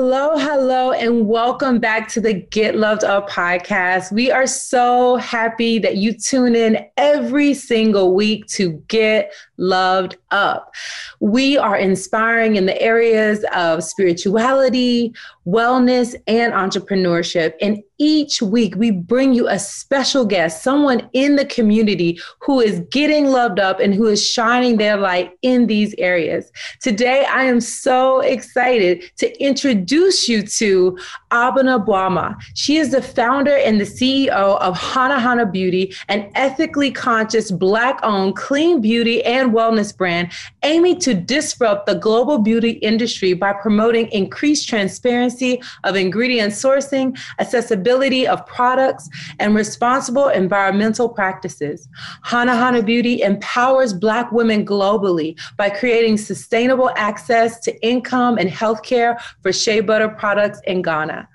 Hello, 0.00 0.38
hello, 0.38 0.92
and 0.92 1.26
welcome 1.26 1.80
back 1.80 2.08
to 2.10 2.20
the 2.20 2.32
Get 2.32 2.76
Loved 2.76 3.02
Up 3.02 3.28
podcast. 3.28 4.12
We 4.12 4.30
are 4.30 4.46
so 4.46 5.16
happy 5.16 5.80
that 5.80 5.96
you 5.96 6.12
tune 6.12 6.54
in 6.54 6.86
every 6.96 7.52
single 7.52 8.14
week 8.14 8.46
to 8.46 8.74
Get 8.86 9.32
Loved 9.56 10.16
Up. 10.30 10.72
We 11.18 11.58
are 11.58 11.76
inspiring 11.76 12.54
in 12.54 12.66
the 12.66 12.80
areas 12.80 13.44
of 13.52 13.82
spirituality, 13.82 15.12
wellness, 15.48 16.14
and 16.26 16.52
entrepreneurship. 16.52 17.54
And 17.62 17.82
each 18.00 18.42
week 18.42 18.76
we 18.76 18.90
bring 18.90 19.32
you 19.32 19.48
a 19.48 19.58
special 19.58 20.24
guest, 20.24 20.62
someone 20.62 21.08
in 21.14 21.36
the 21.36 21.46
community 21.46 22.20
who 22.40 22.60
is 22.60 22.80
getting 22.90 23.26
loved 23.26 23.58
up 23.58 23.80
and 23.80 23.94
who 23.94 24.06
is 24.06 24.24
shining 24.24 24.76
their 24.76 24.96
light 24.96 25.32
in 25.42 25.66
these 25.66 25.94
areas. 25.98 26.52
Today, 26.80 27.24
I 27.24 27.44
am 27.44 27.60
so 27.60 28.20
excited 28.20 29.02
to 29.16 29.42
introduce 29.42 30.28
you 30.28 30.42
to 30.42 30.98
Abena 31.30 31.84
Boamah. 31.84 32.36
She 32.54 32.76
is 32.76 32.90
the 32.90 33.02
founder 33.02 33.56
and 33.56 33.80
the 33.80 33.84
CEO 33.84 34.58
of 34.60 34.76
Hana 34.78 35.18
Hana 35.18 35.46
Beauty, 35.46 35.94
an 36.08 36.30
ethically 36.34 36.90
conscious, 36.90 37.50
Black 37.50 37.98
owned 38.02 38.36
clean 38.36 38.80
beauty 38.80 39.24
and 39.24 39.52
wellness 39.52 39.96
brand 39.96 40.30
aiming 40.62 41.00
to 41.00 41.14
disrupt 41.14 41.86
the 41.86 41.94
global 41.94 42.38
beauty 42.38 42.72
industry 42.72 43.32
by 43.32 43.52
promoting 43.52 44.06
increased 44.08 44.68
transparency 44.68 45.37
of 45.84 45.96
ingredient 45.96 46.52
sourcing, 46.52 47.18
accessibility 47.38 48.26
of 48.26 48.44
products, 48.46 49.08
and 49.38 49.54
responsible 49.54 50.28
environmental 50.28 51.08
practices. 51.08 51.88
Hana 52.22 52.54
Hana 52.54 52.82
Beauty 52.82 53.22
empowers 53.22 53.92
Black 53.92 54.30
women 54.32 54.64
globally 54.64 55.38
by 55.56 55.70
creating 55.70 56.16
sustainable 56.16 56.90
access 56.96 57.60
to 57.60 57.86
income 57.86 58.38
and 58.38 58.50
healthcare 58.50 59.20
for 59.42 59.52
shea 59.52 59.80
butter 59.80 60.08
products 60.08 60.60
in 60.66 60.82
Ghana. 60.82 61.28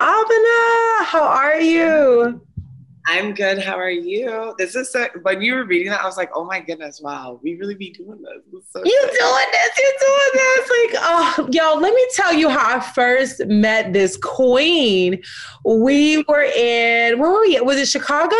Abena, 0.00 1.04
how 1.04 1.22
are 1.22 1.60
you? 1.60 2.40
I'm 3.06 3.34
good. 3.34 3.58
How 3.58 3.76
are 3.76 3.90
you? 3.90 4.54
This 4.58 4.76
is 4.76 4.90
so, 4.90 5.08
when 5.22 5.42
you 5.42 5.54
were 5.54 5.64
reading 5.64 5.90
that, 5.90 6.02
I 6.02 6.06
was 6.06 6.16
like, 6.16 6.30
oh 6.34 6.44
my 6.44 6.60
goodness, 6.60 7.00
wow, 7.00 7.40
we 7.42 7.56
really 7.56 7.74
be 7.74 7.90
doing 7.90 8.22
this. 8.22 8.62
so 8.70 8.82
you 8.84 9.00
doing 9.00 9.46
this, 9.52 9.78
you 9.78 9.94
doing 10.00 10.30
this. 10.34 10.70
Like, 10.70 11.02
oh, 11.02 11.48
y'all, 11.50 11.80
let 11.80 11.94
me 11.94 12.06
tell 12.14 12.32
you 12.32 12.48
how 12.48 12.76
I 12.76 12.80
first 12.80 13.44
met 13.46 13.92
this 13.92 14.16
queen. 14.16 15.20
We 15.64 16.24
were 16.28 16.44
in, 16.44 17.18
where 17.18 17.30
were 17.30 17.40
we? 17.40 17.60
Was 17.60 17.78
it 17.78 17.88
Chicago? 17.88 18.36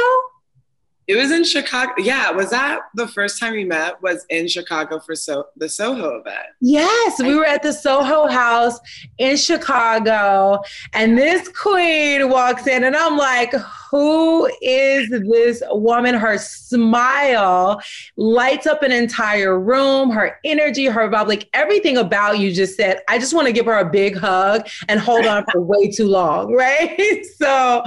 It 1.08 1.16
was 1.16 1.32
in 1.32 1.42
Chicago. 1.42 1.92
Yeah, 1.98 2.30
was 2.30 2.50
that 2.50 2.82
the 2.94 3.08
first 3.08 3.40
time 3.40 3.54
we 3.54 3.64
met? 3.64 4.00
Was 4.02 4.24
in 4.30 4.46
Chicago 4.46 5.00
for 5.00 5.16
so 5.16 5.46
the 5.56 5.68
Soho 5.68 6.20
event? 6.20 6.46
Yes, 6.60 7.20
we 7.20 7.34
were 7.34 7.44
at 7.44 7.64
the 7.64 7.72
Soho 7.72 8.28
House 8.28 8.78
in 9.18 9.36
Chicago, 9.36 10.60
and 10.92 11.18
this 11.18 11.48
queen 11.48 12.30
walks 12.30 12.68
in, 12.68 12.84
and 12.84 12.94
I'm 12.94 13.18
like, 13.18 13.52
who 13.92 14.50
is 14.62 15.10
this 15.10 15.62
woman? 15.68 16.14
Her 16.14 16.38
smile 16.38 17.78
lights 18.16 18.66
up 18.66 18.82
an 18.82 18.90
entire 18.90 19.60
room, 19.60 20.08
her 20.10 20.40
energy, 20.44 20.86
her 20.86 21.10
vibe, 21.10 21.28
like 21.28 21.50
everything 21.52 21.98
about 21.98 22.38
you 22.38 22.52
just 22.52 22.74
said, 22.74 23.02
I 23.10 23.18
just 23.18 23.34
want 23.34 23.48
to 23.48 23.52
give 23.52 23.66
her 23.66 23.78
a 23.78 23.90
big 23.90 24.16
hug 24.16 24.66
and 24.88 24.98
hold 24.98 25.26
on 25.26 25.44
for 25.52 25.60
way 25.60 25.90
too 25.90 26.08
long, 26.08 26.54
right? 26.54 27.22
so 27.36 27.84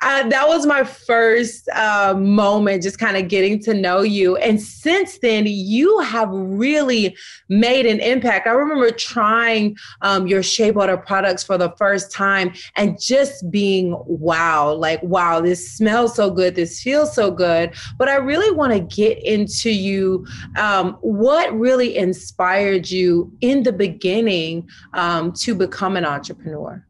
uh, 0.00 0.28
that 0.30 0.48
was 0.48 0.64
my 0.64 0.82
first 0.82 1.68
uh, 1.74 2.14
moment, 2.16 2.82
just 2.82 2.98
kind 2.98 3.18
of 3.18 3.28
getting 3.28 3.60
to 3.64 3.74
know 3.74 4.00
you. 4.00 4.38
And 4.38 4.58
since 4.58 5.18
then, 5.18 5.44
you 5.46 5.98
have 5.98 6.30
really 6.32 7.14
made 7.50 7.84
an 7.84 8.00
impact. 8.00 8.46
I 8.46 8.52
remember 8.52 8.90
trying 8.92 9.76
um, 10.00 10.26
your 10.26 10.42
Shea 10.42 10.70
Butter 10.70 10.96
products 10.96 11.44
for 11.44 11.58
the 11.58 11.70
first 11.76 12.10
time 12.10 12.54
and 12.76 12.98
just 12.98 13.50
being 13.50 13.94
wow, 14.06 14.72
like, 14.72 15.02
wow 15.02 15.33
wow, 15.34 15.40
this 15.40 15.72
smells 15.72 16.14
so 16.14 16.30
good, 16.30 16.54
this 16.54 16.82
feels 16.82 17.14
so 17.14 17.30
good. 17.30 17.74
But 17.98 18.08
I 18.08 18.16
really 18.16 18.54
want 18.54 18.72
to 18.72 18.80
get 18.80 19.22
into 19.24 19.70
you. 19.70 20.26
Um, 20.56 20.96
what 21.00 21.52
really 21.58 21.96
inspired 21.96 22.90
you 22.90 23.32
in 23.40 23.62
the 23.62 23.72
beginning 23.72 24.68
um, 24.92 25.32
to 25.32 25.54
become 25.54 25.96
an 25.96 26.04
entrepreneur? 26.04 26.84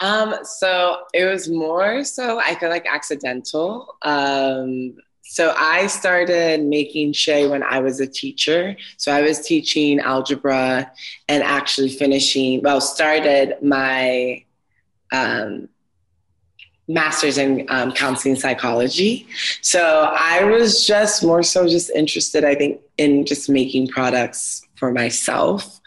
Um, 0.00 0.36
so 0.44 0.98
it 1.12 1.24
was 1.24 1.48
more 1.48 2.04
so 2.04 2.38
I 2.38 2.54
feel 2.54 2.68
like 2.68 2.86
accidental. 2.86 3.96
Um, 4.02 4.96
so 5.22 5.54
I 5.58 5.88
started 5.88 6.62
making 6.64 7.12
shea 7.12 7.48
when 7.48 7.62
I 7.62 7.80
was 7.80 8.00
a 8.00 8.06
teacher. 8.06 8.76
So 8.96 9.12
I 9.12 9.20
was 9.20 9.40
teaching 9.40 10.00
algebra 10.00 10.90
and 11.28 11.42
actually 11.42 11.90
finishing, 11.90 12.62
well, 12.62 12.80
started 12.80 13.56
my 13.60 14.44
um, 15.12 15.68
master's 16.88 17.36
in 17.38 17.66
um, 17.68 17.92
counseling 17.92 18.34
psychology. 18.34 19.26
So 19.60 20.10
I 20.16 20.42
was 20.44 20.86
just 20.86 21.22
more 21.22 21.42
so 21.42 21.68
just 21.68 21.90
interested, 21.90 22.44
I 22.44 22.54
think, 22.54 22.80
in 22.96 23.26
just 23.26 23.48
making 23.48 23.88
products 23.88 24.62
for 24.76 24.92
myself. 24.92 25.80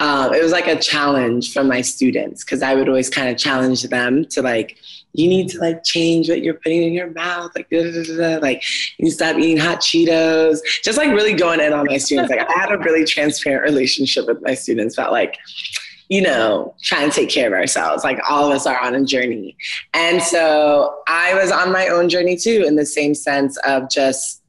Um, 0.00 0.32
it 0.32 0.42
was 0.42 0.52
like 0.52 0.68
a 0.68 0.76
challenge 0.76 1.52
from 1.52 1.68
my 1.68 1.80
students 1.80 2.44
because 2.44 2.62
I 2.62 2.74
would 2.74 2.88
always 2.88 3.10
kind 3.10 3.28
of 3.28 3.38
challenge 3.38 3.82
them 3.82 4.24
to 4.26 4.42
like, 4.42 4.78
you 5.14 5.28
need 5.28 5.48
to 5.48 5.58
like 5.58 5.82
change 5.82 6.28
what 6.28 6.42
you're 6.42 6.54
putting 6.54 6.82
in 6.82 6.92
your 6.92 7.10
mouth, 7.10 7.50
like 7.56 7.70
da, 7.70 7.90
da, 7.90 8.16
da, 8.16 8.38
like 8.38 8.62
you 8.98 9.10
stop 9.10 9.36
eating 9.38 9.56
hot 9.56 9.80
Cheetos. 9.80 10.58
Just 10.84 10.98
like 10.98 11.08
really 11.08 11.32
going 11.32 11.60
in 11.60 11.72
on 11.72 11.86
my 11.86 11.96
students. 11.96 12.30
Like 12.30 12.46
I 12.46 12.52
had 12.52 12.70
a 12.70 12.78
really 12.78 13.04
transparent 13.04 13.62
relationship 13.70 14.26
with 14.26 14.42
my 14.42 14.54
students. 14.54 14.94
Felt 14.94 15.12
like 15.12 15.38
you 16.08 16.22
know, 16.22 16.74
trying 16.82 17.10
to 17.10 17.16
take 17.16 17.30
care 17.30 17.48
of 17.48 17.52
ourselves. 17.52 18.04
Like 18.04 18.20
all 18.28 18.46
of 18.46 18.52
us 18.54 18.64
are 18.66 18.80
on 18.80 18.94
a 18.94 19.04
journey. 19.04 19.56
And 19.92 20.22
so 20.22 21.00
I 21.08 21.34
was 21.34 21.50
on 21.50 21.72
my 21.72 21.88
own 21.88 22.08
journey 22.08 22.36
too, 22.36 22.64
in 22.66 22.76
the 22.76 22.86
same 22.86 23.14
sense 23.14 23.58
of 23.66 23.90
just 23.90 24.42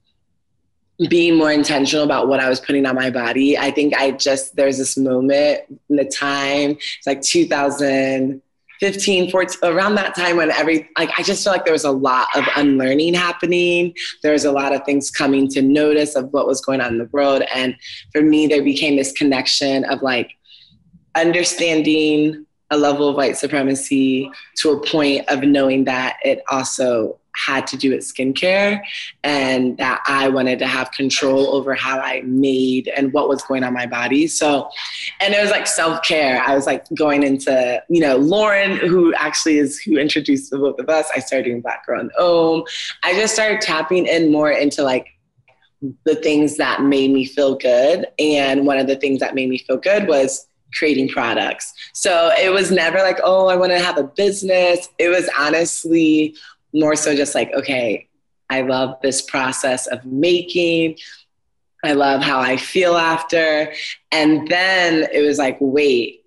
being 1.10 1.36
more 1.36 1.52
intentional 1.52 2.04
about 2.04 2.28
what 2.28 2.40
I 2.40 2.50
was 2.50 2.60
putting 2.60 2.84
on 2.86 2.96
my 2.96 3.12
body. 3.12 3.58
I 3.58 3.72
think 3.72 3.96
I 3.96 4.12
just, 4.12 4.56
there's 4.56 4.78
this 4.80 4.98
moment 4.98 5.62
in 5.90 5.96
the 5.96 6.06
time, 6.06 6.72
it's 6.72 7.06
like 7.06 7.22
2015, 7.22 9.32
14, 9.32 9.60
around 9.64 9.96
that 9.96 10.16
time 10.16 10.38
when 10.38 10.50
every, 10.50 10.90
like, 10.98 11.12
I 11.18 11.22
just 11.22 11.44
feel 11.44 11.54
like 11.54 11.66
there 11.66 11.74
was 11.74 11.84
a 11.84 11.92
lot 11.92 12.30
of 12.36 12.46
unlearning 12.56 13.14
happening. 13.14 13.94
There 14.24 14.34
was 14.34 14.46
a 14.46 14.52
lot 14.52 14.74
of 14.74 14.84
things 14.86 15.12
coming 15.12 15.48
to 15.50 15.62
notice 15.62 16.16
of 16.16 16.34
what 16.34 16.48
was 16.48 16.62
going 16.62 16.82
on 16.82 16.94
in 16.94 16.98
the 16.98 17.10
world. 17.12 17.44
And 17.54 17.76
for 18.12 18.24
me, 18.24 18.48
there 18.48 18.64
became 18.64 18.96
this 18.96 19.12
connection 19.12 19.86
of 19.86 20.02
like, 20.02 20.32
understanding 21.22 22.46
a 22.70 22.78
level 22.78 23.10
of 23.10 23.16
white 23.16 23.38
supremacy 23.38 24.30
to 24.58 24.72
a 24.72 24.86
point 24.86 25.28
of 25.30 25.42
knowing 25.44 25.86
that 25.86 26.18
it 26.24 26.44
also 26.50 27.18
had 27.46 27.68
to 27.68 27.78
do 27.78 27.92
with 27.92 28.00
skincare 28.00 28.82
and 29.24 29.78
that 29.78 30.02
I 30.08 30.28
wanted 30.28 30.60
to 30.60 30.68
have 30.68 30.92
control 30.92 31.56
over 31.56 31.76
how 31.76 32.00
I 32.00 32.22
made 32.26 32.92
and 32.96 33.14
what 33.14 33.30
was 33.30 33.44
going 33.44 33.64
on 33.64 33.74
my 33.74 33.86
body. 33.86 34.28
So, 34.28 34.70
and 35.22 35.34
it 35.34 35.42
was 35.42 35.52
like 35.52 35.68
self 35.68 36.02
care. 36.02 36.42
I 36.42 36.56
was 36.56 36.66
like 36.66 36.86
going 36.96 37.24
into, 37.24 37.82
you 37.90 38.02
know, 38.02 38.18
Lauren, 38.18 38.78
who 38.78 39.14
actually 39.14 39.60
is 39.60 39.80
who 39.80 39.98
introduced 39.98 40.50
the 40.50 40.58
both 40.58 40.80
of 40.80 40.90
us. 40.90 41.10
I 41.16 41.20
started 41.20 41.46
doing 41.46 41.62
Black 41.62 41.86
Girl 41.86 42.02
in 42.02 42.10
Om. 42.20 42.64
I 43.04 43.14
just 43.14 43.34
started 43.34 43.62
tapping 43.62 44.08
in 44.08 44.32
more 44.32 44.52
into 44.52 44.84
like 44.84 45.08
the 46.06 46.16
things 46.16 46.58
that 46.58 46.82
made 46.82 47.12
me 47.12 47.24
feel 47.24 47.56
good. 47.56 48.08
And 48.18 48.66
one 48.66 48.80
of 48.80 48.88
the 48.88 48.96
things 48.96 49.20
that 49.20 49.36
made 49.36 49.48
me 49.48 49.60
feel 49.60 49.78
good 49.78 50.08
was 50.08 50.48
creating 50.78 51.10
products. 51.10 51.74
So 51.94 52.32
it 52.38 52.52
was 52.52 52.72
never 52.72 52.98
like, 53.00 53.20
oh, 53.24 53.48
I 53.48 53.56
want 53.56 53.72
to 53.72 53.80
have 53.80 53.98
a 53.98 54.04
business. 54.04 54.90
It 54.98 55.10
was 55.10 55.30
honestly 55.38 56.36
more 56.74 56.96
so 56.96 57.16
just 57.16 57.36
like, 57.36 57.52
okay, 57.54 58.08
I 58.50 58.62
love 58.62 58.98
this 59.02 59.22
process 59.22 59.88
of 59.88 60.06
making. 60.06 60.98
I 61.84 61.94
love 61.94 62.22
how 62.22 62.40
I 62.40 62.58
feel 62.58 62.96
after. 62.96 63.74
And 64.12 64.48
then 64.48 65.08
it 65.12 65.22
was 65.22 65.38
like, 65.38 65.58
wait, 65.60 66.26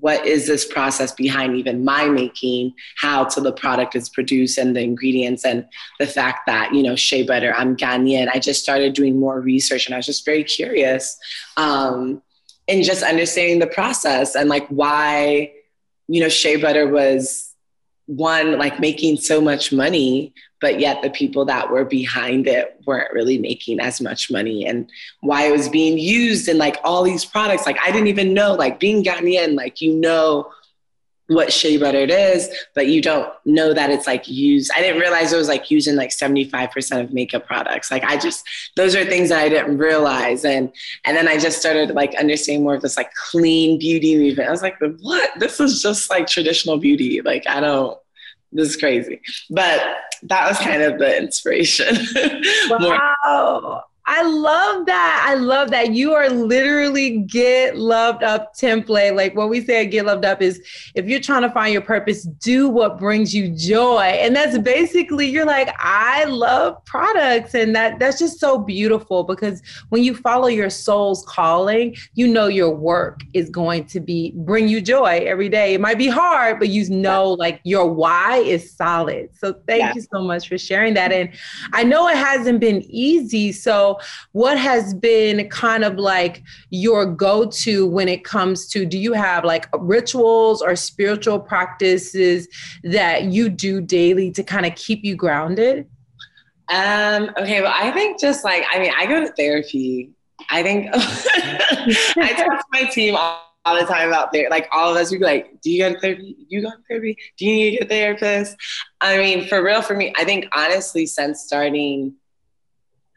what 0.00 0.24
is 0.26 0.46
this 0.46 0.64
process 0.64 1.12
behind 1.12 1.56
even 1.56 1.84
my 1.84 2.08
making 2.08 2.72
how 2.96 3.24
till 3.24 3.42
the 3.42 3.52
product 3.52 3.96
is 3.96 4.08
produced 4.08 4.58
and 4.58 4.76
the 4.76 4.80
ingredients 4.80 5.44
and 5.44 5.66
the 5.98 6.06
fact 6.06 6.46
that 6.46 6.72
you 6.72 6.82
know 6.82 6.94
shea 6.94 7.22
butter 7.22 7.54
i'm 7.54 7.76
ghanaian 7.76 8.28
i 8.32 8.38
just 8.38 8.62
started 8.62 8.92
doing 8.92 9.18
more 9.18 9.40
research 9.40 9.86
and 9.86 9.94
i 9.94 9.98
was 9.98 10.06
just 10.06 10.24
very 10.24 10.44
curious 10.44 11.18
um, 11.56 12.22
and 12.68 12.84
just 12.84 13.02
understanding 13.02 13.58
the 13.58 13.66
process 13.66 14.34
and 14.34 14.48
like 14.48 14.66
why 14.68 15.52
you 16.06 16.20
know 16.20 16.28
shea 16.28 16.56
butter 16.56 16.86
was 16.86 17.54
one 18.06 18.58
like 18.58 18.80
making 18.80 19.16
so 19.16 19.40
much 19.40 19.72
money 19.72 20.32
but 20.60 20.80
yet 20.80 21.02
the 21.02 21.10
people 21.10 21.44
that 21.44 21.70
were 21.70 21.84
behind 21.84 22.46
it 22.46 22.80
weren't 22.86 23.12
really 23.12 23.38
making 23.38 23.80
as 23.80 24.00
much 24.00 24.30
money 24.30 24.66
and 24.66 24.90
why 25.20 25.46
it 25.46 25.52
was 25.52 25.68
being 25.68 25.98
used 25.98 26.48
in 26.48 26.58
like 26.58 26.78
all 26.82 27.02
these 27.02 27.24
products. 27.24 27.66
Like 27.66 27.78
i 27.84 27.90
didn't 27.90 28.08
even 28.08 28.34
know 28.34 28.54
like 28.54 28.80
being 28.80 29.04
ghanaian 29.04 29.54
like 29.54 29.80
you 29.80 29.94
know 29.94 30.50
what 31.28 31.52
shea 31.52 31.76
butter 31.76 31.98
it 31.98 32.10
is, 32.10 32.48
but 32.74 32.86
you 32.88 33.02
don't 33.02 33.30
know 33.44 33.74
that 33.74 33.90
it's 33.90 34.06
like 34.06 34.26
used. 34.26 34.70
I 34.74 34.80
didn't 34.80 35.00
realize 35.00 35.32
it 35.32 35.36
was 35.36 35.48
like 35.48 35.70
using 35.70 35.94
like 35.94 36.10
75% 36.10 37.00
of 37.00 37.12
makeup 37.12 37.46
products. 37.46 37.90
Like 37.90 38.02
I 38.04 38.16
just, 38.16 38.44
those 38.76 38.96
are 38.96 39.04
things 39.04 39.28
that 39.28 39.38
I 39.38 39.48
didn't 39.48 39.76
realize. 39.76 40.44
And, 40.44 40.72
and 41.04 41.16
then 41.16 41.28
I 41.28 41.36
just 41.38 41.58
started 41.60 41.90
like 41.90 42.14
understanding 42.14 42.64
more 42.64 42.74
of 42.74 42.82
this 42.82 42.96
like 42.96 43.12
clean 43.14 43.78
beauty 43.78 44.16
movement. 44.16 44.48
I 44.48 44.52
was 44.52 44.62
like, 44.62 44.78
what? 45.00 45.38
This 45.38 45.60
is 45.60 45.82
just 45.82 46.08
like 46.08 46.26
traditional 46.26 46.78
beauty. 46.78 47.20
Like 47.20 47.46
I 47.46 47.60
don't, 47.60 47.98
this 48.50 48.70
is 48.70 48.76
crazy. 48.76 49.20
But 49.50 49.82
that 50.22 50.48
was 50.48 50.58
kind 50.58 50.82
of 50.82 50.98
the 50.98 51.18
inspiration. 51.18 51.94
wow. 52.70 53.84
I 54.18 54.22
love 54.22 54.86
that. 54.86 55.24
I 55.28 55.34
love 55.34 55.70
that. 55.70 55.92
You 55.92 56.12
are 56.12 56.28
literally 56.28 57.20
get 57.20 57.76
loved 57.76 58.24
up 58.24 58.52
template. 58.52 59.14
Like 59.14 59.36
what 59.36 59.48
we 59.48 59.64
say 59.64 59.86
get 59.86 60.06
loved 60.06 60.24
up 60.24 60.42
is 60.42 60.60
if 60.96 61.06
you're 61.06 61.20
trying 61.20 61.42
to 61.42 61.50
find 61.50 61.72
your 61.72 61.82
purpose, 61.82 62.24
do 62.24 62.68
what 62.68 62.98
brings 62.98 63.32
you 63.32 63.48
joy. 63.48 64.00
And 64.00 64.34
that's 64.34 64.58
basically 64.58 65.28
you're 65.28 65.46
like, 65.46 65.72
I 65.78 66.24
love 66.24 66.84
products. 66.84 67.54
And 67.54 67.76
that 67.76 68.00
that's 68.00 68.18
just 68.18 68.40
so 68.40 68.58
beautiful 68.58 69.22
because 69.22 69.62
when 69.90 70.02
you 70.02 70.16
follow 70.16 70.48
your 70.48 70.68
soul's 70.68 71.24
calling, 71.28 71.94
you 72.14 72.26
know 72.26 72.48
your 72.48 72.74
work 72.74 73.20
is 73.34 73.48
going 73.50 73.84
to 73.84 74.00
be 74.00 74.32
bring 74.34 74.66
you 74.66 74.80
joy 74.80 75.22
every 75.28 75.48
day. 75.48 75.74
It 75.74 75.80
might 75.80 75.98
be 75.98 76.08
hard, 76.08 76.58
but 76.58 76.70
you 76.70 76.90
know 76.90 77.34
like 77.34 77.60
your 77.62 77.86
why 77.86 78.38
is 78.38 78.72
solid. 78.72 79.30
So 79.38 79.54
thank 79.68 79.80
yeah. 79.80 79.94
you 79.94 80.00
so 80.00 80.22
much 80.22 80.48
for 80.48 80.58
sharing 80.58 80.94
that. 80.94 81.12
And 81.12 81.30
I 81.72 81.84
know 81.84 82.08
it 82.08 82.16
hasn't 82.16 82.58
been 82.58 82.82
easy. 82.88 83.52
So 83.52 84.00
what 84.32 84.58
has 84.58 84.94
been 84.94 85.48
kind 85.48 85.84
of 85.84 85.96
like 85.96 86.42
your 86.70 87.06
go 87.06 87.46
to 87.46 87.86
when 87.86 88.08
it 88.08 88.24
comes 88.24 88.68
to 88.68 88.84
do 88.84 88.98
you 88.98 89.12
have 89.12 89.44
like 89.44 89.68
rituals 89.78 90.62
or 90.62 90.76
spiritual 90.76 91.40
practices 91.40 92.48
that 92.84 93.24
you 93.24 93.48
do 93.48 93.80
daily 93.80 94.30
to 94.32 94.42
kind 94.42 94.66
of 94.66 94.74
keep 94.74 95.04
you 95.04 95.16
grounded? 95.16 95.86
Um, 96.70 97.30
okay, 97.38 97.62
well, 97.62 97.72
I 97.74 97.90
think 97.92 98.20
just 98.20 98.44
like, 98.44 98.64
I 98.72 98.78
mean, 98.78 98.92
I 98.96 99.06
go 99.06 99.20
to 99.20 99.32
therapy. 99.32 100.10
I 100.50 100.62
think 100.62 100.88
I 100.94 102.32
talk 102.36 102.58
to 102.58 102.64
my 102.72 102.84
team 102.84 103.16
all, 103.16 103.42
all 103.64 103.78
the 103.78 103.86
time 103.86 104.08
about 104.08 104.32
there. 104.32 104.48
Like 104.50 104.68
all 104.72 104.90
of 104.90 104.96
us 104.96 105.10
would 105.10 105.20
be 105.20 105.24
like, 105.24 105.60
do 105.62 105.70
you 105.70 105.82
go 105.82 105.94
to 105.94 106.00
therapy? 106.00 106.36
You 106.48 106.62
go 106.62 106.70
to 106.70 106.76
therapy? 106.88 107.16
Do 107.38 107.46
you 107.46 107.52
need 107.54 107.82
a 107.82 107.86
therapist? 107.86 108.56
I 109.00 109.16
mean, 109.16 109.46
for 109.46 109.62
real, 109.62 109.82
for 109.82 109.96
me, 109.96 110.12
I 110.16 110.24
think 110.24 110.46
honestly, 110.54 111.06
since 111.06 111.40
starting 111.42 112.14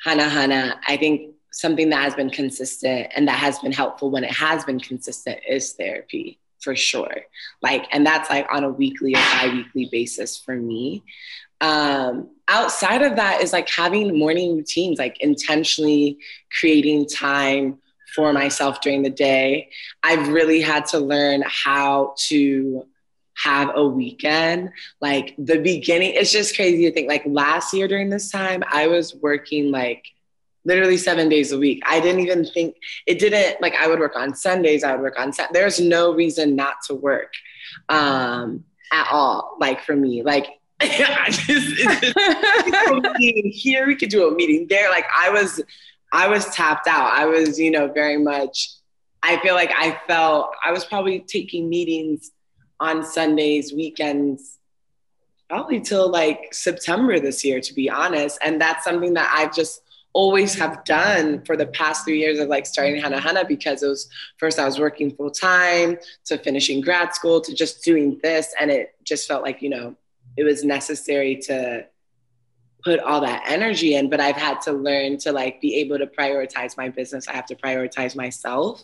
Hana 0.04 0.30
Hana, 0.30 0.80
I 0.88 0.98
think 0.98 1.36
something 1.52 1.90
that 1.90 2.04
has 2.04 2.16
been 2.16 2.30
consistent 2.30 3.08
and 3.16 3.28
that 3.28 3.38
has 3.38 3.60
been 3.60 3.72
helpful 3.72 4.10
when 4.10 4.24
it 4.24 4.32
has 4.32 4.64
been 4.64 4.80
consistent 4.80 5.40
is 5.48 5.74
therapy 5.74 6.40
for 6.62 6.76
sure. 6.76 7.16
Like, 7.62 7.88
and 7.92 8.06
that's 8.06 8.30
like 8.30 8.48
on 8.52 8.64
a 8.64 8.70
weekly 8.70 9.14
or 9.14 9.20
bi-weekly 9.20 9.90
basis 9.92 10.38
for 10.38 10.56
me. 10.56 11.04
Um, 11.60 12.30
outside 12.48 13.02
of 13.02 13.16
that 13.18 13.42
is 13.42 13.54
like 13.54 13.70
having 13.70 14.18
morning 14.18 14.58
routines, 14.58 14.98
like 14.98 15.20
intentionally 15.22 16.18
creating 16.60 17.08
time 17.08 17.78
for 18.16 18.34
myself 18.34 18.82
during 18.82 19.04
the 19.04 19.10
day. 19.10 19.70
I've 20.04 20.30
really 20.30 20.62
had 20.62 20.86
to 20.88 21.00
learn 21.00 21.44
how 21.46 22.16
to 22.28 22.88
have 23.44 23.72
a 23.76 23.86
weekend. 23.86 24.72
Like 25.00 25.36
the 25.38 25.60
beginning, 25.60 26.14
it's 26.16 26.32
just 26.32 26.56
crazy 26.56 26.86
to 26.86 26.92
think. 26.92 27.08
Like 27.08 27.24
last 27.26 27.74
year 27.74 27.88
during 27.88 28.10
this 28.10 28.32
time, 28.32 28.64
I 28.70 28.88
was 28.88 29.16
working 29.16 29.72
like 29.72 30.06
literally 30.66 30.98
seven 30.98 31.30
days 31.30 31.52
a 31.52 31.58
week. 31.58 31.82
I 31.88 32.00
didn't 32.00 32.22
even 32.22 32.46
think 32.46 32.76
it 33.08 33.20
didn't 33.20 33.62
like 33.62 33.76
I 33.76 33.88
would 33.88 34.00
work 34.00 34.16
on 34.16 34.36
Sundays, 34.36 34.84
I 34.84 34.94
would 34.94 35.02
work 35.02 35.20
on 35.20 35.34
Saturdays. 35.34 35.54
There's 35.54 35.80
no 35.80 36.14
reason 36.14 36.56
not 36.56 36.76
to 36.88 36.96
work 36.96 37.34
um 37.90 38.64
at 38.92 39.08
all, 39.12 39.58
like 39.60 39.84
for 39.84 39.96
me. 39.96 40.22
Like 40.24 40.48
I 40.82 41.28
just, 41.30 41.68
it's 41.80 43.58
here 43.62 43.88
we 43.88 43.96
could 43.96 44.10
do 44.10 44.28
a 44.28 44.36
meeting 44.36 44.68
there. 44.70 44.90
Like 44.90 45.06
I 45.16 45.30
was 45.30 45.62
I 46.14 46.28
was 46.28 46.46
tapped 46.48 46.88
out. 46.88 47.12
I 47.14 47.26
was, 47.26 47.58
you 47.60 47.72
know, 47.72 47.88
very 47.88 48.18
much 48.18 48.76
I 49.24 49.38
feel 49.42 49.54
like 49.54 49.72
I 49.76 50.00
felt 50.08 50.54
I 50.64 50.72
was 50.72 50.86
probably 50.86 51.20
taking 51.20 51.70
meetings 51.70 52.32
on 52.82 53.06
Sundays, 53.06 53.72
weekends, 53.72 54.58
probably 55.50 55.80
till 55.80 56.10
like 56.10 56.54
September 56.54 57.20
this 57.20 57.46
year, 57.46 57.62
to 57.62 57.74
be 57.74 57.90
honest. 57.90 58.40
And 58.44 58.60
that's 58.60 58.84
something 58.84 59.14
that 59.14 59.32
I've 59.34 59.56
just 59.56 59.84
always 60.14 60.56
have 60.56 60.84
done 60.84 61.42
for 61.46 61.56
the 61.56 61.68
past 61.68 62.04
three 62.04 62.20
years 62.20 62.40
of 62.40 62.50
like 62.50 62.66
starting 62.66 63.02
Hana 63.02 63.20
Hana 63.20 63.46
because 63.48 63.82
it 63.84 63.88
was 63.88 64.10
first 64.38 64.60
I 64.60 64.66
was 64.66 64.80
working 64.80 65.16
full 65.16 65.32
time 65.32 65.98
to 66.26 66.38
finishing 66.38 66.82
grad 66.82 67.16
school 67.16 67.40
to 67.40 67.54
just 67.54 67.84
doing 67.84 68.20
this. 68.24 68.54
And 68.60 68.72
it 68.72 68.96
just 69.04 69.28
felt 69.28 69.44
like, 69.44 69.62
you 69.62 69.70
know, 69.70 69.96
it 70.36 70.44
was 70.44 70.64
necessary 70.66 71.38
to 71.44 71.86
put 72.84 73.00
all 73.00 73.22
that 73.22 73.44
energy 73.46 73.94
in 73.94 74.10
but 74.10 74.20
i've 74.20 74.36
had 74.36 74.60
to 74.60 74.72
learn 74.72 75.16
to 75.16 75.32
like 75.32 75.62
be 75.62 75.76
able 75.76 76.00
to 76.00 76.08
prioritize 76.08 76.76
my 76.78 76.90
business 76.90 77.28
i 77.28 77.32
have 77.32 77.46
to 77.46 77.56
prioritize 77.56 78.16
myself 78.16 78.84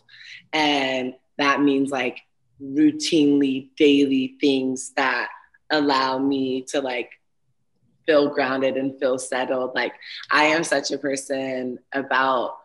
and 0.54 1.16
that 1.40 1.62
means 1.62 1.90
like 1.90 2.20
routinely 2.62 3.70
daily 3.78 4.36
things 4.40 4.92
that 4.96 5.30
allow 5.70 6.18
me 6.18 6.62
to 6.64 6.82
like 6.82 7.12
feel 8.06 8.30
grounded 8.30 8.78
and 8.78 8.98
feel 9.00 9.20
settled. 9.20 9.72
Like 9.76 9.94
I 10.32 10.46
am 10.46 10.64
such 10.64 10.92
a 10.92 10.98
person 10.98 11.78
about 11.94 12.58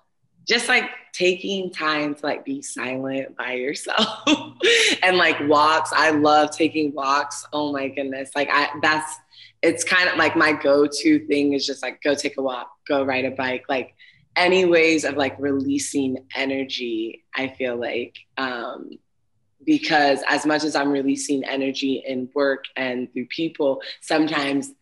just 0.49 0.69
like 0.69 0.89
taking 1.13 1.71
time 1.71 2.15
to 2.15 2.27
like 2.27 2.45
be 2.45 2.63
silent 2.63 3.37
by 3.37 3.53
yourself 3.53 4.23
and 5.03 5.17
like 5.17 5.37
walks. 5.49 5.91
I 5.93 6.11
love 6.11 6.51
taking 6.51 6.93
walks. 6.95 7.47
Oh 7.53 7.73
my 7.73 7.89
goodness. 7.89 8.31
Like 8.35 8.49
I 8.51 8.69
that's 8.81 9.15
it's 9.63 9.85
kind 9.85 10.09
of 10.09 10.17
like 10.17 10.37
my 10.37 10.53
go-to 10.53 11.25
thing 11.27 11.53
is 11.53 11.67
just 11.67 11.83
like 11.83 12.03
go 12.03 12.15
take 12.15 12.37
a 12.39 12.43
walk, 12.43 12.71
go 12.89 13.05
ride 13.05 13.25
a 13.25 13.31
bike. 13.31 13.65
Like 13.69 13.95
any 14.35 14.65
ways 14.65 15.05
of 15.05 15.17
like 15.17 15.37
releasing 15.39 16.17
energy, 16.35 17.25
I 17.37 17.49
feel 17.49 17.77
like 17.77 18.17
um 18.39 18.91
because 19.65 20.23
as 20.29 20.47
much 20.47 20.65
as 20.65 20.75
I'm 20.75 20.91
releasing 20.91 21.45
energy 21.45 22.03
in 22.07 22.29
work 22.35 22.65
and 22.77 23.13
through 23.13 23.27
people, 23.27 23.83
sometimes 24.01 24.73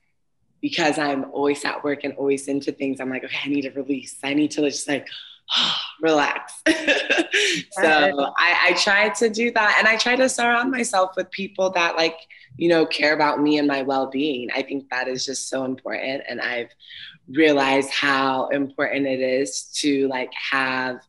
because 0.61 0.99
I'm 0.99 1.25
always 1.33 1.65
at 1.65 1.83
work 1.83 2.05
and 2.05 2.15
always 2.15 2.49
into 2.49 2.73
things, 2.73 3.01
I'm 3.01 3.11
like, 3.11 3.25
okay, 3.25 3.39
I 3.45 3.49
need 3.49 3.63
to 3.63 3.71
release. 3.71 4.17
I 4.23 4.35
need 4.35 4.51
to 4.53 4.63
just 4.63 4.89
like 4.89 5.09
oh, 5.57 5.77
relax. 6.01 6.63
so 6.67 6.73
I, 8.39 8.59
I 8.69 8.77
try 8.79 9.09
to 9.11 9.31
do 9.31 9.51
that. 9.53 9.77
And 9.79 9.89
I 9.89 9.97
try 9.97 10.17
to 10.17 10.29
surround 10.29 10.71
myself 10.71 11.13
with 11.17 11.31
people 11.31 11.71
that 11.71 11.97
like, 11.97 12.17
you 12.57 12.69
know, 12.69 12.85
care 12.87 13.15
about 13.15 13.41
me 13.41 13.59
and 13.59 13.67
my 13.67 13.83
well-being. 13.83 14.51
I 14.55 14.63
think 14.63 14.91
that 14.91 15.09
is 15.09 15.25
just 15.25 15.49
so 15.49 15.65
important. 15.65 16.23
And 16.29 16.41
I've 16.41 16.71
realized 17.33 17.91
how 17.91 18.49
important 18.49 19.07
it 19.07 19.21
is 19.21 19.65
to 19.81 20.09
like 20.09 20.33
have 20.51 21.01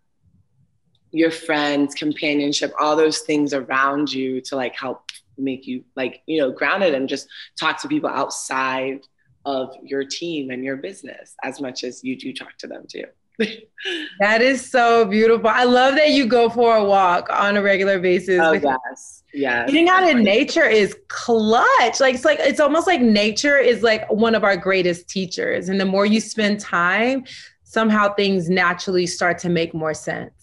your 1.11 1.31
friends, 1.31 1.93
companionship, 1.93 2.73
all 2.79 2.95
those 2.95 3.19
things 3.19 3.53
around 3.53 4.11
you 4.11 4.41
to 4.41 4.55
like 4.55 4.75
help 4.75 5.09
make 5.37 5.67
you 5.67 5.83
like, 5.95 6.21
you 6.25 6.39
know, 6.39 6.51
grounded 6.51 6.93
and 6.93 7.09
just 7.09 7.27
talk 7.59 7.81
to 7.81 7.87
people 7.87 8.09
outside 8.09 9.01
of 9.45 9.75
your 9.83 10.03
team 10.03 10.51
and 10.51 10.63
your 10.63 10.77
business 10.77 11.35
as 11.43 11.59
much 11.59 11.83
as 11.83 12.03
you 12.03 12.15
do 12.15 12.33
talk 12.33 12.57
to 12.59 12.67
them 12.67 12.85
too. 12.87 13.05
that 14.19 14.41
is 14.41 14.69
so 14.69 15.05
beautiful. 15.05 15.47
I 15.47 15.63
love 15.63 15.95
that 15.95 16.11
you 16.11 16.27
go 16.27 16.49
for 16.49 16.75
a 16.77 16.83
walk 16.83 17.27
on 17.31 17.57
a 17.57 17.61
regular 17.61 17.99
basis. 17.99 18.39
Oh, 18.41 18.51
yes. 18.51 19.23
Yeah. 19.33 19.65
Getting 19.65 19.89
out 19.89 20.07
in 20.07 20.23
nature 20.23 20.65
is 20.65 20.95
clutch. 21.07 21.99
Like 21.99 22.15
it's 22.15 22.25
like 22.25 22.39
it's 22.39 22.59
almost 22.59 22.87
like 22.87 23.01
nature 23.01 23.57
is 23.57 23.81
like 23.81 24.09
one 24.11 24.35
of 24.35 24.43
our 24.43 24.57
greatest 24.57 25.09
teachers. 25.09 25.69
And 25.69 25.79
the 25.79 25.85
more 25.85 26.05
you 26.05 26.19
spend 26.19 26.59
time, 26.59 27.23
somehow 27.63 28.13
things 28.13 28.49
naturally 28.49 29.07
start 29.07 29.37
to 29.39 29.49
make 29.49 29.73
more 29.73 29.93
sense. 29.93 30.40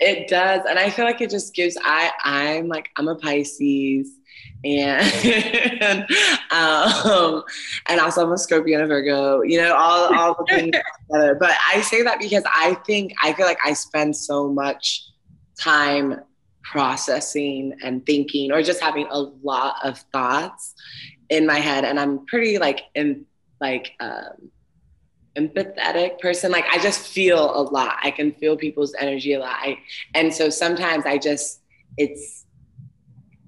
It 0.00 0.28
does. 0.28 0.62
And 0.68 0.78
I 0.78 0.90
feel 0.90 1.04
like 1.04 1.20
it 1.20 1.30
just 1.30 1.54
gives 1.54 1.76
I 1.82 2.10
I'm 2.24 2.68
like 2.68 2.90
I'm 2.96 3.08
a 3.08 3.14
Pisces 3.14 4.10
and 4.64 5.02
um 6.50 7.42
and 7.86 8.00
also 8.00 8.24
I'm 8.24 8.32
a 8.32 8.38
Scorpio 8.38 8.76
and 8.76 8.84
a 8.84 8.86
Virgo, 8.86 9.42
you 9.42 9.58
know, 9.60 9.74
all 9.74 10.14
all 10.14 10.34
the 10.34 10.46
things 10.48 10.76
together. 11.10 11.34
But 11.34 11.52
I 11.70 11.82
say 11.82 12.02
that 12.02 12.18
because 12.18 12.44
I 12.46 12.74
think 12.86 13.12
I 13.22 13.32
feel 13.34 13.46
like 13.46 13.58
I 13.64 13.74
spend 13.74 14.16
so 14.16 14.48
much 14.48 15.06
time 15.60 16.20
processing 16.62 17.74
and 17.82 18.04
thinking 18.06 18.52
or 18.52 18.62
just 18.62 18.80
having 18.80 19.06
a 19.10 19.18
lot 19.18 19.74
of 19.84 19.98
thoughts 20.12 20.74
in 21.28 21.46
my 21.46 21.58
head 21.58 21.84
and 21.84 21.98
I'm 21.98 22.24
pretty 22.26 22.58
like 22.58 22.82
in 22.94 23.26
like 23.60 23.92
um 24.00 24.50
empathetic 25.36 26.18
person. 26.18 26.50
Like 26.50 26.66
I 26.70 26.78
just 26.78 27.06
feel 27.06 27.54
a 27.54 27.62
lot. 27.62 27.96
I 28.02 28.10
can 28.10 28.32
feel 28.32 28.56
people's 28.56 28.94
energy 28.98 29.34
a 29.34 29.40
lot. 29.40 29.56
I, 29.60 29.78
and 30.14 30.32
so 30.32 30.50
sometimes 30.50 31.06
I 31.06 31.18
just 31.18 31.60
it's 31.96 32.46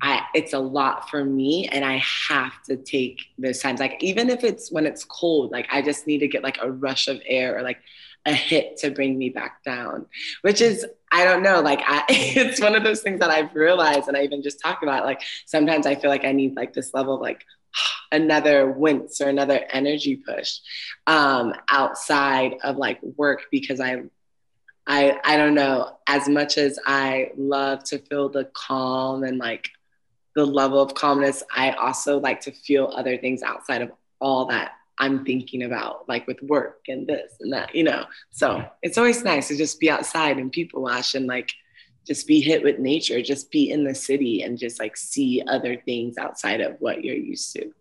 I 0.00 0.22
it's 0.34 0.52
a 0.52 0.58
lot 0.58 1.08
for 1.08 1.24
me 1.24 1.68
and 1.68 1.84
I 1.84 2.02
have 2.28 2.62
to 2.64 2.76
take 2.76 3.20
those 3.38 3.60
times. 3.60 3.80
Like 3.80 4.02
even 4.02 4.30
if 4.30 4.42
it's 4.44 4.70
when 4.70 4.86
it's 4.86 5.04
cold, 5.04 5.52
like 5.52 5.68
I 5.72 5.80
just 5.80 6.06
need 6.06 6.18
to 6.18 6.28
get 6.28 6.42
like 6.42 6.58
a 6.60 6.70
rush 6.70 7.08
of 7.08 7.20
air 7.26 7.56
or 7.56 7.62
like 7.62 7.78
a 8.26 8.32
hit 8.32 8.76
to 8.78 8.90
bring 8.90 9.18
me 9.18 9.30
back 9.30 9.62
down, 9.64 10.06
which 10.42 10.60
is, 10.60 10.86
I 11.10 11.24
don't 11.24 11.42
know, 11.42 11.60
like 11.60 11.80
I, 11.84 12.04
it's 12.08 12.60
one 12.60 12.74
of 12.74 12.82
those 12.82 13.00
things 13.00 13.20
that 13.20 13.30
I've 13.30 13.54
realized 13.54 14.08
and 14.08 14.16
I 14.16 14.22
even 14.22 14.42
just 14.42 14.60
talk 14.60 14.82
about. 14.82 15.04
Like 15.04 15.22
sometimes 15.46 15.86
I 15.86 15.94
feel 15.94 16.10
like 16.10 16.24
I 16.24 16.32
need 16.32 16.56
like 16.56 16.72
this 16.72 16.94
level 16.94 17.14
of 17.14 17.20
like 17.20 17.44
another 18.12 18.70
wince 18.70 19.20
or 19.20 19.28
another 19.28 19.64
energy 19.70 20.16
push 20.16 20.58
um, 21.06 21.54
outside 21.70 22.56
of 22.62 22.76
like 22.76 23.00
work 23.16 23.44
because 23.50 23.80
I 23.80 24.02
I 24.86 25.18
I 25.24 25.36
don't 25.36 25.54
know 25.54 25.96
as 26.06 26.28
much 26.28 26.58
as 26.58 26.78
I 26.84 27.30
love 27.36 27.84
to 27.84 27.98
feel 27.98 28.28
the 28.28 28.44
calm 28.54 29.24
and 29.24 29.38
like 29.38 29.68
the 30.34 30.44
level 30.44 30.80
of 30.80 30.94
calmness 30.94 31.42
I 31.54 31.72
also 31.72 32.18
like 32.18 32.40
to 32.42 32.52
feel 32.52 32.92
other 32.94 33.16
things 33.16 33.42
outside 33.42 33.82
of 33.82 33.92
all 34.20 34.46
that 34.46 34.72
I'm 34.98 35.24
thinking 35.24 35.64
about 35.64 36.08
like 36.08 36.26
with 36.26 36.40
work 36.42 36.80
and 36.88 37.06
this 37.06 37.32
and 37.40 37.52
that 37.52 37.74
you 37.74 37.84
know? 37.84 38.04
So 38.30 38.64
it's 38.82 38.98
always 38.98 39.24
nice 39.24 39.48
to 39.48 39.56
just 39.56 39.80
be 39.80 39.90
outside 39.90 40.38
and 40.38 40.52
people 40.52 40.82
watch 40.82 41.14
and 41.14 41.26
like 41.26 41.50
just 42.06 42.26
be 42.26 42.40
hit 42.40 42.62
with 42.62 42.78
nature 42.78 43.22
just 43.22 43.50
be 43.50 43.70
in 43.70 43.84
the 43.84 43.94
city 43.94 44.42
and 44.42 44.58
just 44.58 44.78
like 44.78 44.96
see 44.96 45.42
other 45.46 45.76
things 45.76 46.18
outside 46.18 46.60
of 46.60 46.76
what 46.80 47.04
you're 47.04 47.16
used 47.16 47.52
to 47.52 47.72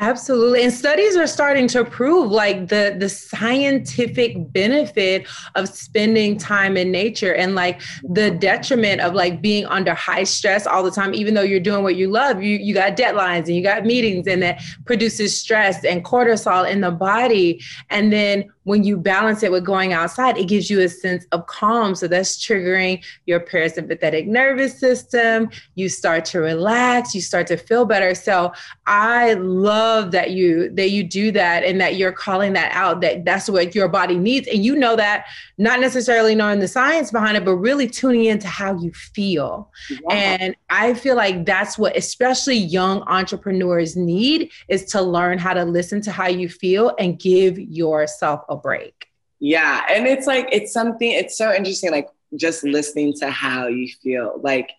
Absolutely. 0.00 0.62
And 0.62 0.72
studies 0.72 1.16
are 1.16 1.26
starting 1.26 1.66
to 1.68 1.84
prove 1.84 2.30
like 2.30 2.68
the 2.68 2.94
the 2.96 3.08
scientific 3.08 4.52
benefit 4.52 5.26
of 5.56 5.68
spending 5.68 6.38
time 6.38 6.76
in 6.76 6.92
nature 6.92 7.34
and 7.34 7.56
like 7.56 7.80
the 8.04 8.30
detriment 8.30 9.00
of 9.00 9.14
like 9.14 9.42
being 9.42 9.66
under 9.66 9.94
high 9.94 10.22
stress 10.22 10.68
all 10.68 10.84
the 10.84 10.92
time 10.92 11.14
even 11.14 11.34
though 11.34 11.42
you're 11.42 11.58
doing 11.58 11.82
what 11.82 11.96
you 11.96 12.08
love. 12.08 12.40
You 12.40 12.58
you 12.58 12.74
got 12.74 12.96
deadlines 12.96 13.46
and 13.46 13.56
you 13.56 13.62
got 13.62 13.84
meetings 13.84 14.28
and 14.28 14.40
that 14.40 14.62
produces 14.84 15.36
stress 15.36 15.84
and 15.84 16.04
cortisol 16.04 16.70
in 16.70 16.80
the 16.80 16.92
body 16.92 17.60
and 17.90 18.12
then 18.12 18.48
when 18.68 18.84
you 18.84 18.98
balance 18.98 19.42
it 19.42 19.50
with 19.50 19.64
going 19.64 19.94
outside, 19.94 20.36
it 20.36 20.46
gives 20.46 20.68
you 20.68 20.78
a 20.80 20.88
sense 20.90 21.24
of 21.32 21.46
calm. 21.46 21.94
So 21.94 22.06
that's 22.06 22.36
triggering 22.36 23.02
your 23.24 23.40
parasympathetic 23.40 24.26
nervous 24.26 24.78
system. 24.78 25.48
You 25.74 25.88
start 25.88 26.26
to 26.26 26.40
relax, 26.40 27.14
you 27.14 27.22
start 27.22 27.46
to 27.46 27.56
feel 27.56 27.86
better. 27.86 28.14
So 28.14 28.52
I 28.86 29.32
love 29.34 30.10
that 30.10 30.32
you 30.32 30.68
that 30.74 30.90
you 30.90 31.02
do 31.02 31.32
that 31.32 31.64
and 31.64 31.80
that 31.80 31.96
you're 31.96 32.12
calling 32.12 32.52
that 32.52 32.70
out 32.72 33.00
that 33.00 33.24
that's 33.24 33.48
what 33.48 33.74
your 33.74 33.88
body 33.88 34.18
needs 34.18 34.46
and 34.46 34.62
you 34.62 34.76
know 34.76 34.96
that 34.96 35.24
not 35.56 35.80
necessarily 35.80 36.34
knowing 36.34 36.60
the 36.60 36.68
science 36.68 37.10
behind 37.10 37.38
it 37.38 37.46
but 37.46 37.54
really 37.54 37.88
tuning 37.88 38.26
into 38.26 38.48
how 38.48 38.78
you 38.78 38.92
feel. 38.92 39.70
And 40.10 40.54
I 40.68 40.92
feel 40.92 41.16
like 41.16 41.46
that's 41.46 41.78
what 41.78 41.96
especially 41.96 42.56
young 42.56 43.00
entrepreneurs 43.04 43.96
need 43.96 44.50
is 44.68 44.84
to 44.86 45.00
learn 45.00 45.38
how 45.38 45.54
to 45.54 45.64
listen 45.64 46.02
to 46.02 46.12
how 46.12 46.26
you 46.26 46.50
feel 46.50 46.94
and 46.98 47.18
give 47.18 47.58
yourself 47.58 48.44
a 48.50 48.57
break. 48.58 49.06
Yeah. 49.40 49.82
And 49.88 50.06
it's 50.06 50.26
like, 50.26 50.48
it's 50.52 50.72
something, 50.72 51.10
it's 51.10 51.36
so 51.36 51.52
interesting, 51.52 51.90
like 51.90 52.08
just 52.36 52.64
listening 52.64 53.14
to 53.14 53.30
how 53.30 53.68
you 53.68 53.88
feel. 54.02 54.40
Like, 54.42 54.70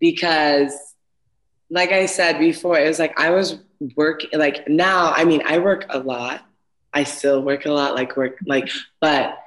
because, 0.00 0.72
like 1.70 1.92
I 1.92 2.06
said 2.06 2.38
before, 2.38 2.78
it 2.78 2.86
was 2.86 2.98
like 2.98 3.18
I 3.18 3.30
was 3.30 3.58
working, 3.96 4.30
like 4.34 4.68
now, 4.68 5.12
I 5.12 5.24
mean, 5.24 5.42
I 5.46 5.58
work 5.58 5.86
a 5.88 5.98
lot. 5.98 6.42
I 6.92 7.04
still 7.04 7.42
work 7.42 7.64
a 7.64 7.70
lot, 7.70 7.94
like 7.94 8.16
work, 8.16 8.36
like, 8.44 8.68
but 9.00 9.38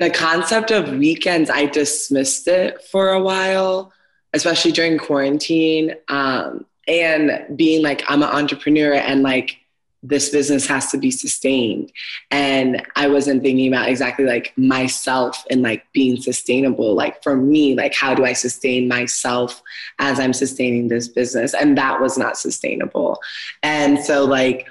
the 0.00 0.10
concept 0.10 0.72
of 0.72 0.88
weekends, 0.88 1.48
I 1.48 1.66
dismissed 1.66 2.48
it 2.48 2.82
for 2.90 3.10
a 3.10 3.22
while, 3.22 3.92
especially 4.32 4.72
during 4.72 4.98
quarantine. 4.98 5.94
Um, 6.08 6.66
and 6.88 7.56
being 7.56 7.84
like, 7.84 8.02
I'm 8.08 8.22
an 8.22 8.30
entrepreneur 8.30 8.94
and 8.94 9.22
like, 9.22 9.58
this 10.02 10.30
business 10.30 10.66
has 10.66 10.90
to 10.90 10.98
be 10.98 11.10
sustained. 11.10 11.92
And 12.30 12.86
i 12.96 13.06
wasn't 13.06 13.42
thinking 13.42 13.68
about 13.68 13.88
exactly 13.88 14.24
like 14.24 14.52
myself 14.56 15.44
and 15.50 15.62
like 15.62 15.84
being 15.92 16.20
sustainable. 16.20 16.94
Like 16.94 17.22
for 17.22 17.36
me 17.36 17.74
like 17.74 17.94
how 17.94 18.14
do 18.14 18.24
i 18.24 18.32
sustain 18.32 18.88
myself 18.88 19.62
as 19.98 20.18
i'm 20.18 20.32
sustaining 20.32 20.88
this 20.88 21.08
business? 21.08 21.54
And 21.54 21.76
that 21.76 22.00
was 22.00 22.16
not 22.16 22.38
sustainable. 22.38 23.18
And 23.62 23.98
so 23.98 24.24
like 24.24 24.68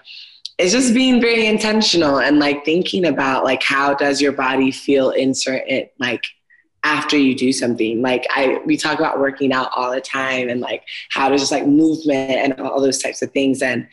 it's 0.58 0.74
just 0.74 0.94
being 0.94 1.22
very 1.22 1.46
intentional 1.46 2.20
and 2.20 2.40
like 2.40 2.66
thinking 2.66 3.06
about 3.06 3.46
like 3.46 3.64
how 3.64 3.94
does 3.94 4.22
your 4.22 4.34
body 4.34 4.72
feel 4.72 5.12
in 5.12 5.34
certain 5.34 5.88
like 6.00 6.26
after 6.84 7.18
you 7.18 7.36
do 7.36 7.54
something? 7.54 8.02
Like 8.02 8.26
i 8.32 8.60
we 8.66 8.78
talk 8.78 8.98
about 8.98 9.20
working 9.20 9.54
out 9.54 9.70
all 9.76 9.92
the 9.92 10.02
time 10.02 10.50
and 10.50 10.60
like 10.60 10.84
how 11.12 11.30
to 11.30 11.38
just 11.38 11.52
like 11.52 11.68
movement 11.68 12.32
and 12.32 12.60
all 12.60 12.82
those 12.82 12.98
types 12.98 13.22
of 13.22 13.32
things. 13.32 13.62
And 13.62 13.88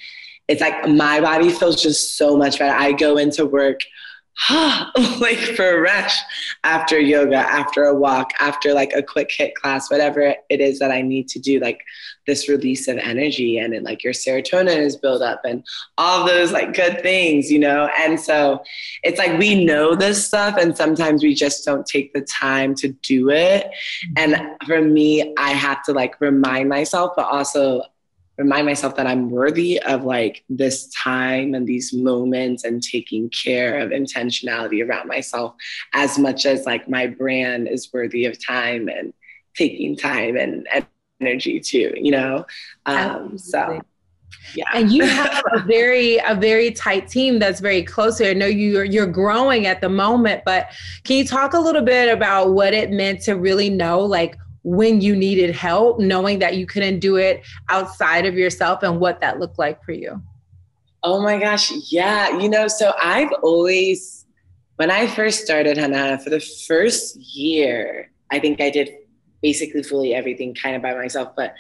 it's 0.49 0.61
like 0.61 0.89
my 0.89 1.21
body 1.21 1.51
feels 1.51 1.83
just 1.83 2.17
so 2.17 2.37
much 2.37 2.59
better. 2.59 2.77
I 2.77 2.93
go 2.93 3.17
into 3.17 3.47
work 3.47 3.81
like 4.51 5.39
for 5.39 5.77
a 5.77 5.81
rush 5.81 6.19
after 6.63 7.01
yoga, 7.01 7.37
after 7.37 7.85
a 7.85 7.95
walk, 7.95 8.33
after 8.39 8.75
like 8.75 8.93
a 8.95 9.03
quick 9.03 9.31
HIIT 9.31 9.55
class, 9.55 9.91
whatever 9.91 10.35
it 10.51 10.61
is 10.61 10.79
that 10.79 10.91
I 10.91 11.01
need 11.01 11.27
to 11.29 11.39
do, 11.39 11.59
like 11.59 11.81
this 12.27 12.47
release 12.47 12.87
of 12.87 12.99
energy 12.99 13.57
and 13.57 13.73
then 13.73 13.83
like 13.83 14.05
your 14.05 14.13
serotonin 14.13 14.77
is 14.77 14.97
built 14.97 15.23
up 15.23 15.41
and 15.45 15.65
all 15.97 16.27
those 16.27 16.53
like 16.53 16.75
good 16.75 17.01
things, 17.01 17.51
you 17.51 17.59
know? 17.59 17.89
And 17.99 18.21
so 18.21 18.63
it's 19.03 19.19
like 19.19 19.39
we 19.39 19.65
know 19.65 19.95
this 19.95 20.27
stuff 20.27 20.57
and 20.59 20.77
sometimes 20.77 21.23
we 21.23 21.35
just 21.35 21.65
don't 21.65 21.87
take 21.87 22.13
the 22.13 22.21
time 22.21 22.75
to 22.77 22.89
do 22.89 23.31
it. 23.31 23.71
And 24.17 24.37
for 24.67 24.83
me, 24.83 25.35
I 25.39 25.53
have 25.53 25.83
to 25.85 25.93
like 25.93 26.21
remind 26.21 26.69
myself, 26.69 27.13
but 27.17 27.27
also 27.27 27.83
remind 28.39 28.67
myself 28.67 28.97
that 28.97 29.07
I'm 29.07 29.31
worthy 29.31 29.81
of 29.83 30.05
like 30.05 30.45
this 30.49 30.89
time 30.91 31.55
and 31.55 31.67
these 31.67 31.93
moments 31.93 32.65
and 32.65 32.83
taking 32.83 33.31
care 33.31 33.79
of 33.79 33.91
intentionality 33.91 34.87
around 34.87 35.09
myself 35.09 35.55
as 35.95 36.19
much 36.19 36.45
as 36.45 36.67
like 36.67 36.89
my 36.89 37.07
brand 37.07 37.69
is 37.69 37.91
worthy 37.93 38.27
of 38.27 38.45
time 38.45 38.89
and 38.89 39.15
taking 39.57 39.97
time 39.97 40.37
and, 40.37 40.67
and 40.75 40.87
energy 41.21 41.61
too, 41.61 41.95
you 41.97 42.11
know? 42.11 42.45
Um, 42.85 43.39
so 43.39 43.81
yeah. 44.55 44.65
And 44.75 44.91
you 44.91 45.05
have 45.05 45.43
a 45.53 45.61
very 45.61 46.19
a 46.19 46.35
very 46.35 46.71
tight 46.71 47.09
team 47.09 47.39
that's 47.39 47.61
very 47.61 47.83
close 47.83 48.19
here. 48.19 48.31
I 48.31 48.35
know 48.35 48.47
you're 48.47 48.85
you're 48.85 49.07
growing 49.07 49.67
at 49.67 49.81
the 49.81 49.89
moment, 49.89 50.43
but 50.45 50.71
can 51.05 51.17
you 51.17 51.25
talk 51.25 51.55
a 51.55 51.59
little 51.59 51.83
bit 51.83 52.13
about 52.13 52.53
what 52.53 52.75
it 52.75 52.91
meant 52.91 53.23
to 53.23 53.35
really 53.35 53.71
know 53.71 54.01
like 54.01 54.37
when 54.67 55.01
you 55.01 55.15
needed 55.15 55.55
help, 55.55 56.01
knowing 56.01 56.41
that 56.41 56.57
you 56.57 56.67
couldn't 56.67 56.99
do 56.99 57.15
it 57.15 57.47
outside 57.69 58.27
of 58.27 58.35
yourself 58.35 58.83
and 58.83 58.99
what 58.99 59.21
that 59.21 59.39
looked 59.39 59.61
like 59.61 59.81
for 59.85 59.93
you? 59.93 60.21
Oh 61.05 61.23
my 61.23 61.39
gosh, 61.39 61.71
yeah. 61.93 62.37
You 62.37 62.49
know, 62.49 62.67
so 62.67 62.93
I've 63.01 63.31
always, 63.45 64.27
when 64.75 64.91
I 64.91 65.07
first 65.07 65.45
started 65.45 65.79
Hana, 65.79 66.19
for 66.19 66.31
the 66.31 66.41
first 66.41 67.15
year, 67.15 68.11
I 68.33 68.41
think 68.41 68.61
I 68.61 68.71
did 68.71 68.91
basically 69.41 69.85
fully 69.85 70.17
everything 70.17 70.53
kind 70.53 70.75
of 70.75 70.83
by 70.83 70.95
myself, 70.95 71.29
but 71.37 71.55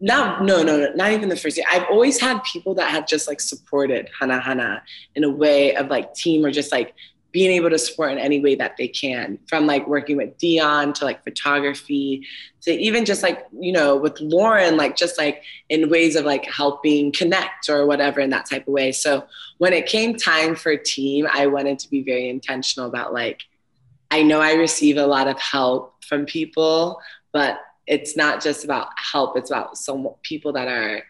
not 0.00 0.44
no 0.44 0.62
no 0.62 0.76
no 0.76 0.92
not 0.94 1.12
even 1.12 1.28
the 1.28 1.36
first 1.36 1.56
year 1.56 1.64
i've 1.70 1.84
always 1.84 2.20
had 2.20 2.42
people 2.42 2.74
that 2.74 2.90
have 2.90 3.06
just 3.06 3.28
like 3.28 3.40
supported 3.40 4.10
hana 4.18 4.40
hana 4.40 4.82
in 5.14 5.22
a 5.22 5.30
way 5.30 5.74
of 5.76 5.86
like 5.86 6.12
team 6.14 6.44
or 6.44 6.50
just 6.50 6.72
like 6.72 6.92
being 7.34 7.50
able 7.50 7.68
to 7.68 7.78
support 7.78 8.12
in 8.12 8.18
any 8.18 8.40
way 8.40 8.54
that 8.54 8.76
they 8.78 8.88
can 8.88 9.38
from 9.46 9.66
like 9.66 9.86
working 9.86 10.16
with 10.16 10.38
dion 10.38 10.92
to 10.94 11.04
like 11.04 11.22
photography 11.24 12.24
to 12.62 12.70
even 12.70 13.04
just 13.04 13.22
like 13.22 13.46
you 13.60 13.72
know 13.72 13.96
with 13.96 14.18
lauren 14.20 14.76
like 14.76 14.96
just 14.96 15.18
like 15.18 15.42
in 15.68 15.90
ways 15.90 16.16
of 16.16 16.24
like 16.24 16.46
helping 16.46 17.12
connect 17.12 17.68
or 17.68 17.84
whatever 17.86 18.20
in 18.20 18.30
that 18.30 18.48
type 18.48 18.66
of 18.66 18.72
way. 18.72 18.92
So 18.92 19.26
when 19.58 19.72
it 19.72 19.86
came 19.86 20.16
time 20.16 20.54
for 20.54 20.74
team 20.76 21.26
i 21.32 21.46
wanted 21.46 21.78
to 21.80 21.90
be 21.90 22.02
very 22.02 22.28
intentional 22.28 22.88
about 22.88 23.12
like 23.12 23.42
i 24.10 24.22
know 24.22 24.40
i 24.40 24.54
receive 24.54 24.96
a 24.96 25.06
lot 25.06 25.28
of 25.28 25.38
help 25.38 26.02
from 26.04 26.24
people 26.24 27.00
but 27.32 27.58
it's 27.86 28.16
not 28.16 28.42
just 28.42 28.64
about 28.64 28.88
help. 28.96 29.36
It's 29.36 29.50
about 29.50 29.76
some 29.76 30.08
people 30.22 30.52
that 30.52 30.68
are 30.68 31.02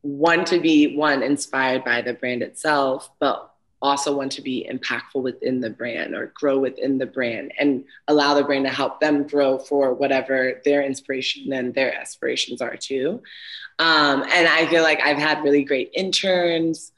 one 0.00 0.44
to 0.46 0.58
be 0.58 0.96
one 0.96 1.22
inspired 1.22 1.84
by 1.84 2.02
the 2.02 2.12
brand 2.12 2.42
itself 2.42 3.08
but 3.20 3.51
also 3.82 4.16
want 4.16 4.32
to 4.32 4.40
be 4.40 4.68
impactful 4.70 5.20
within 5.20 5.60
the 5.60 5.70
brand 5.70 6.14
or 6.14 6.32
grow 6.34 6.58
within 6.58 6.98
the 6.98 7.06
brand 7.06 7.52
and 7.58 7.84
allow 8.08 8.32
the 8.32 8.44
brand 8.44 8.64
to 8.64 8.70
help 8.70 9.00
them 9.00 9.26
grow 9.26 9.58
for 9.58 9.92
whatever 9.92 10.60
their 10.64 10.82
inspiration 10.82 11.52
and 11.52 11.74
their 11.74 11.94
aspirations 11.94 12.62
are 12.62 12.76
too. 12.76 13.22
Um, 13.78 14.22
and 14.22 14.46
I 14.48 14.66
feel 14.66 14.82
like 14.82 15.00
I've 15.00 15.18
had 15.18 15.42
really 15.42 15.64
great 15.64 15.90
interns, 15.94 16.92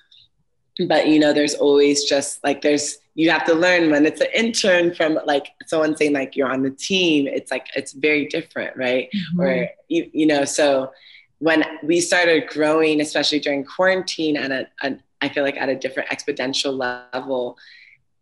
but 0.86 1.08
you 1.08 1.18
know, 1.18 1.32
there's 1.32 1.54
always 1.54 2.04
just 2.04 2.44
like 2.44 2.60
there's 2.62 2.98
you 3.14 3.30
have 3.30 3.44
to 3.44 3.54
learn 3.54 3.90
when 3.90 4.06
it's 4.06 4.20
an 4.20 4.26
intern 4.34 4.92
from 4.92 5.18
like 5.24 5.52
someone 5.66 5.96
saying 5.96 6.12
like 6.12 6.36
you're 6.36 6.52
on 6.52 6.62
the 6.62 6.70
team. 6.70 7.26
It's 7.26 7.50
like 7.50 7.68
it's 7.76 7.92
very 7.92 8.26
different, 8.26 8.76
right? 8.76 9.08
Mm-hmm. 9.14 9.40
Or 9.40 9.68
you 9.88 10.10
you 10.12 10.26
know, 10.26 10.44
so 10.44 10.92
when 11.38 11.64
we 11.82 12.00
started 12.00 12.48
growing, 12.48 13.00
especially 13.00 13.38
during 13.38 13.64
quarantine, 13.64 14.36
at 14.36 14.50
a, 14.50 14.68
a 14.82 14.96
I 15.24 15.28
feel 15.28 15.42
like 15.42 15.56
at 15.56 15.68
a 15.68 15.74
different 15.74 16.10
exponential 16.10 16.78
level. 17.12 17.58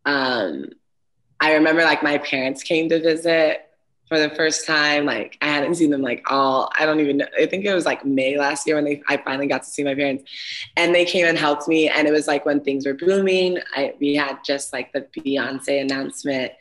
Um, 0.04 0.66
I 1.40 1.54
remember 1.54 1.82
like 1.82 2.02
my 2.02 2.18
parents 2.18 2.62
came 2.62 2.88
to 2.88 3.00
visit 3.00 3.66
for 4.12 4.18
the 4.18 4.28
first 4.34 4.66
time. 4.66 5.06
Like 5.06 5.38
I 5.40 5.46
hadn't 5.46 5.74
seen 5.76 5.88
them 5.88 6.02
like 6.02 6.22
all, 6.30 6.70
I 6.78 6.84
don't 6.84 7.00
even 7.00 7.16
know. 7.16 7.26
I 7.40 7.46
think 7.46 7.64
it 7.64 7.72
was 7.72 7.86
like 7.86 8.04
May 8.04 8.36
last 8.36 8.66
year 8.66 8.76
when 8.76 8.84
they 8.84 9.02
I 9.08 9.16
finally 9.16 9.46
got 9.46 9.62
to 9.62 9.70
see 9.70 9.82
my 9.82 9.94
parents. 9.94 10.30
And 10.76 10.94
they 10.94 11.06
came 11.06 11.24
and 11.24 11.38
helped 11.38 11.66
me. 11.66 11.88
And 11.88 12.06
it 12.06 12.10
was 12.10 12.28
like 12.28 12.44
when 12.44 12.60
things 12.60 12.84
were 12.84 12.92
booming. 12.92 13.58
I 13.74 13.94
we 14.00 14.14
had 14.14 14.40
just 14.44 14.70
like 14.74 14.92
the 14.92 15.06
Beyonce 15.16 15.80
announcement 15.80 16.52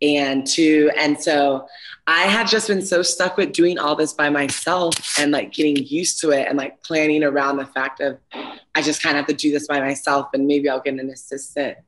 and 0.00 0.46
two. 0.46 0.92
And 0.96 1.20
so 1.20 1.66
I 2.06 2.22
had 2.22 2.46
just 2.46 2.68
been 2.68 2.80
so 2.80 3.02
stuck 3.02 3.36
with 3.36 3.52
doing 3.52 3.76
all 3.76 3.96
this 3.96 4.12
by 4.12 4.30
myself 4.30 5.18
and 5.18 5.32
like 5.32 5.52
getting 5.52 5.84
used 5.84 6.20
to 6.20 6.30
it 6.30 6.46
and 6.46 6.56
like 6.56 6.80
planning 6.84 7.24
around 7.24 7.56
the 7.56 7.66
fact 7.66 8.00
of 8.00 8.18
I 8.32 8.82
just 8.82 9.02
kind 9.02 9.16
of 9.16 9.22
have 9.22 9.28
to 9.28 9.34
do 9.34 9.50
this 9.50 9.66
by 9.66 9.80
myself 9.80 10.28
and 10.32 10.46
maybe 10.46 10.68
I'll 10.68 10.80
get 10.80 10.94
an 10.94 11.10
assistant. 11.10 11.78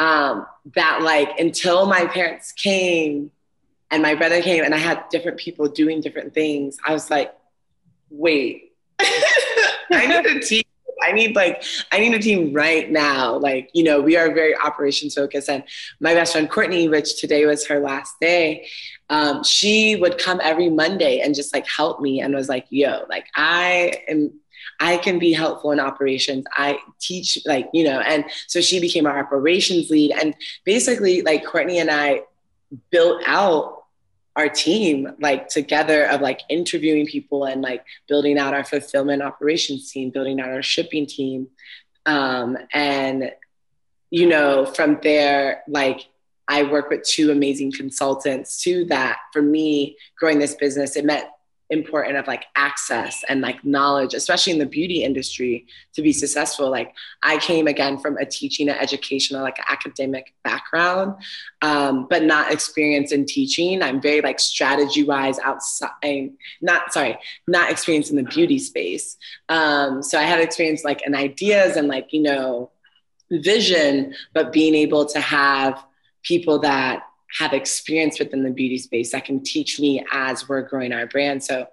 Um, 0.00 0.46
that 0.74 1.02
like 1.02 1.38
until 1.38 1.86
my 1.86 2.06
parents 2.06 2.50
came 2.50 3.30
and 3.90 4.02
my 4.02 4.14
brother 4.14 4.40
came 4.42 4.64
and 4.64 4.74
I 4.74 4.78
had 4.78 5.08
different 5.10 5.38
people 5.38 5.68
doing 5.68 6.00
different 6.00 6.32
things, 6.32 6.78
I 6.84 6.92
was 6.92 7.10
like, 7.10 7.34
wait, 8.10 8.72
I 9.00 10.06
need 10.06 10.26
a 10.26 10.40
team. 10.40 10.62
I 11.02 11.12
need 11.12 11.34
like 11.34 11.62
I 11.92 11.98
need 11.98 12.12
a 12.12 12.18
team 12.18 12.52
right 12.52 12.90
now. 12.90 13.36
Like, 13.36 13.70
you 13.72 13.82
know, 13.82 14.00
we 14.00 14.16
are 14.16 14.34
very 14.34 14.54
operations 14.54 15.14
focused. 15.14 15.48
And 15.48 15.64
my 15.98 16.12
best 16.12 16.32
friend 16.32 16.48
Courtney, 16.48 16.88
which 16.88 17.18
today 17.18 17.46
was 17.46 17.66
her 17.66 17.80
last 17.80 18.20
day, 18.20 18.68
um, 19.08 19.42
she 19.42 19.96
would 19.96 20.18
come 20.18 20.40
every 20.42 20.68
Monday 20.68 21.20
and 21.20 21.34
just 21.34 21.54
like 21.54 21.66
help 21.66 22.00
me 22.00 22.20
and 22.20 22.34
was 22.34 22.50
like, 22.50 22.66
yo, 22.68 23.06
like 23.08 23.26
I 23.34 24.02
am 24.08 24.32
I 24.78 24.96
can 24.96 25.18
be 25.18 25.32
helpful 25.32 25.72
in 25.72 25.80
operations. 25.80 26.44
I 26.52 26.78
teach 26.98 27.38
like, 27.44 27.68
you 27.72 27.84
know, 27.84 28.00
and 28.00 28.24
so 28.46 28.60
she 28.60 28.80
became 28.80 29.06
our 29.06 29.18
operations 29.18 29.90
lead. 29.90 30.12
And 30.12 30.34
basically 30.64 31.22
like 31.22 31.44
Courtney 31.44 31.78
and 31.78 31.90
I 31.90 32.22
built 32.90 33.22
out 33.26 33.79
our 34.36 34.48
team 34.48 35.08
like 35.20 35.48
together 35.48 36.06
of 36.06 36.20
like 36.20 36.40
interviewing 36.48 37.06
people 37.06 37.44
and 37.44 37.62
like 37.62 37.84
building 38.08 38.38
out 38.38 38.54
our 38.54 38.64
fulfillment 38.64 39.22
operations 39.22 39.90
team 39.90 40.10
building 40.10 40.40
out 40.40 40.50
our 40.50 40.62
shipping 40.62 41.06
team. 41.06 41.48
Um, 42.06 42.56
and 42.72 43.32
you 44.10 44.26
know 44.26 44.66
from 44.66 44.98
there 45.04 45.62
like 45.68 46.08
i 46.48 46.64
work 46.64 46.90
with 46.90 47.04
two 47.04 47.30
amazing 47.30 47.70
consultants 47.70 48.60
to 48.62 48.84
that. 48.86 49.18
For 49.32 49.42
me 49.42 49.96
growing 50.18 50.38
this 50.38 50.54
business 50.54 50.96
it 50.96 51.04
meant 51.04 51.26
important 51.70 52.16
of 52.16 52.26
like 52.26 52.44
access 52.56 53.22
and 53.28 53.40
like 53.40 53.64
knowledge, 53.64 54.12
especially 54.12 54.52
in 54.52 54.58
the 54.58 54.66
beauty 54.66 55.04
industry 55.04 55.66
to 55.94 56.02
be 56.02 56.12
successful. 56.12 56.68
Like 56.70 56.92
I 57.22 57.38
came 57.38 57.66
again 57.66 57.98
from 57.98 58.16
a 58.18 58.26
teaching, 58.26 58.68
an 58.68 58.76
educational, 58.76 59.42
like 59.42 59.58
academic 59.68 60.34
background, 60.42 61.14
um, 61.62 62.06
but 62.10 62.24
not 62.24 62.52
experience 62.52 63.12
in 63.12 63.24
teaching. 63.24 63.82
I'm 63.82 64.00
very 64.00 64.20
like 64.20 64.40
strategy 64.40 65.04
wise 65.04 65.38
outside, 65.38 65.90
I'm 66.02 66.36
not 66.60 66.92
sorry, 66.92 67.18
not 67.46 67.70
experience 67.70 68.10
in 68.10 68.16
the 68.16 68.24
beauty 68.24 68.58
space. 68.58 69.16
Um, 69.48 70.02
so 70.02 70.18
I 70.18 70.22
had 70.22 70.40
experience 70.40 70.84
like 70.84 71.06
in 71.06 71.14
ideas 71.14 71.76
and 71.76 71.86
like, 71.86 72.12
you 72.12 72.22
know, 72.22 72.70
vision, 73.30 74.14
but 74.34 74.52
being 74.52 74.74
able 74.74 75.06
to 75.06 75.20
have 75.20 75.84
people 76.22 76.58
that 76.60 77.04
have 77.38 77.52
experience 77.52 78.18
within 78.18 78.42
the 78.42 78.50
beauty 78.50 78.78
space 78.78 79.12
that 79.12 79.24
can 79.24 79.42
teach 79.42 79.78
me 79.78 80.04
as 80.12 80.48
we're 80.48 80.62
growing 80.62 80.92
our 80.92 81.06
brand. 81.06 81.42
So 81.42 81.66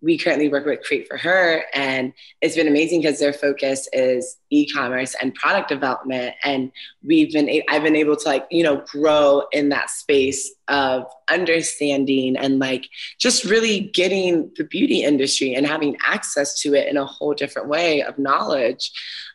we 0.00 0.18
currently 0.18 0.48
work 0.48 0.66
with 0.66 0.82
Create 0.82 1.08
for 1.08 1.16
Her, 1.16 1.64
and 1.74 2.12
it's 2.40 2.54
been 2.54 2.68
amazing 2.68 3.00
because 3.00 3.18
their 3.18 3.32
focus 3.32 3.88
is 3.92 4.36
e-commerce 4.50 5.14
and 5.20 5.34
product 5.34 5.68
development. 5.68 6.34
And 6.44 6.70
we've 7.02 7.32
been, 7.32 7.62
I've 7.68 7.82
been 7.82 7.96
able 7.96 8.16
to 8.16 8.28
like, 8.28 8.46
you 8.50 8.62
know, 8.62 8.82
grow 8.86 9.44
in 9.52 9.70
that 9.70 9.90
space 9.90 10.52
of 10.68 11.06
understanding 11.30 12.36
and 12.36 12.58
like 12.58 12.86
just 13.18 13.44
really 13.44 13.80
getting 13.80 14.50
the 14.56 14.64
beauty 14.64 15.02
industry 15.02 15.54
and 15.54 15.66
having 15.66 15.96
access 16.06 16.60
to 16.60 16.74
it 16.74 16.88
in 16.88 16.96
a 16.96 17.04
whole 17.04 17.34
different 17.34 17.68
way 17.68 18.02
of 18.02 18.18
knowledge. 18.18 18.92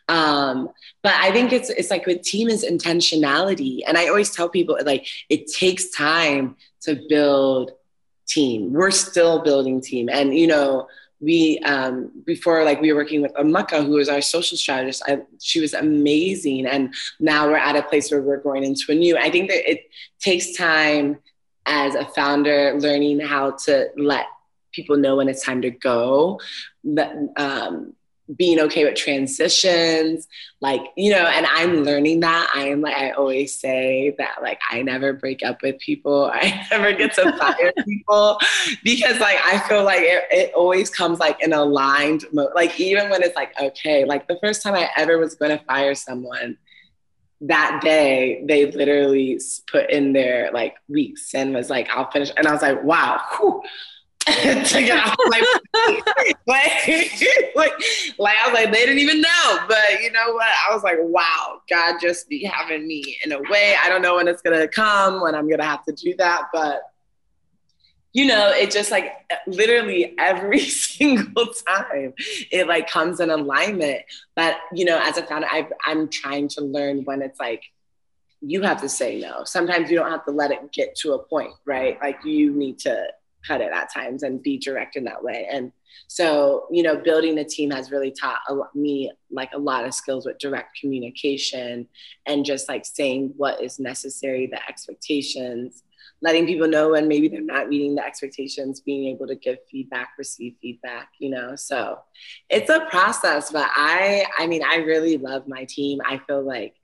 Um, 0.08 0.68
but 1.02 1.14
I 1.14 1.32
think 1.32 1.52
it's 1.52 1.70
it's 1.70 1.90
like 1.90 2.06
with 2.06 2.22
team 2.22 2.48
is 2.48 2.64
intentionality, 2.64 3.80
and 3.86 3.98
I 3.98 4.08
always 4.08 4.30
tell 4.30 4.48
people 4.48 4.78
like 4.84 5.06
it 5.28 5.48
takes 5.52 5.90
time 5.90 6.56
to 6.82 7.00
build 7.08 7.72
team. 8.26 8.72
We're 8.72 8.90
still 8.90 9.42
building 9.42 9.80
team, 9.80 10.08
and 10.08 10.36
you 10.36 10.46
know 10.46 10.88
we 11.20 11.58
um, 11.60 12.10
before 12.24 12.64
like 12.64 12.80
we 12.80 12.92
were 12.92 13.00
working 13.00 13.22
with 13.22 13.32
Amaka, 13.34 13.84
who 13.84 13.92
was 13.92 14.08
our 14.08 14.20
social 14.20 14.58
strategist. 14.58 15.02
I, 15.06 15.22
she 15.40 15.60
was 15.60 15.74
amazing, 15.74 16.66
and 16.66 16.94
now 17.20 17.48
we're 17.48 17.56
at 17.56 17.76
a 17.76 17.82
place 17.82 18.10
where 18.10 18.22
we're 18.22 18.42
going 18.42 18.64
into 18.64 18.84
a 18.90 18.94
new. 18.94 19.16
I 19.16 19.30
think 19.30 19.48
that 19.50 19.70
it 19.70 19.88
takes 20.20 20.54
time 20.56 21.18
as 21.66 21.94
a 21.94 22.04
founder 22.04 22.78
learning 22.78 23.20
how 23.20 23.50
to 23.50 23.88
let 23.96 24.26
people 24.72 24.96
know 24.96 25.16
when 25.16 25.28
it's 25.28 25.44
time 25.44 25.62
to 25.62 25.70
go. 25.70 26.40
But, 26.84 27.12
um, 27.36 27.94
being 28.34 28.58
okay 28.58 28.84
with 28.84 28.96
transitions 28.96 30.26
like 30.60 30.80
you 30.96 31.12
know 31.12 31.26
and 31.26 31.46
i'm 31.50 31.84
learning 31.84 32.20
that. 32.20 32.50
I'm 32.54 32.80
like 32.80 32.96
i 32.96 33.10
always 33.10 33.58
say 33.58 34.14
that 34.18 34.42
like 34.42 34.58
i 34.70 34.82
never 34.82 35.12
break 35.12 35.44
up 35.44 35.62
with 35.62 35.78
people. 35.78 36.30
I 36.34 36.66
never 36.70 36.92
get 36.92 37.14
to 37.14 37.36
fire 37.36 37.72
people 37.86 38.38
because 38.82 39.20
like 39.20 39.38
i 39.44 39.58
feel 39.68 39.84
like 39.84 40.02
it, 40.02 40.24
it 40.30 40.54
always 40.54 40.90
comes 40.90 41.20
like 41.20 41.42
in 41.42 41.52
aligned 41.52 42.24
mode 42.32 42.50
like 42.54 42.78
even 42.80 43.10
when 43.10 43.22
it's 43.22 43.36
like 43.36 43.52
okay 43.60 44.04
like 44.04 44.26
the 44.26 44.38
first 44.42 44.62
time 44.62 44.74
i 44.74 44.88
ever 44.96 45.18
was 45.18 45.34
going 45.34 45.56
to 45.56 45.64
fire 45.64 45.94
someone 45.94 46.56
that 47.40 47.80
day 47.82 48.42
they 48.48 48.70
literally 48.72 49.38
put 49.70 49.90
in 49.90 50.12
their 50.12 50.50
like 50.52 50.76
weeks 50.88 51.34
and 51.34 51.54
was 51.54 51.68
like 51.68 51.88
i'll 51.90 52.10
finish 52.10 52.30
and 52.36 52.46
i 52.46 52.52
was 52.52 52.62
like 52.62 52.82
wow 52.82 53.20
whew, 53.36 53.62
to 54.26 54.82
get 54.82 55.06
off 55.06 55.14
my 55.26 55.42
like, 56.46 57.22
like, 58.18 58.36
I 58.42 58.48
was 58.48 58.54
like, 58.54 58.72
they 58.72 58.80
didn't 58.86 58.98
even 58.98 59.20
know. 59.20 59.58
But 59.68 60.00
you 60.00 60.10
know 60.10 60.32
what? 60.32 60.46
I 60.46 60.74
was 60.74 60.82
like, 60.82 60.98
wow, 61.00 61.60
God 61.68 61.98
just 62.00 62.28
be 62.28 62.44
having 62.44 62.86
me 62.86 63.18
in 63.24 63.32
a 63.32 63.40
way. 63.50 63.76
I 63.82 63.88
don't 63.88 64.02
know 64.02 64.16
when 64.16 64.28
it's 64.28 64.42
gonna 64.42 64.68
come, 64.68 65.22
when 65.22 65.34
I'm 65.34 65.48
gonna 65.48 65.64
have 65.64 65.84
to 65.84 65.92
do 65.92 66.14
that, 66.18 66.48
but 66.52 66.80
you 68.16 68.24
know, 68.24 68.50
it 68.50 68.70
just 68.70 68.90
like 68.90 69.12
literally 69.46 70.14
every 70.18 70.58
single 70.60 71.48
time 71.48 72.14
it 72.50 72.66
like 72.66 72.88
comes 72.88 73.20
in 73.20 73.28
alignment. 73.28 74.02
But 74.34 74.56
you 74.72 74.86
know, 74.86 74.98
as 74.98 75.18
a 75.18 75.22
founder, 75.22 75.46
i 75.50 75.68
I'm 75.84 76.08
trying 76.08 76.48
to 76.48 76.62
learn 76.62 77.04
when 77.04 77.20
it's 77.20 77.38
like 77.38 77.62
you 78.40 78.62
have 78.62 78.80
to 78.80 78.88
say 78.88 79.18
no. 79.18 79.44
Sometimes 79.44 79.90
you 79.90 79.98
don't 79.98 80.10
have 80.10 80.24
to 80.24 80.30
let 80.30 80.50
it 80.50 80.72
get 80.72 80.94
to 80.96 81.12
a 81.12 81.18
point, 81.18 81.52
right? 81.66 82.00
Like 82.00 82.24
you 82.24 82.52
need 82.52 82.78
to 82.80 83.06
cut 83.46 83.60
it 83.60 83.70
at 83.70 83.92
times 83.92 84.22
and 84.22 84.42
be 84.42 84.56
direct 84.56 84.96
in 84.96 85.04
that 85.04 85.22
way. 85.22 85.46
And 85.50 85.70
so, 86.08 86.66
you 86.70 86.82
know, 86.82 86.96
building 86.96 87.38
a 87.38 87.44
team 87.44 87.70
has 87.70 87.90
really 87.90 88.10
taught 88.10 88.40
me 88.74 89.12
like 89.30 89.50
a 89.54 89.58
lot 89.58 89.84
of 89.84 89.94
skills 89.94 90.26
with 90.26 90.38
direct 90.38 90.78
communication 90.80 91.88
and 92.26 92.44
just 92.44 92.68
like 92.68 92.84
saying 92.86 93.34
what 93.36 93.62
is 93.62 93.78
necessary, 93.78 94.46
the 94.46 94.60
expectations, 94.68 95.82
letting 96.22 96.46
people 96.46 96.68
know 96.68 96.90
when 96.90 97.08
maybe 97.08 97.28
they're 97.28 97.40
not 97.40 97.68
meeting 97.68 97.94
the 97.94 98.04
expectations, 98.04 98.80
being 98.80 99.08
able 99.08 99.26
to 99.26 99.34
give 99.34 99.58
feedback, 99.70 100.10
receive 100.18 100.54
feedback, 100.62 101.10
you 101.18 101.30
know. 101.30 101.56
So 101.56 101.98
it's 102.48 102.70
a 102.70 102.86
process, 102.86 103.50
but 103.50 103.68
I 103.74 104.26
I 104.38 104.46
mean, 104.46 104.62
I 104.64 104.76
really 104.76 105.18
love 105.18 105.46
my 105.46 105.64
team. 105.64 106.00
I 106.04 106.18
feel 106.26 106.42
like 106.42 106.74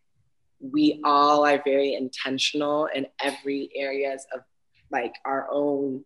we 0.60 1.00
all 1.04 1.44
are 1.44 1.60
very 1.64 1.94
intentional 1.94 2.86
in 2.86 3.06
every 3.20 3.70
areas 3.74 4.26
of 4.34 4.42
like 4.90 5.14
our 5.24 5.48
own 5.50 6.04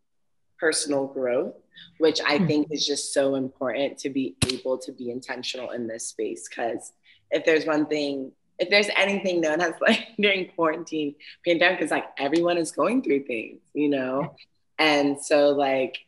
personal 0.59 1.07
growth, 1.07 1.55
which 1.99 2.21
I 2.27 2.39
hmm. 2.39 2.47
think 2.47 2.69
is 2.71 2.87
just 2.87 3.13
so 3.13 3.35
important 3.35 3.99
to 3.99 4.11
be 4.11 4.37
able 4.49 4.79
to 4.79 4.93
be 4.93 5.11
intentional 5.11 5.71
in 5.71 5.87
this 5.87 6.09
space. 6.09 6.49
Because 6.49 6.93
if 7.31 7.45
there's 7.45 7.67
one 7.67 7.87
thing, 7.87 8.33
if 8.59 8.71
there's 8.71 8.89
anything 8.97 9.41
known 9.41 9.61
as 9.61 9.75
like 9.81 10.09
during 10.19 10.49
quarantine 10.49 11.15
pandemic, 11.45 11.81
it's 11.81 11.91
like 11.91 12.07
everyone 12.19 12.59
is 12.59 12.73
going 12.73 13.03
through 13.03 13.25
things, 13.25 13.61
you 13.75 13.89
know? 13.89 14.35
And 14.79 15.21
so, 15.21 15.51
like, 15.51 15.99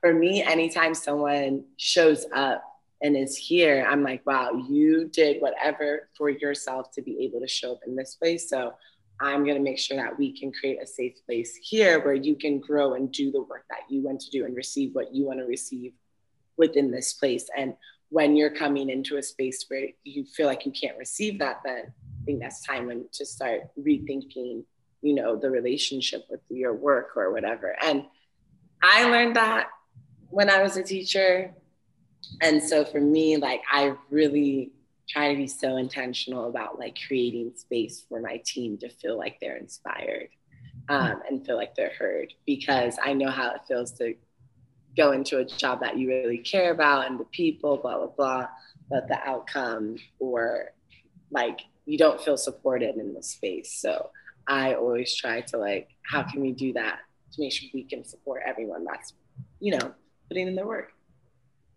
for 0.00 0.12
me, 0.14 0.42
anytime 0.42 0.94
someone 0.94 1.64
shows 1.76 2.26
up 2.32 2.62
and 3.02 3.16
is 3.16 3.36
here, 3.36 3.86
I'm 3.88 4.02
like, 4.02 4.24
wow, 4.24 4.52
you 4.68 5.08
did 5.08 5.42
whatever 5.42 6.08
for 6.16 6.30
yourself 6.30 6.92
to 6.92 7.02
be 7.02 7.24
able 7.24 7.40
to 7.40 7.48
show 7.48 7.72
up 7.72 7.80
in 7.86 7.96
this 7.96 8.14
place. 8.14 8.48
So 8.48 8.74
I'm 9.20 9.44
going 9.44 9.56
to 9.56 9.62
make 9.62 9.78
sure 9.78 9.96
that 9.96 10.18
we 10.18 10.38
can 10.38 10.52
create 10.52 10.82
a 10.82 10.86
safe 10.86 11.14
place 11.24 11.58
here 11.62 12.04
where 12.04 12.14
you 12.14 12.36
can 12.36 12.60
grow 12.60 12.94
and 12.94 13.10
do 13.10 13.30
the 13.32 13.42
work 13.42 13.64
that 13.70 13.80
you 13.88 14.02
want 14.02 14.20
to 14.20 14.30
do 14.30 14.44
and 14.44 14.54
receive 14.54 14.94
what 14.94 15.14
you 15.14 15.24
want 15.26 15.38
to 15.38 15.46
receive 15.46 15.92
within 16.56 16.90
this 16.90 17.14
place. 17.14 17.48
And 17.56 17.74
when 18.10 18.36
you're 18.36 18.50
coming 18.50 18.90
into 18.90 19.16
a 19.16 19.22
space 19.22 19.64
where 19.68 19.88
you 20.04 20.24
feel 20.24 20.46
like 20.46 20.66
you 20.66 20.72
can't 20.72 20.98
receive 20.98 21.38
that, 21.38 21.60
then 21.64 21.84
I 21.86 22.24
think 22.24 22.40
that's 22.40 22.64
time 22.64 22.86
when 22.86 23.06
to 23.12 23.26
start 23.26 23.62
rethinking, 23.78 24.64
you 25.02 25.14
know, 25.14 25.36
the 25.36 25.50
relationship 25.50 26.24
with 26.30 26.40
your 26.48 26.74
work 26.74 27.16
or 27.16 27.32
whatever. 27.32 27.76
And 27.82 28.04
I 28.82 29.08
learned 29.08 29.36
that 29.36 29.68
when 30.28 30.50
I 30.50 30.62
was 30.62 30.76
a 30.76 30.82
teacher. 30.82 31.54
And 32.40 32.62
so 32.62 32.84
for 32.84 33.00
me, 33.00 33.36
like 33.36 33.62
I 33.70 33.94
really 34.10 34.72
try 35.08 35.32
to 35.32 35.36
be 35.36 35.46
so 35.46 35.76
intentional 35.76 36.48
about 36.48 36.78
like 36.78 36.98
creating 37.06 37.52
space 37.56 38.04
for 38.08 38.20
my 38.20 38.40
team 38.44 38.76
to 38.78 38.88
feel 38.88 39.16
like 39.16 39.38
they're 39.40 39.56
inspired 39.56 40.28
um, 40.88 41.22
and 41.28 41.44
feel 41.46 41.56
like 41.56 41.74
they're 41.74 41.92
heard 41.98 42.32
because 42.44 42.98
I 43.02 43.12
know 43.12 43.30
how 43.30 43.50
it 43.50 43.60
feels 43.68 43.92
to 43.92 44.14
go 44.96 45.12
into 45.12 45.38
a 45.38 45.44
job 45.44 45.80
that 45.80 45.98
you 45.98 46.08
really 46.08 46.38
care 46.38 46.72
about 46.72 47.06
and 47.06 47.20
the 47.20 47.24
people, 47.24 47.76
blah, 47.76 47.98
blah, 47.98 48.06
blah, 48.06 48.48
but 48.88 49.08
the 49.08 49.18
outcome 49.28 49.96
or 50.18 50.72
like 51.30 51.60
you 51.84 51.98
don't 51.98 52.20
feel 52.20 52.36
supported 52.36 52.96
in 52.96 53.14
the 53.14 53.22
space. 53.22 53.72
So 53.72 54.10
I 54.48 54.74
always 54.74 55.14
try 55.14 55.42
to 55.42 55.58
like, 55.58 55.88
how 56.02 56.22
can 56.22 56.40
we 56.40 56.52
do 56.52 56.72
that 56.74 57.00
to 57.32 57.42
make 57.42 57.52
sure 57.52 57.68
we 57.74 57.84
can 57.84 58.04
support 58.04 58.42
everyone 58.46 58.84
that's, 58.84 59.12
you 59.60 59.76
know, 59.76 59.92
putting 60.28 60.48
in 60.48 60.54
their 60.54 60.66
work. 60.66 60.92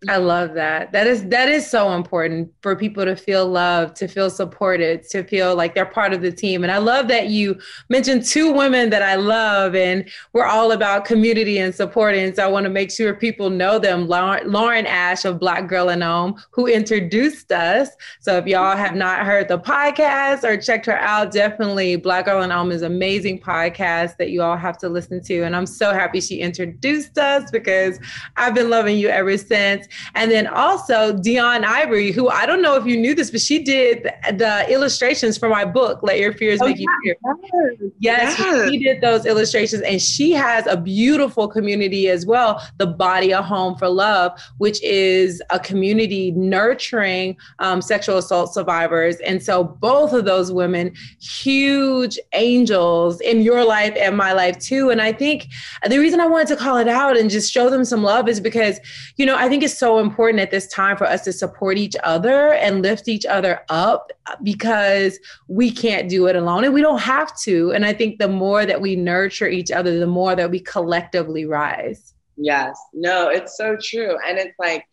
I 0.08 0.16
love 0.16 0.54
that. 0.54 0.92
That 0.92 1.06
is 1.06 1.24
that 1.28 1.50
is 1.50 1.68
so 1.68 1.92
important 1.92 2.50
for 2.62 2.74
people 2.74 3.04
to 3.04 3.14
feel 3.14 3.46
loved, 3.46 3.96
to 3.96 4.08
feel 4.08 4.30
supported, 4.30 5.02
to 5.10 5.22
feel 5.24 5.54
like 5.54 5.74
they're 5.74 5.84
part 5.84 6.14
of 6.14 6.22
the 6.22 6.32
team. 6.32 6.62
And 6.62 6.72
I 6.72 6.78
love 6.78 7.08
that 7.08 7.28
you 7.28 7.60
mentioned 7.90 8.24
two 8.24 8.50
women 8.50 8.88
that 8.90 9.02
I 9.02 9.16
love, 9.16 9.74
and 9.74 10.08
we're 10.32 10.46
all 10.46 10.72
about 10.72 11.04
community 11.04 11.58
and 11.58 11.74
support. 11.74 12.14
And 12.14 12.34
So 12.34 12.42
I 12.42 12.46
want 12.46 12.64
to 12.64 12.70
make 12.70 12.90
sure 12.90 13.12
people 13.12 13.50
know 13.50 13.78
them. 13.78 14.08
Lauren 14.08 14.86
Ash 14.86 15.26
of 15.26 15.38
Black 15.38 15.68
Girl 15.68 15.90
in 15.90 16.02
Om, 16.02 16.34
who 16.50 16.66
introduced 16.66 17.52
us. 17.52 17.90
So 18.20 18.38
if 18.38 18.46
y'all 18.46 18.78
have 18.78 18.94
not 18.94 19.26
heard 19.26 19.48
the 19.48 19.58
podcast 19.58 20.44
or 20.44 20.56
checked 20.56 20.86
her 20.86 20.98
out, 20.98 21.30
definitely 21.30 21.96
Black 21.96 22.24
Girl 22.24 22.42
in 22.42 22.50
Om 22.50 22.72
is 22.72 22.80
amazing 22.80 23.38
podcast 23.38 24.16
that 24.16 24.30
you 24.30 24.40
all 24.40 24.56
have 24.56 24.78
to 24.78 24.88
listen 24.88 25.22
to. 25.24 25.42
And 25.42 25.54
I'm 25.54 25.66
so 25.66 25.92
happy 25.92 26.22
she 26.22 26.40
introduced 26.40 27.18
us 27.18 27.50
because 27.50 28.00
I've 28.38 28.54
been 28.54 28.70
loving 28.70 28.96
you 28.96 29.08
ever 29.08 29.36
since. 29.36 29.88
And 30.14 30.30
then 30.30 30.46
also 30.46 31.12
Dion 31.16 31.64
Ivory, 31.64 32.12
who 32.12 32.28
I 32.28 32.46
don't 32.46 32.62
know 32.62 32.76
if 32.76 32.86
you 32.86 32.96
knew 32.96 33.14
this, 33.14 33.30
but 33.30 33.40
she 33.40 33.62
did 33.62 34.04
the 34.32 34.66
illustrations 34.68 35.36
for 35.38 35.48
my 35.48 35.64
book, 35.64 36.02
Let 36.02 36.18
Your 36.18 36.32
Fears 36.32 36.60
oh, 36.62 36.68
Make 36.68 36.78
yeah. 36.78 36.86
You 37.04 37.14
Fear. 37.22 37.90
Yes, 37.98 38.38
yes, 38.38 38.70
she 38.70 38.78
did 38.78 39.00
those 39.00 39.26
illustrations. 39.26 39.82
And 39.82 40.00
she 40.00 40.32
has 40.32 40.66
a 40.66 40.76
beautiful 40.76 41.48
community 41.48 42.08
as 42.08 42.26
well, 42.26 42.62
the 42.78 42.86
Body 42.86 43.30
a 43.30 43.42
Home 43.42 43.76
for 43.76 43.88
Love, 43.88 44.38
which 44.58 44.82
is 44.82 45.42
a 45.50 45.58
community 45.58 46.32
nurturing 46.32 47.36
um, 47.58 47.82
sexual 47.82 48.18
assault 48.18 48.52
survivors. 48.52 49.16
And 49.16 49.42
so 49.42 49.64
both 49.64 50.12
of 50.12 50.24
those 50.24 50.52
women, 50.52 50.94
huge 51.20 52.18
angels 52.32 53.20
in 53.20 53.42
your 53.42 53.64
life 53.64 53.94
and 53.96 54.16
my 54.16 54.32
life 54.32 54.58
too. 54.58 54.90
And 54.90 55.00
I 55.00 55.12
think 55.12 55.46
the 55.88 55.98
reason 55.98 56.20
I 56.20 56.26
wanted 56.26 56.48
to 56.48 56.56
call 56.56 56.76
it 56.76 56.88
out 56.88 57.16
and 57.16 57.30
just 57.30 57.52
show 57.52 57.70
them 57.70 57.84
some 57.84 58.02
love 58.02 58.28
is 58.28 58.40
because, 58.40 58.80
you 59.16 59.26
know, 59.26 59.36
I 59.36 59.48
think 59.48 59.62
it's 59.62 59.76
so 59.80 59.98
important 59.98 60.40
at 60.40 60.50
this 60.50 60.68
time 60.68 60.96
for 60.96 61.06
us 61.06 61.24
to 61.24 61.32
support 61.32 61.78
each 61.78 61.96
other 62.04 62.52
and 62.52 62.82
lift 62.82 63.08
each 63.08 63.26
other 63.26 63.62
up 63.70 64.12
because 64.42 65.18
we 65.48 65.70
can't 65.70 66.08
do 66.08 66.26
it 66.26 66.36
alone 66.36 66.64
and 66.64 66.74
we 66.74 66.82
don't 66.82 67.00
have 67.00 67.36
to. 67.40 67.72
And 67.72 67.84
I 67.84 67.92
think 67.92 68.18
the 68.18 68.28
more 68.28 68.64
that 68.66 68.80
we 68.80 68.94
nurture 68.94 69.48
each 69.48 69.72
other, 69.72 69.98
the 69.98 70.06
more 70.06 70.36
that 70.36 70.50
we 70.50 70.60
collectively 70.60 71.46
rise. 71.46 72.14
Yes. 72.36 72.78
No, 72.92 73.28
it's 73.28 73.56
so 73.56 73.76
true. 73.82 74.16
And 74.28 74.38
it's 74.38 74.58
like, 74.58 74.84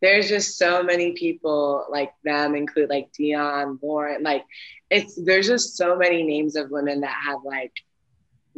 there's 0.00 0.28
just 0.28 0.56
so 0.56 0.82
many 0.82 1.12
people 1.12 1.84
like 1.90 2.12
them, 2.24 2.54
include 2.54 2.88
like 2.88 3.12
Dion, 3.12 3.78
Lauren, 3.82 4.22
like 4.22 4.44
it's 4.90 5.18
there's 5.24 5.48
just 5.48 5.76
so 5.76 5.96
many 5.96 6.22
names 6.22 6.56
of 6.56 6.70
women 6.70 7.00
that 7.00 7.14
have 7.26 7.40
like 7.44 7.72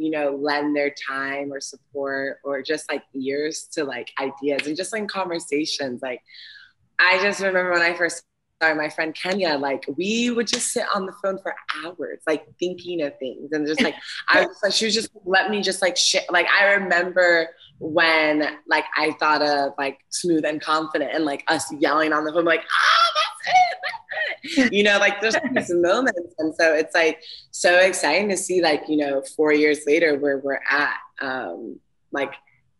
you 0.01 0.09
know, 0.09 0.35
lend 0.41 0.75
their 0.75 0.93
time 1.07 1.53
or 1.53 1.59
support 1.59 2.39
or 2.43 2.61
just 2.63 2.89
like 2.89 3.03
ears 3.13 3.67
to 3.73 3.83
like 3.83 4.11
ideas 4.19 4.65
and 4.65 4.75
just 4.75 4.91
like 4.91 5.07
conversations. 5.07 6.01
Like, 6.01 6.21
I 6.99 7.21
just 7.21 7.39
remember 7.39 7.71
when 7.71 7.83
I 7.83 7.93
first 7.93 8.23
started 8.55 8.77
my 8.77 8.89
friend 8.89 9.13
Kenya, 9.15 9.57
like 9.57 9.85
we 9.97 10.31
would 10.31 10.47
just 10.47 10.71
sit 10.71 10.85
on 10.93 11.05
the 11.05 11.13
phone 11.23 11.37
for 11.37 11.53
hours, 11.83 12.19
like 12.25 12.45
thinking 12.59 13.03
of 13.03 13.17
things 13.19 13.51
and 13.51 13.67
just 13.67 13.81
like 13.81 13.95
I 14.29 14.45
was 14.45 14.57
like 14.63 14.73
she 14.73 14.85
was 14.85 14.93
just 14.93 15.09
let 15.25 15.51
me 15.51 15.61
just 15.61 15.81
like 15.81 15.97
shit. 15.97 16.23
Like 16.31 16.47
I 16.47 16.73
remember 16.73 17.49
when 17.79 18.57
like 18.67 18.85
I 18.97 19.11
thought 19.19 19.41
of 19.41 19.73
like 19.77 19.99
smooth 20.09 20.45
and 20.45 20.61
confident 20.61 21.11
and 21.13 21.25
like 21.25 21.43
us 21.47 21.71
yelling 21.79 22.13
on 22.13 22.23
the 22.23 22.31
phone 22.31 22.45
like 22.45 22.61
ah 22.61 23.20
that's 23.45 23.57
it, 23.67 24.53
that's 24.55 24.57
it. 24.67 24.73
you 24.73 24.83
know 24.83 24.97
like 24.99 25.21
there's 25.21 25.35
these 25.53 25.73
moments 25.73 26.33
and 26.39 26.53
so 26.55 26.73
it's 26.73 26.93
like 26.93 27.21
so 27.51 27.77
exciting 27.79 28.29
to 28.29 28.37
see 28.37 28.61
like 28.61 28.83
you 28.87 28.97
know 28.97 29.21
four 29.35 29.53
years 29.53 29.81
later 29.85 30.17
where 30.17 30.37
we're 30.39 30.61
at 30.69 30.97
um 31.21 31.79
like 32.11 32.33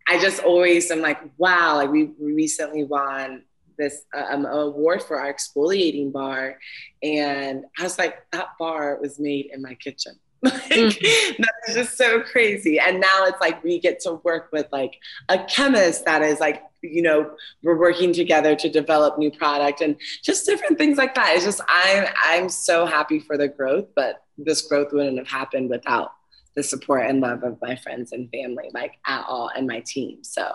I 0.07 0.19
just 0.19 0.43
always 0.43 0.89
am 0.91 1.01
like 1.01 1.19
wow 1.37 1.75
like 1.77 1.89
we 1.89 2.11
recently 2.19 2.83
won 2.83 3.43
this 3.77 4.03
uh, 4.15 4.25
um, 4.29 4.45
award 4.45 5.01
for 5.01 5.19
our 5.19 5.33
exfoliating 5.33 6.11
bar 6.11 6.59
and 7.01 7.63
I 7.79 7.83
was 7.83 7.97
like 7.97 8.29
that 8.31 8.49
bar 8.59 8.97
was 9.01 9.19
made 9.19 9.49
in 9.53 9.61
my 9.61 9.75
kitchen 9.75 10.19
like 10.43 10.53
mm-hmm. 10.53 11.43
that's 11.43 11.75
just 11.75 11.97
so 11.97 12.21
crazy. 12.21 12.79
And 12.79 12.99
now 12.99 13.25
it's 13.25 13.39
like 13.39 13.63
we 13.63 13.79
get 13.79 13.99
to 14.01 14.13
work 14.23 14.49
with 14.51 14.67
like 14.71 14.99
a 15.29 15.43
chemist 15.43 16.05
that 16.05 16.23
is 16.23 16.39
like, 16.39 16.63
you 16.81 17.03
know, 17.03 17.31
we're 17.61 17.77
working 17.77 18.11
together 18.11 18.55
to 18.55 18.69
develop 18.69 19.19
new 19.19 19.29
product 19.29 19.81
and 19.81 19.95
just 20.23 20.47
different 20.47 20.79
things 20.79 20.97
like 20.97 21.13
that. 21.13 21.35
It's 21.35 21.45
just 21.45 21.61
I'm 21.67 22.07
I'm 22.23 22.49
so 22.49 22.87
happy 22.87 23.19
for 23.19 23.37
the 23.37 23.47
growth, 23.47 23.85
but 23.95 24.23
this 24.35 24.63
growth 24.63 24.91
wouldn't 24.91 25.19
have 25.19 25.27
happened 25.27 25.69
without 25.69 26.11
the 26.55 26.63
support 26.63 27.07
and 27.07 27.21
love 27.21 27.43
of 27.43 27.59
my 27.61 27.75
friends 27.75 28.11
and 28.11 28.29
family, 28.31 28.71
like 28.73 28.93
at 29.05 29.23
all, 29.27 29.51
and 29.55 29.67
my 29.67 29.81
team. 29.85 30.23
So 30.23 30.51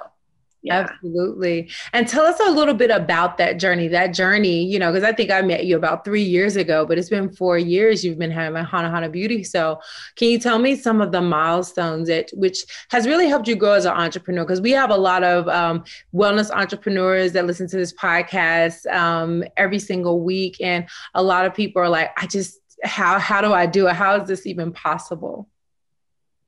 yeah. 0.67 0.89
Absolutely. 0.91 1.71
And 1.93 2.09
tell 2.09 2.25
us 2.25 2.41
a 2.41 2.51
little 2.51 2.75
bit 2.75 2.91
about 2.91 3.39
that 3.39 3.61
journey. 3.61 3.87
That 3.87 4.09
journey, 4.09 4.65
you 4.65 4.81
know, 4.81 4.91
because 4.91 5.05
I 5.05 5.13
think 5.13 5.31
I 5.31 5.41
met 5.41 5.65
you 5.65 5.77
about 5.77 6.05
three 6.05 6.25
years 6.25 6.57
ago, 6.57 6.85
but 6.85 6.99
it's 6.99 7.09
been 7.09 7.31
four 7.31 7.57
years 7.57 8.05
you've 8.05 8.19
been 8.19 8.33
having 8.33 8.57
a 8.57 8.65
Hana 8.65 8.91
Hana 8.91 9.09
Beauty. 9.09 9.45
So 9.45 9.81
can 10.17 10.29
you 10.29 10.41
tell 10.41 10.59
me 10.59 10.75
some 10.75 11.01
of 11.01 11.13
the 11.13 11.21
milestones 11.21 12.09
that 12.09 12.31
which 12.33 12.65
has 12.91 13.07
really 13.07 13.29
helped 13.29 13.47
you 13.47 13.55
grow 13.55 13.75
as 13.75 13.85
an 13.85 13.93
entrepreneur? 13.93 14.45
Because 14.45 14.61
we 14.61 14.73
have 14.73 14.91
a 14.91 14.97
lot 14.97 15.23
of 15.23 15.47
um, 15.49 15.85
wellness 16.13 16.51
entrepreneurs 16.51 17.31
that 17.33 17.47
listen 17.47 17.69
to 17.69 17.77
this 17.77 17.93
podcast 17.93 18.93
um, 18.93 19.45
every 19.57 19.79
single 19.79 20.25
week. 20.25 20.57
And 20.61 20.89
a 21.15 21.23
lot 21.23 21.47
of 21.47 21.55
people 21.55 21.81
are 21.81 21.89
like, 21.89 22.11
I 22.21 22.27
just 22.27 22.59
how 22.83 23.21
how 23.21 23.41
do 23.41 23.53
I 23.53 23.67
do 23.67 23.87
it? 23.87 23.95
How 23.95 24.21
is 24.21 24.27
this 24.27 24.47
even 24.47 24.73
possible? 24.73 25.49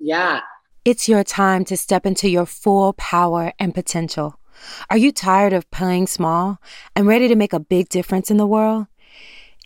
Yeah. 0.01 0.41
It's 0.89 1.07
your 1.07 1.23
time 1.23 1.67
to 1.67 1.77
step 1.77 2.07
into 2.07 2.31
your 2.31 2.47
full 2.47 2.95
power 2.95 3.53
and 3.59 3.75
potential. 3.75 4.41
Are 4.89 4.97
you 4.97 5.13
tired 5.13 5.53
of 5.53 5.71
playing 5.71 6.07
small 6.07 6.63
and 6.97 7.07
ready 7.07 7.29
to 7.29 7.37
make 7.37 7.53
a 7.53 7.61
big 7.61 7.91
difference 7.91 8.31
in 8.31 8.39
the 8.39 8.47
world? 8.47 8.87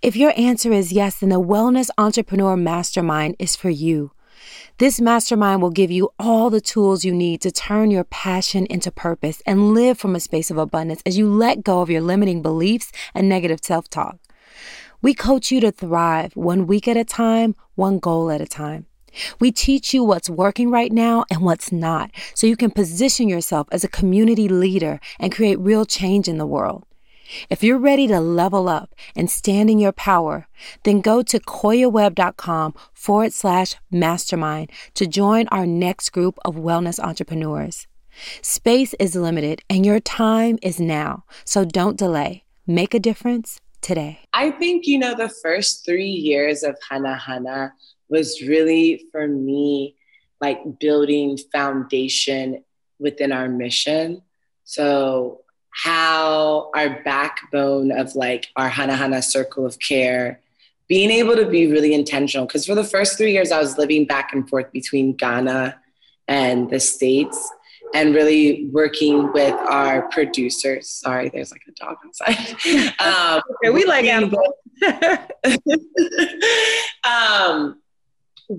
If 0.03 0.17
your 0.17 0.33
answer 0.37 0.73
is 0.73 0.91
yes, 0.91 1.21
then 1.21 1.29
the 1.29 1.41
Wellness 1.41 1.91
Entrepreneur 1.97 2.57
Mastermind 2.57 3.37
is 3.39 3.55
for 3.55 3.71
you. 3.71 4.11
This 4.79 5.01
mastermind 5.01 5.63
will 5.63 5.71
give 5.71 5.93
you 5.93 6.11
all 6.19 6.51
the 6.51 6.61
tools 6.61 7.05
you 7.05 7.15
need 7.15 7.41
to 7.43 7.53
turn 7.53 7.93
your 7.93 8.03
passion 8.03 8.67
into 8.67 8.91
purpose 8.91 9.43
and 9.47 9.75
live 9.75 9.99
from 9.99 10.17
a 10.17 10.21
space 10.21 10.51
of 10.51 10.59
abundance 10.59 11.03
as 11.07 11.17
you 11.17 11.33
let 11.33 11.63
go 11.63 11.83
of 11.83 11.89
your 11.89 12.01
limiting 12.01 12.43
beliefs 12.43 12.91
and 13.15 13.29
negative 13.29 13.61
self 13.63 13.89
talk. 13.89 14.19
We 15.01 15.15
coach 15.15 15.53
you 15.53 15.61
to 15.61 15.71
thrive 15.71 16.35
one 16.35 16.67
week 16.67 16.89
at 16.89 16.97
a 16.97 17.05
time, 17.05 17.55
one 17.77 18.01
goal 18.01 18.29
at 18.29 18.41
a 18.41 18.47
time. 18.47 18.87
We 19.41 19.53
teach 19.53 19.95
you 19.95 20.05
what's 20.05 20.31
working 20.31 20.71
right 20.71 20.93
now 20.93 21.25
and 21.31 21.43
what's 21.43 21.73
not, 21.73 22.11
so 22.35 22.47
you 22.47 22.57
can 22.57 22.71
position 22.71 23.29
yourself 23.29 23.69
as 23.73 23.85
a 23.85 23.89
community 23.89 24.49
leader 24.49 25.01
and 25.19 25.35
create 25.35 25.59
real 25.59 25.85
change 25.85 26.29
in 26.29 26.39
the 26.39 26.47
world. 26.47 26.85
If 27.49 27.63
you're 27.63 27.79
ready 27.79 28.07
to 28.09 28.21
level 28.21 28.69
up 28.69 28.95
and 29.17 29.31
stand 29.31 29.71
in 29.71 29.79
your 29.79 29.93
power, 29.93 30.49
then 30.85 31.01
go 31.01 31.23
to 31.23 31.41
koyawebb.com 31.41 32.75
forward 32.93 33.33
slash 33.33 33.77
mastermind 33.91 34.71
to 34.95 35.07
join 35.07 35.49
our 35.49 35.67
next 35.67 36.11
group 36.11 36.39
of 36.45 36.57
wellness 36.57 37.01
entrepreneurs. 37.01 37.87
Space 38.43 38.95
is 38.95 39.17
limited 39.17 39.63
and 39.71 39.87
your 39.87 40.01
time 40.01 40.59
is 40.63 40.79
now, 40.79 41.25
so 41.45 41.65
don't 41.65 41.97
delay. 41.97 42.45
Make 42.67 42.95
a 42.95 43.01
difference 43.01 43.61
today. 43.81 44.21
I 44.33 44.51
think, 44.51 44.87
you 44.87 44.99
know, 44.99 45.15
the 45.15 45.29
first 45.29 45.85
three 45.85 46.05
years 46.11 46.63
of 46.63 46.77
Hana 46.89 47.17
Hana 47.17 47.73
was 48.13 48.41
really 48.43 49.07
for 49.11 49.27
me 49.27 49.97
like 50.41 50.79
building 50.79 51.39
foundation 51.53 52.63
within 52.99 53.33
our 53.33 53.49
mission. 53.49 54.23
So 54.65 55.41
how 55.71 56.71
our 56.75 57.03
backbone 57.03 57.91
of 57.91 58.15
like 58.15 58.49
our 58.57 58.69
Hana 58.69 58.95
Hana 58.95 59.23
circle 59.23 59.65
of 59.65 59.79
care, 59.79 60.41
being 60.89 61.11
able 61.11 61.37
to 61.37 61.47
be 61.47 61.73
really 61.73 61.95
intentional. 61.95 62.47
Because 62.47 62.67
for 62.67 62.75
the 62.75 62.85
first 62.85 63.17
three 63.17 63.33
years, 63.33 63.51
I 63.51 63.59
was 63.59 63.79
living 63.79 64.05
back 64.05 64.35
and 64.35 64.49
forth 64.49 64.71
between 64.73 65.15
Ghana 65.15 65.81
and 66.29 66.71
the 66.71 66.79
States 66.79 67.51
and 67.95 68.15
really 68.15 68.69
working 68.73 69.33
with 69.33 69.55
our 69.55 70.03
producers. 70.09 70.89
Sorry, 70.89 71.31
there's 71.31 71.51
like 71.51 71.63
a 71.69 71.73
dog 71.73 71.97
outside. 72.05 72.57
Um, 72.99 73.43
okay, 73.57 73.71
we 73.71 73.85
like 73.85 74.05
animals. 74.05 74.55
um, 77.05 77.82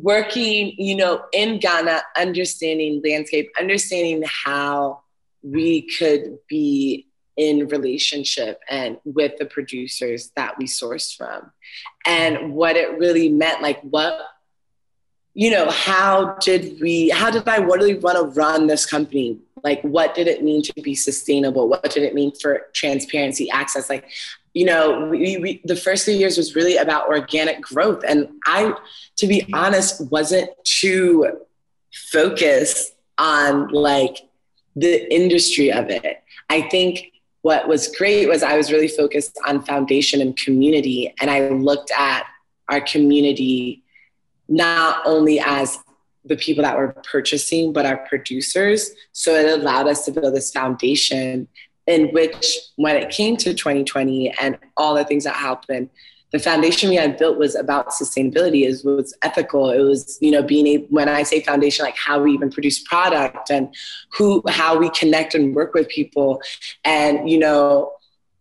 working, 0.02 0.74
you 0.78 0.96
know, 0.96 1.24
in 1.32 1.60
Ghana, 1.60 2.02
understanding 2.18 3.02
landscape, 3.04 3.52
understanding 3.60 4.24
how 4.28 5.02
we 5.42 5.88
could 5.98 6.38
be 6.48 7.08
in 7.36 7.68
relationship 7.68 8.60
and 8.70 8.98
with 9.06 9.38
the 9.38 9.46
producers 9.46 10.32
that 10.36 10.58
we 10.58 10.66
sourced 10.66 11.16
from 11.16 11.52
and 12.06 12.54
what 12.54 12.76
it 12.76 12.98
really 13.00 13.28
meant 13.28 13.60
like 13.62 13.82
what 13.82 14.22
you 15.34 15.50
know, 15.50 15.70
how 15.70 16.36
did 16.42 16.80
we, 16.80 17.10
how 17.10 17.32
did 17.32 17.48
I 17.48 17.58
really 17.58 17.96
want 17.96 18.18
to 18.18 18.40
run 18.40 18.68
this 18.68 18.86
company? 18.86 19.40
Like, 19.64 19.82
what 19.82 20.14
did 20.14 20.28
it 20.28 20.44
mean 20.44 20.62
to 20.64 20.74
be 20.82 20.94
sustainable? 20.94 21.68
What 21.68 21.90
did 21.90 22.04
it 22.04 22.14
mean 22.14 22.34
for 22.40 22.68
transparency, 22.74 23.50
access? 23.50 23.90
Like, 23.90 24.10
you 24.54 24.66
know, 24.66 25.08
we, 25.08 25.38
we, 25.38 25.62
the 25.66 25.76
first 25.76 26.06
three 26.06 26.16
years 26.16 26.38
was 26.38 26.56
really 26.56 26.78
about 26.78 27.08
organic 27.08 27.62
growth. 27.62 28.04
And 28.08 28.30
I, 28.46 28.74
to 29.18 29.28
be 29.28 29.48
honest, 29.54 30.12
wasn't 30.12 30.50
too 30.64 31.40
focused 31.92 32.94
on 33.18 33.70
like 33.70 34.18
the 34.76 35.12
industry 35.14 35.72
of 35.72 35.90
it. 35.90 36.24
I 36.50 36.62
think 36.70 37.12
what 37.42 37.68
was 37.68 37.94
great 37.96 38.28
was 38.28 38.44
I 38.44 38.56
was 38.56 38.72
really 38.72 38.88
focused 38.88 39.40
on 39.48 39.64
foundation 39.64 40.22
and 40.22 40.38
community. 40.38 41.14
And 41.20 41.30
I 41.30 41.50
looked 41.50 41.92
at 41.92 42.26
our 42.70 42.82
community 42.82 43.84
not 44.48 45.02
only 45.06 45.40
as 45.40 45.80
the 46.26 46.38
people 46.38 46.64
that 46.64 46.78
were 46.78 46.96
purchasing, 47.04 47.74
but 47.74 47.86
our 47.86 47.98
producers. 48.08 48.92
So 49.12 49.34
it 49.36 49.60
allowed 49.60 49.88
us 49.88 50.06
to 50.06 50.12
build 50.12 50.34
this 50.34 50.52
foundation 50.52 51.48
in 51.88 52.10
which, 52.10 52.58
when 52.76 52.96
it 52.96 53.10
came 53.10 53.38
to 53.38 53.54
2020 53.54 54.34
and 54.40 54.58
all 54.78 54.96
the 54.96 55.04
things 55.04 55.26
that 55.26 55.36
happened, 55.36 55.90
the 56.34 56.40
foundation 56.40 56.90
we 56.90 56.96
had 56.96 57.18
built 57.18 57.38
was 57.38 57.54
about 57.54 57.90
sustainability. 57.90 58.64
It 58.64 58.84
was 58.84 59.16
ethical. 59.22 59.70
It 59.70 59.82
was 59.82 60.18
you 60.20 60.32
know 60.32 60.42
being 60.42 60.66
able 60.68 60.88
when 60.88 61.08
i 61.08 61.22
say 61.24 61.42
foundation 61.42 61.86
like 61.86 61.96
how 61.96 62.22
we 62.22 62.34
even 62.34 62.50
produce 62.50 62.80
product 62.80 63.52
and 63.52 63.74
who 64.18 64.42
how 64.48 64.78
we 64.78 64.90
connect 64.90 65.36
and 65.36 65.56
work 65.56 65.74
with 65.76 65.88
people. 65.88 66.42
And 66.84 67.30
you 67.30 67.38
know 67.38 67.94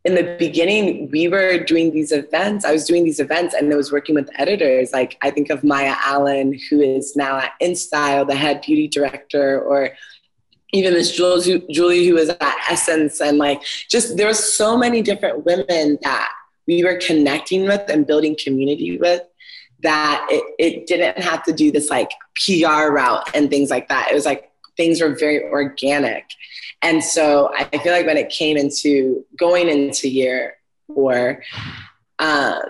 in 0.04 0.14
the 0.14 0.34
beginning 0.38 1.10
we 1.12 1.28
were 1.28 1.58
doing 1.58 1.92
these 1.92 2.12
events. 2.12 2.64
I 2.64 2.72
was 2.72 2.86
doing 2.86 3.04
these 3.04 3.20
events 3.20 3.54
and 3.54 3.70
i 3.70 3.76
was 3.76 3.92
working 3.92 4.14
with 4.14 4.30
editors. 4.36 4.90
Like 4.92 5.18
i 5.20 5.30
think 5.30 5.50
of 5.50 5.62
maya 5.62 5.96
allen 5.98 6.58
who 6.70 6.80
is 6.80 7.14
now 7.14 7.36
at 7.36 7.52
instyle 7.60 8.26
the 8.26 8.34
head 8.34 8.62
beauty 8.62 8.88
director 8.88 9.60
or 9.60 9.90
even 10.72 10.94
this 10.94 11.14
Julie, 11.14 12.06
who 12.06 12.14
was 12.14 12.30
at 12.30 12.56
Essence, 12.70 13.20
and 13.20 13.38
like 13.38 13.62
just 13.88 14.16
there 14.16 14.26
was 14.26 14.52
so 14.52 14.76
many 14.76 15.02
different 15.02 15.44
women 15.44 15.98
that 16.02 16.32
we 16.66 16.82
were 16.82 16.96
connecting 16.96 17.64
with 17.64 17.82
and 17.88 18.06
building 18.06 18.36
community 18.42 18.98
with 18.98 19.22
that 19.82 20.26
it, 20.30 20.44
it 20.58 20.86
didn't 20.86 21.18
have 21.18 21.42
to 21.44 21.52
do 21.52 21.70
this 21.70 21.90
like 21.90 22.10
PR 22.46 22.90
route 22.90 23.28
and 23.34 23.50
things 23.50 23.70
like 23.70 23.88
that. 23.88 24.08
It 24.10 24.14
was 24.14 24.24
like 24.24 24.50
things 24.76 25.00
were 25.00 25.14
very 25.14 25.44
organic. 25.44 26.24
And 26.80 27.02
so 27.02 27.52
I 27.56 27.64
feel 27.78 27.92
like 27.92 28.06
when 28.06 28.16
it 28.16 28.30
came 28.30 28.56
into 28.56 29.24
going 29.36 29.68
into 29.68 30.08
year 30.08 30.56
four, 30.86 31.42
um, 32.18 32.62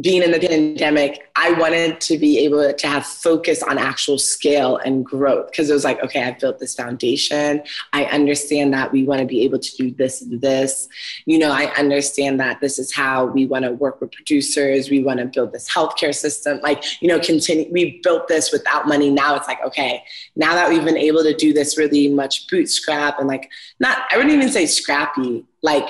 being 0.00 0.22
in 0.22 0.30
the 0.30 0.40
pandemic, 0.40 1.28
I 1.36 1.52
wanted 1.52 2.00
to 2.02 2.16
be 2.16 2.38
able 2.38 2.72
to 2.72 2.86
have 2.86 3.04
focus 3.04 3.62
on 3.62 3.76
actual 3.76 4.16
scale 4.16 4.78
and 4.78 5.04
growth 5.04 5.50
because 5.50 5.68
it 5.68 5.74
was 5.74 5.84
like, 5.84 6.02
okay, 6.02 6.22
I've 6.22 6.38
built 6.38 6.58
this 6.58 6.74
foundation. 6.74 7.62
I 7.92 8.06
understand 8.06 8.72
that 8.72 8.90
we 8.90 9.04
want 9.04 9.20
to 9.20 9.26
be 9.26 9.42
able 9.42 9.58
to 9.58 9.76
do 9.76 9.90
this 9.90 10.24
this. 10.30 10.88
You 11.26 11.38
know, 11.38 11.50
I 11.50 11.66
understand 11.74 12.40
that 12.40 12.60
this 12.62 12.78
is 12.78 12.94
how 12.94 13.26
we 13.26 13.44
want 13.44 13.66
to 13.66 13.72
work 13.72 14.00
with 14.00 14.12
producers. 14.12 14.88
We 14.88 15.02
want 15.02 15.18
to 15.20 15.26
build 15.26 15.52
this 15.52 15.70
healthcare 15.70 16.14
system. 16.14 16.58
Like, 16.62 17.02
you 17.02 17.08
know, 17.08 17.20
continue. 17.20 17.70
We 17.70 18.00
built 18.02 18.28
this 18.28 18.50
without 18.50 18.88
money. 18.88 19.10
Now 19.10 19.36
it's 19.36 19.46
like, 19.46 19.62
okay, 19.66 20.04
now 20.36 20.54
that 20.54 20.70
we've 20.70 20.84
been 20.84 20.96
able 20.96 21.22
to 21.22 21.34
do 21.34 21.52
this 21.52 21.76
really 21.76 22.08
much 22.08 22.46
bootstrap 22.48 23.18
and 23.18 23.28
like, 23.28 23.50
not, 23.78 24.04
I 24.10 24.16
wouldn't 24.16 24.34
even 24.34 24.48
say 24.48 24.64
scrappy, 24.64 25.44
like 25.60 25.86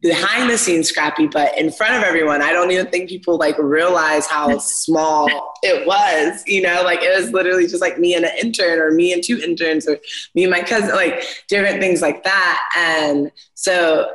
behind 0.00 0.48
the 0.48 0.56
scenes 0.56 0.88
scrappy, 0.88 1.26
but 1.26 1.58
in 1.58 1.72
front 1.72 1.96
of 1.96 2.02
everyone, 2.02 2.40
I 2.40 2.52
don't 2.52 2.70
even 2.70 2.86
think 2.86 3.08
people 3.08 3.36
like 3.36 3.58
realize 3.58 4.26
how 4.26 4.58
small 4.58 5.28
it 5.62 5.86
was. 5.86 6.42
You 6.46 6.62
know, 6.62 6.82
like 6.84 7.00
it 7.02 7.16
was 7.16 7.32
literally 7.32 7.66
just 7.66 7.80
like 7.80 7.98
me 7.98 8.14
and 8.14 8.24
an 8.24 8.32
intern, 8.42 8.78
or 8.78 8.92
me 8.92 9.12
and 9.12 9.22
two 9.22 9.38
interns, 9.38 9.88
or 9.88 9.98
me 10.34 10.44
and 10.44 10.50
my 10.50 10.62
cousin, 10.62 10.90
like 10.90 11.24
different 11.48 11.80
things 11.80 12.00
like 12.00 12.22
that. 12.24 12.60
And 12.76 13.32
so 13.54 14.10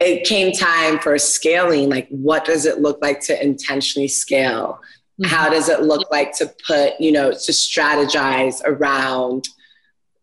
it 0.00 0.26
came 0.26 0.52
time 0.52 0.98
for 0.98 1.16
scaling. 1.18 1.88
Like, 1.88 2.08
what 2.10 2.44
does 2.44 2.66
it 2.66 2.80
look 2.80 2.98
like 3.00 3.20
to 3.22 3.42
intentionally 3.42 4.08
scale? 4.08 4.80
Mm-hmm. 5.20 5.34
How 5.34 5.48
does 5.48 5.70
it 5.70 5.82
look 5.82 6.10
like 6.10 6.36
to 6.36 6.52
put, 6.66 7.00
you 7.00 7.12
know, 7.12 7.30
to 7.30 7.52
strategize 7.52 8.60
around 8.66 9.48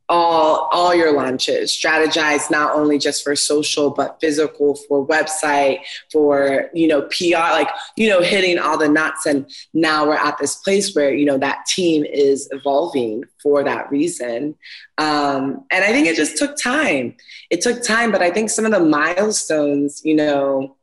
all 0.09 0.67
all 0.71 0.93
your 0.93 1.13
launches 1.13 1.71
strategize 1.71 2.51
not 2.51 2.75
only 2.75 2.97
just 2.97 3.23
for 3.23 3.35
social 3.35 3.89
but 3.89 4.19
physical 4.19 4.75
for 4.75 5.07
website 5.07 5.79
for 6.11 6.69
you 6.73 6.87
know 6.87 7.03
pr 7.03 7.35
like 7.35 7.69
you 7.95 8.09
know 8.09 8.21
hitting 8.21 8.59
all 8.59 8.77
the 8.77 8.87
nuts 8.87 9.25
and 9.25 9.49
now 9.73 10.05
we're 10.05 10.13
at 10.13 10.37
this 10.39 10.55
place 10.55 10.93
where 10.93 11.13
you 11.13 11.25
know 11.25 11.37
that 11.37 11.65
team 11.65 12.03
is 12.03 12.49
evolving 12.51 13.23
for 13.41 13.63
that 13.63 13.89
reason. 13.91 14.55
Um, 14.97 15.65
and 15.71 15.83
i 15.83 15.87
think 15.87 16.07
it 16.07 16.15
just 16.15 16.37
took 16.37 16.57
time. 16.57 17.15
It 17.49 17.61
took 17.61 17.81
time 17.81 18.11
but 18.11 18.21
i 18.21 18.29
think 18.29 18.49
some 18.49 18.65
of 18.65 18.71
the 18.71 18.79
milestones 18.81 20.01
you 20.03 20.15
know 20.15 20.75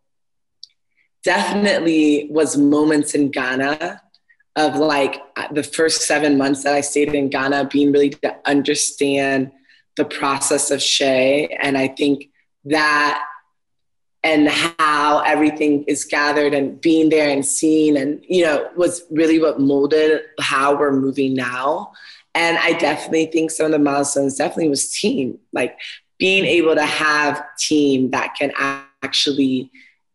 definitely 1.24 2.28
was 2.30 2.56
moments 2.56 3.14
in 3.14 3.30
ghana 3.30 4.00
of 4.60 4.76
like 4.76 5.20
uh, 5.36 5.48
the 5.52 5.62
first 5.62 6.02
seven 6.02 6.36
months 6.36 6.62
that 6.64 6.74
I 6.74 6.82
stayed 6.82 7.14
in 7.14 7.30
Ghana, 7.30 7.68
being 7.72 7.92
really 7.92 8.10
to 8.10 8.36
understand 8.44 9.50
the 9.96 10.04
process 10.04 10.70
of 10.70 10.82
Shea. 10.82 11.46
And 11.60 11.76
I 11.76 11.88
think 11.88 12.30
that 12.64 13.24
and 14.22 14.48
how 14.48 15.20
everything 15.20 15.84
is 15.84 16.04
gathered 16.04 16.52
and 16.52 16.78
being 16.80 17.08
there 17.08 17.30
and 17.30 17.44
seeing 17.44 17.96
and 17.96 18.22
you 18.28 18.44
know 18.44 18.68
was 18.76 19.04
really 19.10 19.40
what 19.40 19.58
molded 19.58 20.20
how 20.40 20.76
we're 20.78 20.92
moving 20.92 21.32
now 21.32 21.90
and 22.34 22.58
i 22.58 22.74
definitely 22.74 23.24
think 23.24 23.50
some 23.50 23.64
of 23.64 23.72
the 23.72 23.78
milestones 23.78 24.36
definitely 24.36 24.68
was 24.68 24.92
team 24.92 25.38
like 25.54 25.78
being 26.18 26.44
able 26.44 26.74
to 26.74 26.84
have 26.84 27.42
team 27.58 28.10
that 28.10 28.34
can 28.34 28.52
actually 29.02 29.70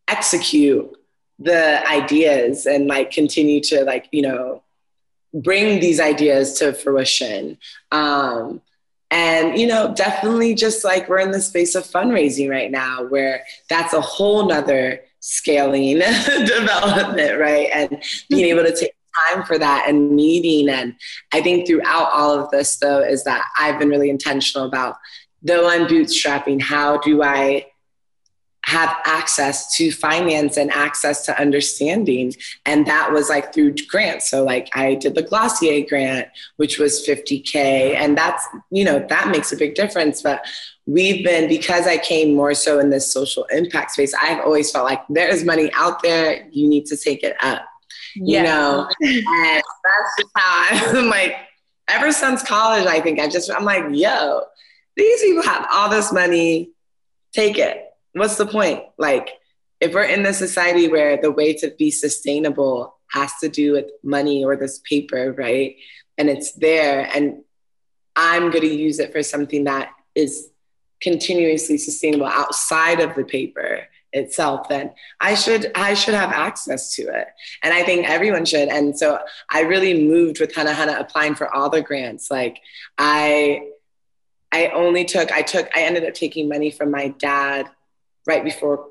execute 0.08 0.96
the 1.40 1.88
ideas 1.88 2.66
and 2.66 2.88
like 2.88 3.12
continue 3.12 3.60
to 3.62 3.84
like 3.84 4.08
you 4.12 4.22
know 4.22 4.64
bring 5.34 5.80
these 5.80 6.00
ideas 6.00 6.54
to 6.60 6.74
fruition. 6.74 7.58
Um 7.92 8.62
and 9.12 9.60
you 9.60 9.68
know 9.68 9.94
definitely 9.94 10.56
just 10.56 10.84
like 10.84 11.08
we're 11.08 11.20
in 11.20 11.32
the 11.32 11.42
space 11.42 11.76
of 11.76 11.84
fundraising 11.84 12.50
right 12.50 12.72
now 12.72 13.04
where 13.04 13.46
that's 13.70 13.94
a 13.94 14.02
whole 14.02 14.48
nother 14.48 15.02
scaling 15.20 16.00
development 16.46 17.40
right? 17.40 17.70
And 17.74 18.04
being 18.30 18.46
able 18.46 18.64
to 18.64 18.76
take 18.76 18.92
time 19.32 19.44
for 19.44 19.58
that 19.58 19.86
and 19.88 20.12
meeting. 20.12 20.70
And 20.70 20.96
i 21.34 21.42
think 21.42 21.68
throughout 21.68 22.12
all 22.12 22.32
of 22.40 22.50
this 22.52 22.78
though 22.78 23.00
is 23.00 23.24
that 23.24 23.46
i've 23.60 23.80
been 23.80 23.90
really 23.90 24.10
intentional 24.10 24.68
about 24.68 24.98
though 25.42 25.70
i'm 25.70 25.88
bootstrapping 25.88 26.62
how 26.62 26.98
do 26.98 27.24
i 27.24 27.66
have 28.66 28.98
access 29.06 29.76
to 29.78 29.92
finance 29.92 30.58
and 30.58 30.72
access 30.72 31.24
to 31.24 31.40
understanding. 31.40 32.34
And 32.66 32.88
that 32.88 33.12
was 33.12 33.30
like 33.30 33.54
through 33.54 33.76
grants. 33.88 34.28
So 34.28 34.44
like 34.44 34.76
I 34.76 34.96
did 34.96 35.14
the 35.14 35.22
Glossier 35.22 35.86
grant, 35.88 36.30
which 36.56 36.80
was 36.80 37.06
50K. 37.08 37.94
And 37.96 38.18
that's, 38.18 38.44
you 38.72 38.84
know, 38.84 39.06
that 39.08 39.28
makes 39.30 39.52
a 39.52 39.56
big 39.56 39.76
difference. 39.76 40.24
But 40.24 40.48
we've 40.88 41.24
been, 41.24 41.48
because 41.48 41.86
I 41.86 41.98
came 41.98 42.34
more 42.34 42.56
so 42.56 42.80
in 42.80 42.90
this 42.90 43.14
social 43.14 43.44
impact 43.46 43.92
space, 43.92 44.16
I've 44.16 44.40
always 44.40 44.72
felt 44.72 44.86
like 44.86 45.04
there 45.10 45.30
is 45.30 45.44
money 45.44 45.70
out 45.76 46.02
there, 46.02 46.48
you 46.52 46.68
need 46.68 46.88
to 46.88 46.98
take 46.98 47.24
it 47.24 47.36
up. 47.44 47.62
Yeah. 48.16 48.40
You 48.40 48.44
know, 48.48 48.90
and 49.02 49.64
that's 49.84 50.16
just 50.18 50.32
how 50.36 50.68
I'm 51.00 51.10
like, 51.10 51.36
ever 51.88 52.12
since 52.12 52.42
college, 52.42 52.88
I 52.88 53.00
think 53.00 53.20
I 53.20 53.30
just, 53.30 53.52
I'm 53.52 53.64
like, 53.64 53.84
yo, 53.92 54.42
these 54.98 55.22
people 55.22 55.44
have 55.44 55.68
all 55.72 55.88
this 55.88 56.12
money, 56.12 56.72
take 57.32 57.60
it 57.60 57.84
what's 58.16 58.38
the 58.38 58.46
point? 58.46 58.84
Like, 58.98 59.30
if 59.82 59.94
we're 59.94 60.04
in 60.04 60.24
this 60.24 60.38
society 60.38 60.88
where 60.88 61.22
the 61.22 61.32
way 61.32 61.54
to 61.54 61.74
be 61.78 61.92
sustainable 61.92 62.96
has 63.12 63.32
to 63.42 63.50
do 63.50 63.74
with 63.74 63.86
money 64.04 64.44
or 64.44 64.56
this 64.56 64.80
paper, 64.90 65.34
right? 65.34 65.76
And 66.18 66.30
it's 66.30 66.54
there, 66.54 67.10
and 67.14 67.44
I'm 68.16 68.50
going 68.50 68.62
to 68.62 68.74
use 68.74 69.00
it 69.00 69.12
for 69.12 69.22
something 69.22 69.66
that 69.66 69.90
is 70.16 70.50
continuously 71.02 71.78
sustainable 71.78 72.26
outside 72.26 73.02
of 73.02 73.16
the 73.16 73.24
paper 73.26 73.82
itself 74.14 74.70
then 74.70 74.92
i 75.20 75.36
should 75.36 75.70
i 75.76 75.94
should 75.94 76.14
have 76.14 76.32
access 76.32 76.96
to 76.96 77.02
it 77.04 77.28
and 77.64 77.74
i 77.74 77.84
think 77.84 78.10
everyone 78.10 78.46
should 78.46 78.70
and 78.70 78.98
so 78.98 79.20
i 79.50 79.60
really 79.60 80.08
moved 80.08 80.40
with 80.40 80.56
hana 80.56 80.74
hana 80.74 80.96
applying 80.98 81.36
for 81.36 81.54
all 81.54 81.70
the 81.70 81.82
grants 81.82 82.32
like 82.32 82.58
i 82.98 83.68
i 84.54 84.68
only 84.68 85.04
took 85.04 85.34
i 85.34 85.42
took 85.42 85.70
i 85.76 85.82
ended 85.82 86.06
up 86.06 86.14
taking 86.14 86.48
money 86.48 86.72
from 86.72 86.90
my 86.90 87.10
dad 87.20 87.70
right 88.26 88.44
before 88.44 88.88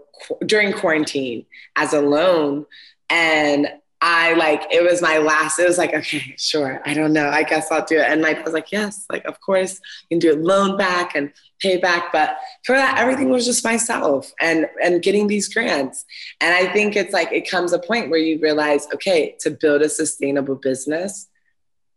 during 0.46 0.72
quarantine 0.72 1.44
as 1.76 1.92
a 1.92 2.00
loan 2.00 2.66
and 3.10 3.68
I 4.06 4.34
like 4.34 4.66
it 4.70 4.82
was 4.82 5.00
my 5.00 5.16
last. 5.16 5.58
It 5.58 5.66
was 5.66 5.78
like 5.78 5.94
okay, 5.94 6.34
sure. 6.36 6.82
I 6.84 6.92
don't 6.92 7.14
know. 7.14 7.30
I 7.30 7.42
guess 7.42 7.72
I'll 7.72 7.86
do 7.86 7.96
it. 7.96 8.06
And 8.06 8.20
like 8.20 8.38
I 8.38 8.42
was 8.42 8.52
like, 8.52 8.70
yes, 8.70 9.06
like 9.10 9.24
of 9.24 9.40
course 9.40 9.80
you 10.10 10.16
can 10.16 10.18
do 10.18 10.30
it 10.30 10.42
loan 10.42 10.76
back 10.76 11.14
and 11.14 11.32
pay 11.58 11.78
back. 11.78 12.12
But 12.12 12.36
for 12.66 12.76
that, 12.76 12.98
everything 12.98 13.30
was 13.30 13.46
just 13.46 13.64
myself 13.64 14.30
and 14.42 14.66
and 14.82 15.02
getting 15.02 15.26
these 15.26 15.52
grants. 15.52 16.04
And 16.42 16.54
I 16.54 16.70
think 16.70 16.96
it's 16.96 17.14
like 17.14 17.32
it 17.32 17.48
comes 17.48 17.72
a 17.72 17.78
point 17.78 18.10
where 18.10 18.20
you 18.20 18.38
realize, 18.40 18.86
okay, 18.92 19.36
to 19.40 19.50
build 19.50 19.80
a 19.80 19.88
sustainable 19.88 20.56
business, 20.56 21.28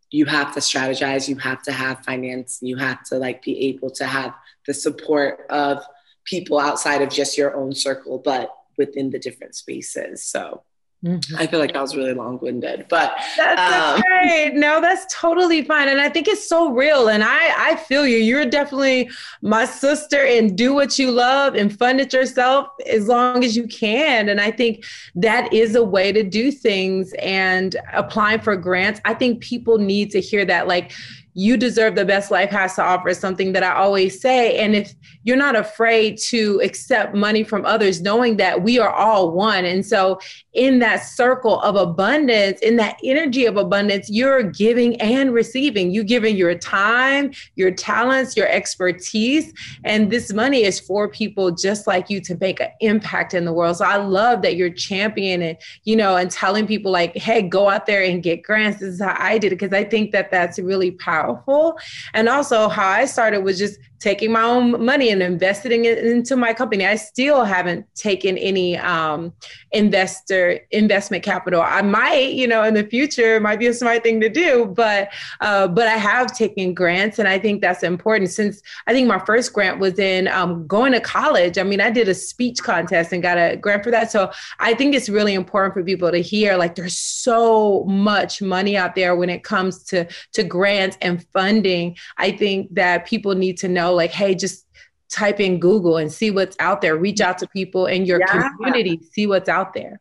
you 0.10 0.24
have 0.26 0.54
to 0.54 0.62
strategize, 0.62 1.28
you 1.28 1.36
have 1.36 1.62
to 1.64 1.74
have 1.74 2.06
finance, 2.06 2.60
you 2.62 2.78
have 2.78 3.04
to 3.06 3.18
like 3.18 3.42
be 3.42 3.68
able 3.68 3.92
to 3.92 4.06
have 4.06 4.34
the 4.66 4.74
support 4.74 5.46
of 5.50 5.84
people 6.28 6.60
outside 6.60 7.02
of 7.02 7.10
just 7.10 7.38
your 7.38 7.56
own 7.56 7.74
circle, 7.74 8.20
but 8.20 8.54
within 8.78 9.10
the 9.10 9.20
different 9.20 9.56
spaces. 9.56 10.24
So 10.24 10.64
Mm-hmm. 11.06 11.36
I 11.38 11.46
feel 11.46 11.60
like 11.60 11.76
I 11.76 11.82
was 11.82 11.96
really 11.96 12.16
long 12.16 12.40
winded, 12.42 12.88
but 12.90 13.16
that's 13.38 13.96
um, 13.96 14.02
okay. 14.02 14.52
No, 14.56 14.82
that's 14.82 15.06
totally 15.14 15.64
fine. 15.64 15.90
And 15.90 16.02
I 16.02 16.10
think 16.10 16.28
it's 16.28 16.50
so 16.50 16.72
real. 16.72 17.10
And 17.10 17.24
I, 17.24 17.72
I 17.72 17.76
feel 17.76 18.08
you. 18.08 18.18
You're 18.18 18.46
definitely 18.46 19.12
my 19.44 19.66
sister 19.66 20.26
and 20.26 20.58
do 20.58 20.74
what 20.74 20.98
you 20.98 21.12
love 21.12 21.54
and 21.54 21.78
fund 21.78 22.02
it 22.02 22.14
yourself 22.14 22.70
as 22.88 23.08
long 23.08 23.44
as 23.44 23.56
you 23.56 23.68
can. 23.68 24.30
And 24.30 24.42
I 24.42 24.50
think 24.50 24.86
that 25.14 25.54
is 25.54 25.76
a 25.76 25.84
way 25.84 26.12
to 26.12 26.24
do 26.24 26.52
things 26.52 27.14
and 27.20 27.76
applying 27.94 28.40
for 28.40 28.58
grants. 28.58 29.00
I 29.06 29.14
think 29.14 29.40
people 29.40 29.78
need 29.78 30.10
to 30.12 30.20
hear 30.20 30.46
that. 30.46 30.68
Like, 30.68 30.94
you 31.38 31.56
deserve 31.56 31.94
the 31.94 32.04
best 32.04 32.32
life 32.32 32.50
has 32.50 32.74
to 32.74 32.82
offer 32.82 33.10
is 33.10 33.20
something 33.20 33.54
that 33.54 33.62
I 33.62 33.76
always 33.76 34.20
say. 34.20 34.58
And 34.58 34.76
if 34.76 34.96
you're 35.24 35.38
not 35.38 35.56
afraid 35.56 36.18
to 36.30 36.60
accept 36.64 37.14
money 37.14 37.44
from 37.44 37.64
others, 37.64 38.02
knowing 38.02 38.38
that 38.38 38.64
we 38.64 38.80
are 38.80 38.90
all 38.90 39.32
one. 39.34 39.64
And 39.64 39.86
so, 39.86 40.20
in 40.54 40.80
that 40.80 41.04
circle 41.04 41.62
of 41.62 41.76
abundance, 41.76 42.60
in 42.62 42.78
that 42.78 42.98
energy 43.04 43.46
of 43.46 43.58
abundance, 43.58 44.10
you're 44.10 44.42
giving 44.42 45.00
and 45.00 45.32
receiving. 45.32 45.92
You're 45.92 46.04
giving 46.04 46.36
your 46.36 46.56
time, 46.56 47.32
your 47.54 47.70
talents, 47.70 48.36
your 48.36 48.48
expertise. 48.48 49.54
And 49.84 50.10
this 50.10 50.34
money 50.34 50.64
is 50.64 50.80
for 50.80 51.08
people 51.08 51.52
just 51.52 51.86
like 51.86 52.10
you 52.10 52.20
to 52.22 52.36
make 52.42 52.60
an 52.60 52.70
impact 52.80 53.36
in 53.36 53.46
the 53.46 53.54
world. 53.54 53.78
So 53.78 53.86
I 53.86 53.98
love 53.98 54.42
that 54.42 54.56
you're 54.56 54.72
championing, 54.72 55.58
you 55.84 55.96
know, 55.96 56.16
and 56.16 56.32
telling 56.32 56.66
people 56.66 56.92
like, 56.92 57.16
hey, 57.16 57.44
go 57.44 57.70
out 57.70 57.86
there 57.86 58.02
and 58.04 58.24
get 58.24 58.42
grants. 58.42 58.80
This 58.80 58.96
is 58.96 59.02
how 59.02 59.16
I 59.20 59.38
did 59.38 59.52
it. 59.52 59.60
Because 59.60 59.74
I 59.74 59.84
think 59.84 60.12
that 60.14 60.32
that's 60.32 60.58
really 60.58 60.90
powerful 60.90 61.27
powerful. 61.28 61.80
And 62.14 62.30
also, 62.30 62.70
how 62.70 62.88
I 62.90 63.06
started 63.06 63.44
was 63.44 63.58
just 63.58 63.80
taking 64.00 64.32
my 64.32 64.44
own 64.44 64.84
money 64.84 65.10
and 65.10 65.24
investing 65.24 65.86
it 65.86 65.98
into 66.00 66.36
my 66.36 66.54
company. 66.54 66.86
I 66.86 66.96
still 66.96 67.44
haven't 67.44 67.86
taken 67.96 68.38
any 68.38 68.78
um, 68.78 69.34
investor 69.72 70.60
investment 70.72 71.24
capital. 71.24 71.62
I 71.62 71.82
might, 71.82 72.34
you 72.34 72.48
know, 72.48 72.64
in 72.64 72.74
the 72.74 72.84
future, 72.84 73.40
might 73.40 73.60
be 73.60 73.68
a 73.68 73.74
smart 73.74 74.04
thing 74.04 74.22
to 74.22 74.30
do, 74.30 74.66
but 74.76 75.10
uh, 75.42 75.68
but 75.68 75.88
I 75.88 75.98
have 75.98 76.36
taken 76.36 76.74
grants, 76.74 77.20
and 77.20 77.28
I 77.28 77.40
think 77.40 77.62
that's 77.62 77.84
important. 77.84 78.30
Since 78.30 78.62
I 78.86 78.94
think 78.94 79.08
my 79.08 79.20
first 79.20 79.54
grant 79.54 79.80
was 79.80 79.98
in 79.98 80.28
um, 80.28 80.68
going 80.68 80.94
to 80.94 81.00
college. 81.00 81.58
I 81.58 81.64
mean, 81.64 81.82
I 81.82 81.90
did 81.90 82.08
a 82.08 82.14
speech 82.14 82.62
contest 82.62 83.12
and 83.14 83.24
got 83.24 83.38
a 83.38 83.58
grant 83.58 83.84
for 83.84 83.92
that. 83.92 84.12
So 84.12 84.32
I 84.60 84.74
think 84.74 84.94
it's 84.94 85.10
really 85.10 85.34
important 85.34 85.74
for 85.74 85.84
people 85.84 86.12
to 86.12 86.22
hear 86.22 86.56
like 86.58 86.76
there's 86.76 86.98
so 86.98 87.84
much 87.86 88.42
money 88.42 88.78
out 88.78 88.96
there 88.96 89.16
when 89.16 89.30
it 89.30 89.44
comes 89.44 89.84
to 89.86 90.08
to 90.34 90.44
grants 90.44 90.98
and 91.02 91.26
funding. 91.34 91.96
I 92.18 92.32
think 92.32 92.74
that 92.76 93.06
people 93.08 93.34
need 93.34 93.58
to 93.58 93.68
know 93.68 93.87
know, 93.88 93.96
like, 93.96 94.12
hey, 94.12 94.36
just 94.36 94.66
type 95.10 95.40
in 95.40 95.60
Google 95.60 95.98
and 95.98 96.12
see 96.12 96.32
what's 96.32 96.56
out 96.60 96.82
there. 96.82 96.98
Reach 96.98 97.22
out 97.22 97.38
to 97.40 97.48
people 97.48 97.86
in 97.86 98.06
your 98.06 98.20
yeah. 98.20 98.50
community, 98.50 99.02
see 99.12 99.28
what's 99.28 99.50
out 99.50 99.74
there. 99.74 100.00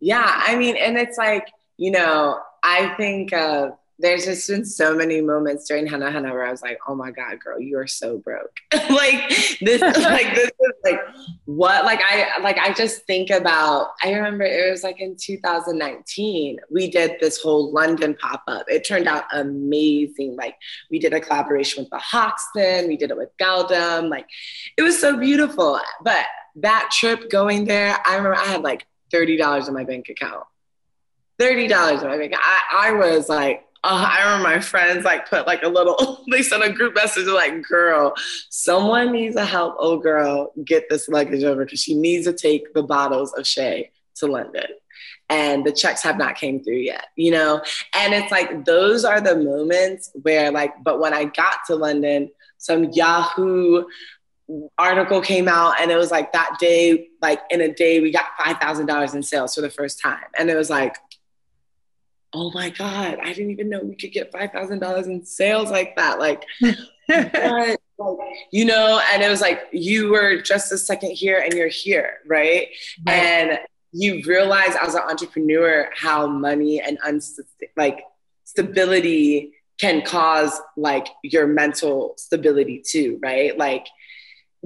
Yeah, 0.00 0.42
I 0.46 0.56
mean, 0.56 0.76
and 0.76 0.96
it's 0.96 1.18
like, 1.18 1.46
you 1.76 1.90
know, 1.90 2.40
I 2.62 2.94
think 2.96 3.32
uh, 3.32 3.70
there's 3.98 4.26
just 4.26 4.46
been 4.48 4.64
so 4.64 4.94
many 4.94 5.20
moments 5.22 5.66
during 5.66 5.86
Hana 5.86 6.10
Hana 6.10 6.30
where 6.30 6.46
I 6.46 6.50
was 6.50 6.62
like, 6.62 6.78
oh 6.86 6.94
my 6.94 7.10
God, 7.10 7.40
girl, 7.40 7.58
you 7.58 7.78
are 7.78 7.86
so 7.86 8.18
broke. 8.18 8.54
like 8.90 9.28
this 9.60 9.80
is 9.80 10.04
like 10.04 10.34
this 10.34 10.50
is 10.50 10.72
like 10.84 11.00
what 11.46 11.84
like 11.84 12.00
I 12.06 12.38
like 12.42 12.58
I 12.58 12.74
just 12.74 13.06
think 13.06 13.30
about 13.30 13.92
I 14.02 14.12
remember 14.12 14.44
it 14.44 14.70
was 14.70 14.82
like 14.82 15.00
in 15.00 15.16
2019, 15.16 16.58
we 16.70 16.90
did 16.90 17.16
this 17.20 17.40
whole 17.40 17.72
London 17.72 18.14
pop-up. 18.14 18.66
It 18.68 18.86
turned 18.86 19.08
out 19.08 19.24
amazing. 19.32 20.36
Like 20.36 20.56
we 20.90 20.98
did 20.98 21.14
a 21.14 21.20
collaboration 21.20 21.82
with 21.82 21.90
the 21.90 21.98
Hoxton, 21.98 22.88
we 22.88 22.98
did 22.98 23.10
it 23.10 23.16
with 23.16 23.30
gal-dem. 23.38 24.10
Like 24.10 24.26
it 24.76 24.82
was 24.82 25.00
so 25.00 25.16
beautiful. 25.16 25.80
But 26.02 26.26
that 26.56 26.90
trip 26.92 27.30
going 27.30 27.64
there, 27.64 27.98
I 28.06 28.16
remember 28.16 28.36
I 28.36 28.44
had 28.44 28.62
like 28.62 28.86
$30 29.12 29.68
in 29.68 29.74
my 29.74 29.84
bank 29.84 30.10
account. 30.10 30.44
$30 31.40 32.02
in 32.02 32.08
my 32.08 32.18
bank. 32.18 32.34
I, 32.36 32.88
I 32.88 32.92
was 32.92 33.28
like, 33.28 33.62
uh, 33.84 34.08
I 34.10 34.24
remember 34.24 34.48
my 34.48 34.60
friends 34.60 35.04
like 35.04 35.28
put 35.28 35.46
like 35.46 35.62
a 35.62 35.68
little, 35.68 36.24
they 36.30 36.42
sent 36.42 36.64
a 36.64 36.72
group 36.72 36.94
message 36.94 37.26
like, 37.26 37.62
girl, 37.62 38.14
someone 38.50 39.12
needs 39.12 39.36
to 39.36 39.44
help 39.44 39.76
old 39.78 40.02
girl 40.02 40.52
get 40.64 40.88
this 40.88 41.08
luggage 41.08 41.44
over 41.44 41.64
because 41.64 41.80
she 41.80 41.94
needs 41.94 42.26
to 42.26 42.32
take 42.32 42.72
the 42.74 42.82
bottles 42.82 43.32
of 43.34 43.46
Shea 43.46 43.90
to 44.16 44.26
London. 44.26 44.66
And 45.28 45.64
the 45.64 45.72
checks 45.72 46.02
have 46.02 46.16
not 46.16 46.36
came 46.36 46.62
through 46.62 46.76
yet, 46.76 47.06
you 47.16 47.32
know? 47.32 47.60
And 47.94 48.14
it's 48.14 48.30
like, 48.30 48.64
those 48.64 49.04
are 49.04 49.20
the 49.20 49.36
moments 49.36 50.10
where 50.22 50.50
like, 50.50 50.72
but 50.84 51.00
when 51.00 51.12
I 51.12 51.24
got 51.24 51.58
to 51.66 51.74
London, 51.74 52.30
some 52.58 52.84
Yahoo 52.84 53.84
article 54.78 55.20
came 55.20 55.48
out 55.48 55.80
and 55.80 55.90
it 55.90 55.96
was 55.96 56.10
like 56.10 56.32
that 56.32 56.56
day, 56.60 57.08
like 57.20 57.40
in 57.50 57.60
a 57.60 57.72
day, 57.72 58.00
we 58.00 58.12
got 58.12 58.26
$5,000 58.38 59.14
in 59.14 59.22
sales 59.22 59.54
for 59.54 59.60
the 59.60 59.70
first 59.70 60.00
time. 60.00 60.24
And 60.38 60.48
it 60.48 60.56
was 60.56 60.70
like, 60.70 60.96
oh 62.36 62.50
my 62.52 62.68
God, 62.68 63.18
I 63.22 63.32
didn't 63.32 63.50
even 63.50 63.70
know 63.70 63.80
we 63.80 63.96
could 63.96 64.12
get 64.12 64.30
$5,000 64.30 65.06
in 65.06 65.24
sales 65.24 65.70
like 65.70 65.96
that. 65.96 66.18
Like, 66.18 66.44
like, 67.08 67.78
you 68.52 68.66
know, 68.66 69.00
and 69.10 69.22
it 69.22 69.30
was 69.30 69.40
like, 69.40 69.62
you 69.72 70.10
were 70.10 70.42
just 70.42 70.70
a 70.70 70.76
second 70.76 71.12
here 71.12 71.40
and 71.42 71.54
you're 71.54 71.68
here, 71.68 72.18
right? 72.26 72.68
right. 73.06 73.16
And 73.16 73.58
you 73.92 74.22
realize 74.26 74.76
as 74.78 74.94
an 74.94 75.00
entrepreneur 75.08 75.88
how 75.96 76.26
money 76.26 76.78
and 76.78 76.98
unst- 77.00 77.40
like 77.74 78.02
stability 78.44 79.54
can 79.80 80.02
cause 80.02 80.60
like 80.76 81.06
your 81.22 81.46
mental 81.46 82.12
stability 82.18 82.82
too, 82.86 83.18
right? 83.22 83.56
Like 83.56 83.86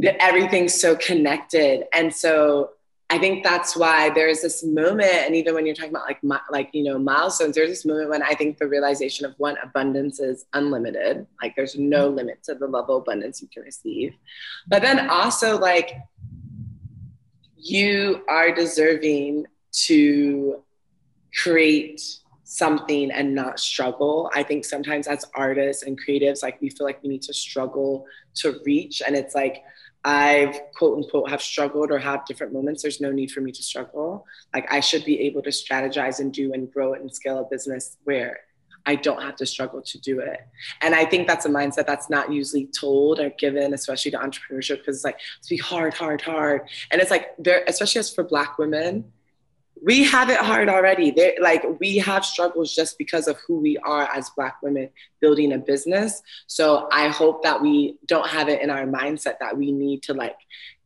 everything's 0.03 0.75
so 0.75 0.97
connected. 0.97 1.85
And 1.93 2.13
so 2.13 2.71
I 3.11 3.19
think 3.19 3.43
that's 3.43 3.77
why 3.77 4.11
there's 4.11 4.41
this 4.41 4.65
moment, 4.65 5.03
and 5.03 5.35
even 5.35 5.53
when 5.55 5.67
you're 5.67 5.75
talking 5.75 5.91
about 5.91 6.07
like 6.07 6.21
like 6.49 6.71
you 6.73 6.85
know 6.85 6.97
milestones, 6.97 7.57
there's 7.57 7.69
this 7.69 7.85
moment 7.85 8.09
when 8.09 8.23
I 8.23 8.35
think 8.35 8.59
the 8.59 8.69
realization 8.69 9.27
of 9.27 9.35
one 9.39 9.57
abundance 9.65 10.21
is 10.21 10.47
unlimited, 10.53 11.27
like 11.43 11.57
there's 11.57 11.77
no 11.77 12.07
mm-hmm. 12.07 12.19
limit 12.19 12.43
to 12.45 12.55
the 12.55 12.69
level 12.69 12.99
of 12.99 13.03
abundance 13.03 13.43
you 13.43 13.49
can 13.49 13.65
receive, 13.65 14.15
but 14.69 14.81
then 14.81 15.11
also 15.11 15.59
like 15.59 15.97
you 17.57 18.23
are 18.29 18.55
deserving 18.55 19.47
to 19.73 20.63
create 21.43 22.01
something 22.45 23.11
and 23.11 23.35
not 23.35 23.59
struggle. 23.59 24.31
I 24.35 24.45
think 24.45 24.65
sometimes 24.65 25.09
as 25.09 25.25
artists 25.35 25.83
and 25.83 25.99
creatives, 26.01 26.45
like 26.45 26.61
we 26.61 26.71
feel 26.71 26.87
like 26.87 27.03
we 27.03 27.09
need 27.09 27.23
to 27.23 27.35
struggle 27.35 28.07
to 28.37 28.61
reach, 28.65 29.03
and 29.05 29.17
it's 29.17 29.35
like 29.35 29.65
I've 30.05 30.59
quote 30.75 30.97
unquote 30.97 31.29
have 31.31 31.43
struggled 31.43 31.91
or 31.91 31.99
have 31.99 32.25
different 32.25 32.53
moments, 32.53 32.83
there's 32.83 33.01
no 33.01 33.13
need 33.13 33.31
for 33.31 33.41
me 33.41 33.53
to 33.53 33.63
struggle. 33.63 34.27
Like 34.55 34.71
I 34.73 34.81
should 34.81 35.05
be 35.05 35.21
able 35.21 35.43
to 35.43 35.51
strategize 35.51 36.21
and 36.21 36.33
do 36.33 36.53
and 36.53 36.73
grow 36.73 36.95
it 36.95 37.01
and 37.01 37.15
scale 37.15 37.39
a 37.41 37.45
business 37.45 37.97
where 38.05 38.41
I 38.87 38.95
don't 38.95 39.23
have 39.23 39.37
to 39.37 39.47
struggle 39.47 39.83
to 39.83 40.01
do 40.01 40.21
it. 40.21 40.41
And 40.81 40.95
I 40.95 41.05
think 41.05 41.29
that's 41.29 41.45
a 41.45 41.51
mindset 41.51 41.87
that's 41.87 42.09
not 42.09 42.33
usually 42.33 42.67
told 42.67 43.21
or 43.21 43.31
given, 43.31 43.75
especially 43.75 44.11
to 44.13 44.19
entrepreneurship, 44.19 44.79
because 44.79 44.97
it's 44.97 45.05
like 45.05 45.21
it's 45.39 45.49
be 45.49 45.59
hard, 45.59 45.93
hard, 45.93 46.23
hard. 46.23 46.63
And 46.91 47.01
it's 47.01 47.11
like 47.11 47.37
there, 47.39 47.63
especially 47.69 47.99
as 47.99 48.13
for 48.13 48.25
black 48.25 48.59
women, 48.59 49.13
we 49.83 50.05
have 50.05 50.31
it 50.31 50.39
hard 50.39 50.69
already. 50.69 51.15
Like 51.41 51.65
we 51.81 51.99
have 51.99 52.25
struggles 52.25 52.75
just 52.75 52.99
because 52.99 53.29
of 53.29 53.39
who 53.47 53.61
we 53.61 53.79
are 53.79 54.09
as 54.15 54.31
Black 54.31 54.61
women 54.63 54.91
building 55.21 55.53
a 55.53 55.59
business. 55.59 56.23
So 56.47 56.89
I 56.93 57.09
hope 57.09 57.43
that 57.43 57.61
we 57.61 57.97
don't 58.07 58.29
have 58.29 58.49
it 58.49 58.63
in 58.63 58.71
our 58.71 58.87
mindset 58.87 59.39
that 59.41 59.57
we 59.57 59.73
need 59.73 60.03
to 60.05 60.15
like 60.15 60.37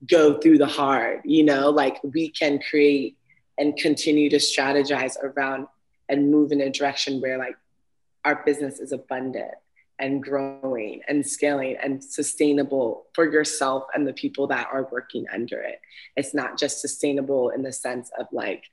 go 0.09 0.38
through 0.38 0.59
the 0.59 0.66
hard. 0.66 1.22
You 1.24 1.44
know, 1.44 1.70
like 1.70 1.98
we 2.02 2.28
can 2.28 2.61
create 2.68 3.16
and 3.59 3.76
continue 3.76 4.30
to 4.30 4.37
strategize 4.37 5.16
around 5.22 5.66
and 6.09 6.30
move 6.30 6.52
in 6.52 6.61
a 6.61 6.70
direction 6.70 7.20
where 7.20 7.38
like 7.38 7.57
our 8.24 8.42
business 8.44 8.78
is 8.80 8.92
abundant 8.92 9.54
and 9.98 10.22
growing 10.22 11.00
and 11.09 11.24
scaling 11.24 11.76
and 11.83 12.02
sustainable 12.02 13.07
for 13.14 13.30
yourself 13.30 13.85
and 13.94 14.07
the 14.07 14.12
people 14.12 14.48
that 14.48 14.68
are 14.72 14.88
working 14.90 15.24
under 15.33 15.61
it. 15.61 15.80
It's 16.16 16.35
not 16.35 16.59
just 16.59 16.80
sustainable 16.80 17.50
in 17.50 17.62
the 17.62 17.72
sense 17.72 18.11
of 18.18 18.26
like 18.33 18.64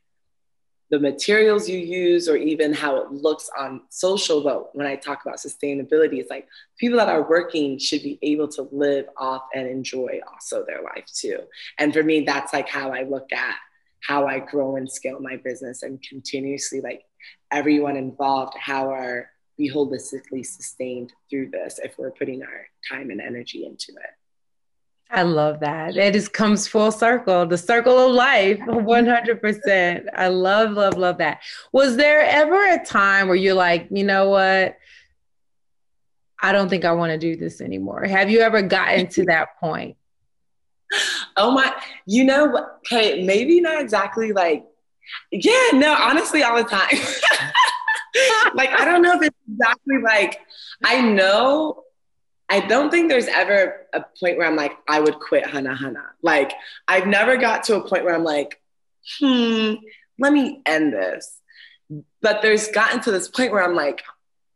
the 0.91 0.99
materials 0.99 1.69
you 1.69 1.79
use 1.79 2.27
or 2.27 2.35
even 2.35 2.73
how 2.73 2.97
it 2.97 3.11
looks 3.11 3.49
on 3.57 3.81
social 3.89 4.43
but 4.43 4.75
when 4.75 4.85
i 4.85 4.95
talk 4.95 5.21
about 5.25 5.37
sustainability 5.37 6.19
it's 6.19 6.29
like 6.29 6.47
people 6.77 6.97
that 6.97 7.07
are 7.07 7.27
working 7.27 7.79
should 7.79 8.03
be 8.03 8.19
able 8.21 8.47
to 8.47 8.67
live 8.71 9.05
off 9.17 9.43
and 9.55 9.67
enjoy 9.67 10.19
also 10.31 10.65
their 10.65 10.81
life 10.83 11.05
too. 11.05 11.39
And 11.77 11.93
for 11.93 12.03
me 12.03 12.21
that's 12.21 12.53
like 12.53 12.67
how 12.67 12.91
i 12.91 13.03
look 13.03 13.31
at 13.31 13.55
how 14.01 14.27
i 14.27 14.39
grow 14.39 14.75
and 14.75 14.91
scale 14.91 15.19
my 15.19 15.37
business 15.37 15.81
and 15.81 16.01
continuously 16.01 16.81
like 16.81 17.03
everyone 17.51 17.95
involved 17.95 18.53
how 18.59 18.91
are 18.91 19.29
we 19.57 19.69
holistically 19.69 20.45
sustained 20.45 21.13
through 21.29 21.49
this 21.51 21.79
if 21.83 21.97
we're 21.97 22.11
putting 22.11 22.43
our 22.43 22.67
time 22.89 23.11
and 23.11 23.21
energy 23.21 23.65
into 23.65 23.91
it 23.91 24.20
I 25.13 25.23
love 25.23 25.59
that. 25.59 25.97
It 25.97 26.13
just 26.13 26.31
comes 26.31 26.67
full 26.67 26.91
circle, 26.91 27.45
the 27.45 27.57
circle 27.57 27.97
of 27.99 28.13
life, 28.13 28.59
100%. 28.59 30.05
I 30.15 30.27
love, 30.29 30.71
love, 30.71 30.97
love 30.97 31.17
that. 31.17 31.41
Was 31.73 31.97
there 31.97 32.21
ever 32.21 32.73
a 32.73 32.83
time 32.83 33.27
where 33.27 33.35
you're 33.35 33.53
like, 33.53 33.87
you 33.91 34.05
know 34.05 34.29
what? 34.29 34.77
I 36.41 36.51
don't 36.53 36.69
think 36.69 36.85
I 36.85 36.93
want 36.93 37.11
to 37.11 37.17
do 37.17 37.35
this 37.35 37.61
anymore. 37.61 38.05
Have 38.05 38.31
you 38.31 38.39
ever 38.39 38.61
gotten 38.61 39.07
to 39.07 39.25
that 39.25 39.59
point? 39.59 39.97
Oh 41.35 41.51
my, 41.51 41.73
you 42.05 42.23
know, 42.23 42.45
what? 42.45 42.79
okay, 42.79 43.23
maybe 43.23 43.61
not 43.61 43.81
exactly 43.81 44.31
like, 44.31 44.65
yeah, 45.31 45.69
no, 45.73 45.93
honestly, 45.93 46.41
all 46.41 46.57
the 46.57 46.63
time. 46.63 46.89
like, 48.55 48.71
I 48.71 48.85
don't 48.85 49.01
know 49.01 49.13
if 49.15 49.21
it's 49.23 49.37
exactly 49.51 49.97
like, 50.01 50.39
I 50.83 51.01
know 51.01 51.83
I 52.51 52.59
don't 52.59 52.91
think 52.91 53.07
there's 53.07 53.27
ever 53.27 53.87
a 53.93 54.03
point 54.19 54.37
where 54.37 54.45
I'm 54.45 54.57
like, 54.57 54.73
I 54.85 54.99
would 54.99 55.19
quit 55.19 55.47
Hana 55.47 55.73
Hana. 55.73 56.03
Like, 56.21 56.51
I've 56.85 57.07
never 57.07 57.37
got 57.37 57.63
to 57.65 57.77
a 57.77 57.87
point 57.87 58.03
where 58.03 58.13
I'm 58.13 58.25
like, 58.25 58.61
hmm, 59.19 59.75
let 60.19 60.33
me 60.33 60.61
end 60.65 60.91
this. 60.91 61.39
But 62.21 62.41
there's 62.41 62.67
gotten 62.67 62.99
to 63.03 63.11
this 63.11 63.29
point 63.29 63.53
where 63.53 63.63
I'm 63.63 63.73
like, 63.73 64.03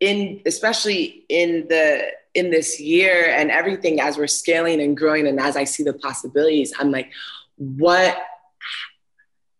in 0.01 0.41
especially 0.45 1.23
in 1.29 1.67
the 1.69 2.11
in 2.33 2.51
this 2.51 2.81
year 2.81 3.29
and 3.29 3.49
everything 3.49 4.01
as 4.01 4.17
we're 4.17 4.27
scaling 4.27 4.81
and 4.81 4.97
growing 4.97 5.25
and 5.25 5.39
as 5.39 5.55
I 5.55 5.63
see 5.63 5.83
the 5.83 5.93
possibilities, 5.93 6.73
I'm 6.77 6.91
like, 6.91 7.09
what 7.55 8.21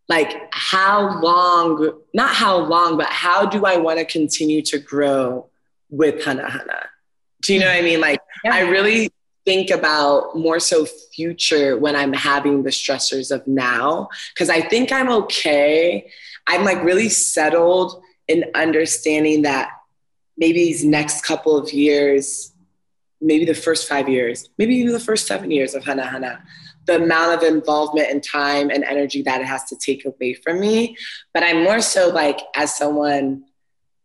like 0.09 0.35
how 0.51 1.21
long, 1.21 2.01
not 2.13 2.35
how 2.35 2.57
long, 2.57 2.97
but 2.97 3.07
how 3.07 3.45
do 3.45 3.65
I 3.65 3.77
want 3.77 3.99
to 3.99 4.05
continue 4.05 4.61
to 4.63 4.77
grow 4.77 5.47
with 5.89 6.21
Hana 6.21 6.51
Hana? 6.51 6.89
Do 7.41 7.53
you 7.53 7.59
know 7.59 7.67
what 7.67 7.75
I 7.75 7.81
mean? 7.81 8.01
Like, 8.01 8.19
yeah. 8.43 8.55
I 8.55 8.61
really 8.61 9.11
think 9.45 9.69
about 9.69 10.35
more 10.35 10.59
so 10.59 10.85
future 10.85 11.77
when 11.77 11.95
I'm 11.95 12.13
having 12.13 12.63
the 12.63 12.71
stressors 12.71 13.29
of 13.29 13.45
now, 13.45 14.09
because 14.33 14.49
I 14.49 14.61
think 14.61 14.91
I'm 14.91 15.09
okay. 15.09 16.11
I'm 16.47 16.63
like 16.63 16.83
really 16.83 17.09
settled 17.09 18.01
in 18.27 18.45
understanding 18.55 19.43
that 19.43 19.69
maybe 20.37 20.59
these 20.59 20.83
next 20.83 21.23
couple 21.23 21.55
of 21.55 21.71
years, 21.71 22.51
maybe 23.21 23.45
the 23.45 23.53
first 23.53 23.87
five 23.87 24.09
years, 24.09 24.49
maybe 24.57 24.75
even 24.75 24.93
the 24.93 24.99
first 24.99 25.27
seven 25.27 25.51
years 25.51 25.75
of 25.75 25.85
Hana 25.85 26.05
Hana, 26.05 26.43
the 26.85 26.95
amount 26.95 27.41
of 27.41 27.47
involvement 27.47 28.09
and 28.09 28.23
time 28.23 28.69
and 28.69 28.83
energy 28.83 29.21
that 29.23 29.41
it 29.41 29.47
has 29.47 29.63
to 29.65 29.75
take 29.75 30.05
away 30.05 30.33
from 30.33 30.59
me. 30.59 30.97
But 31.33 31.43
I'm 31.43 31.63
more 31.63 31.81
so 31.81 32.09
like, 32.09 32.39
as 32.55 32.75
someone 32.75 33.45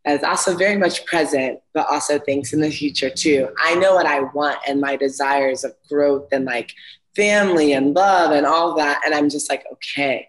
is 0.07 0.22
also 0.22 0.57
very 0.57 0.76
much 0.76 1.05
present, 1.05 1.61
but 1.74 1.86
also 1.90 2.18
thinks 2.18 2.53
in 2.53 2.61
the 2.61 2.70
future 2.70 3.11
too. 3.11 3.48
I 3.59 3.74
know 3.74 3.94
what 3.94 4.07
I 4.07 4.20
want 4.20 4.59
and 4.66 4.80
my 4.80 4.96
desires 4.96 5.64
of 5.64 5.74
growth 5.88 6.28
and 6.32 6.44
like 6.44 6.72
family 7.14 7.72
and 7.72 7.94
love 7.94 8.32
and 8.32 8.46
all 8.46 8.74
that. 8.76 9.03
And 9.05 9.14
I'm 9.14 9.28
just 9.28 9.51
like, 9.51 9.64
okay, 9.72 10.28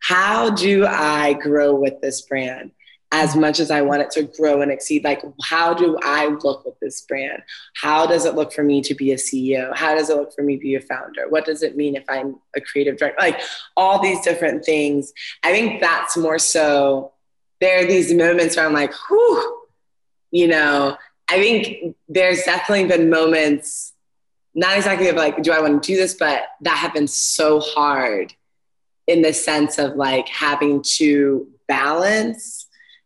how 0.00 0.50
do 0.50 0.86
I 0.86 1.34
grow 1.34 1.74
with 1.74 2.00
this 2.00 2.22
brand? 2.22 2.72
As 3.12 3.34
much 3.34 3.58
as 3.58 3.72
I 3.72 3.82
want 3.82 4.02
it 4.02 4.10
to 4.12 4.22
grow 4.22 4.62
and 4.62 4.70
exceed, 4.70 5.02
like, 5.02 5.20
how 5.42 5.74
do 5.74 5.98
I 6.00 6.26
look 6.44 6.64
with 6.64 6.78
this 6.78 7.00
brand? 7.00 7.42
How 7.74 8.06
does 8.06 8.24
it 8.24 8.36
look 8.36 8.52
for 8.52 8.62
me 8.62 8.80
to 8.82 8.94
be 8.94 9.10
a 9.10 9.16
CEO? 9.16 9.74
How 9.76 9.96
does 9.96 10.10
it 10.10 10.16
look 10.16 10.32
for 10.32 10.42
me 10.42 10.56
to 10.56 10.62
be 10.62 10.76
a 10.76 10.80
founder? 10.80 11.28
What 11.28 11.44
does 11.44 11.64
it 11.64 11.76
mean 11.76 11.96
if 11.96 12.04
I'm 12.08 12.36
a 12.54 12.60
creative 12.60 12.98
director? 12.98 13.20
Like, 13.20 13.40
all 13.76 14.00
these 14.00 14.20
different 14.20 14.64
things. 14.64 15.12
I 15.42 15.50
think 15.50 15.80
that's 15.80 16.16
more 16.16 16.38
so 16.38 17.12
there 17.60 17.80
are 17.80 17.86
these 17.86 18.12
moments 18.12 18.56
where 18.56 18.66
I'm 18.66 18.72
like, 18.72 18.92
whew, 19.08 19.66
you 20.30 20.48
know, 20.48 20.96
I 21.28 21.34
think 21.34 21.96
there's 22.08 22.42
definitely 22.42 22.86
been 22.86 23.10
moments, 23.10 23.92
not 24.54 24.76
exactly 24.76 25.08
of 25.08 25.16
like, 25.16 25.42
do 25.42 25.52
I 25.52 25.60
want 25.60 25.82
to 25.82 25.86
do 25.92 25.96
this, 25.96 26.14
but 26.14 26.42
that 26.62 26.76
have 26.76 26.94
been 26.94 27.06
so 27.06 27.60
hard 27.60 28.34
in 29.06 29.22
the 29.22 29.32
sense 29.32 29.78
of 29.78 29.96
like 29.96 30.28
having 30.28 30.82
to 30.96 31.48
balance 31.68 32.59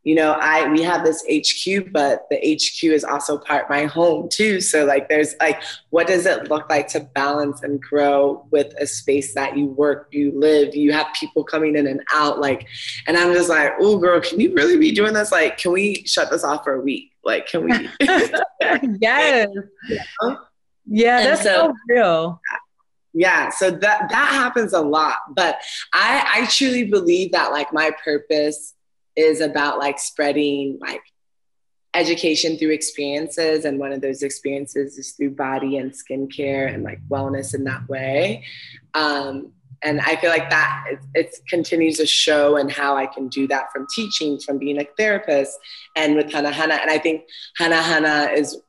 you 0.05 0.14
know, 0.14 0.32
I 0.32 0.70
we 0.70 0.82
have 0.82 1.02
this 1.02 1.24
HQ, 1.24 1.90
but 1.90 2.26
the 2.30 2.36
HQ 2.36 2.84
is 2.84 3.05
also 3.05 3.38
part 3.38 3.70
my 3.70 3.86
home 3.86 4.28
too. 4.30 4.61
So 4.61 4.84
like 4.84 5.09
there's 5.09 5.34
like 5.40 5.62
what 5.90 6.07
does 6.07 6.26
it 6.26 6.50
look 6.50 6.68
like 6.68 6.88
to 6.88 7.00
balance 7.00 7.62
and 7.62 7.80
grow 7.80 8.46
with 8.50 8.74
a 8.78 8.86
space 8.86 9.34
that 9.34 9.57
you 9.57 9.66
work, 9.66 10.09
you 10.12 10.32
live, 10.38 10.76
you 10.76 10.92
have 10.92 11.07
people 11.18 11.42
coming 11.42 11.74
in 11.74 11.86
and 11.86 12.02
out, 12.12 12.38
like 12.38 12.66
and 13.07 13.16
I'm 13.16 13.32
just 13.32 13.48
like, 13.48 13.72
oh 13.80 13.96
girl, 13.96 14.20
can 14.20 14.38
you 14.38 14.52
really 14.55 14.76
be 14.76 14.92
doing 14.92 15.14
this? 15.14 15.32
Like, 15.32 15.57
can 15.57 15.72
we 15.72 16.05
shut 16.05 16.30
this 16.30 16.44
off 16.44 16.64
for 16.64 16.74
a 16.74 16.80
week? 16.80 17.12
Like, 17.24 17.46
can 17.46 17.64
we 17.64 17.72
Yes. 19.00 19.48
Yeah, 19.88 20.36
yeah 20.86 21.22
that's 21.24 21.42
so, 21.42 21.68
so 21.68 21.74
real 21.88 22.40
yeah 23.14 23.48
so 23.48 23.70
that 23.70 24.09
that 24.11 24.32
happens 24.32 24.72
a 24.72 24.80
lot 24.80 25.16
but 25.34 25.57
i 25.92 26.26
i 26.34 26.46
truly 26.46 26.84
believe 26.84 27.32
that 27.32 27.52
like 27.52 27.72
my 27.72 27.90
purpose 28.05 28.74
is 29.17 29.41
about 29.41 29.79
like 29.79 29.99
spreading 29.99 30.79
like 30.81 31.01
education 31.95 32.59
through 32.59 32.71
experiences 32.71 33.65
and 33.65 33.79
one 33.79 33.93
of 33.93 34.01
those 34.01 34.23
experiences 34.23 34.99
is 34.99 35.12
through 35.12 35.31
body 35.31 35.79
and 35.79 35.93
skincare 35.93 36.73
and 36.73 36.83
like 36.83 36.99
wellness 37.09 37.55
in 37.55 37.65
that 37.65 37.89
way. 37.89 38.45
Um, 38.95 39.53
and 39.85 40.01
i 40.01 40.17
feel 40.17 40.31
like 40.31 40.51
that 40.51 40.85
it, 40.91 40.99
it, 41.15 41.37
continues 41.49 41.99
to 41.99 42.07
show 42.07 42.57
and 42.57 42.73
how 42.73 42.97
i 42.97 43.07
can 43.07 43.29
do 43.29 43.47
that 43.47 43.71
from 43.73 43.87
teaching 43.95 44.39
from 44.39 44.59
being 44.59 44.81
a 44.81 44.87
therapist 44.97 45.59
and 45.95 46.17
with 46.17 46.33
hana 46.33 46.51
hana 46.51 46.75
and 46.75 46.91
i 46.91 46.99
think 46.99 47.23
hana 47.57 47.81
hana 47.81 48.31
is 48.33 48.61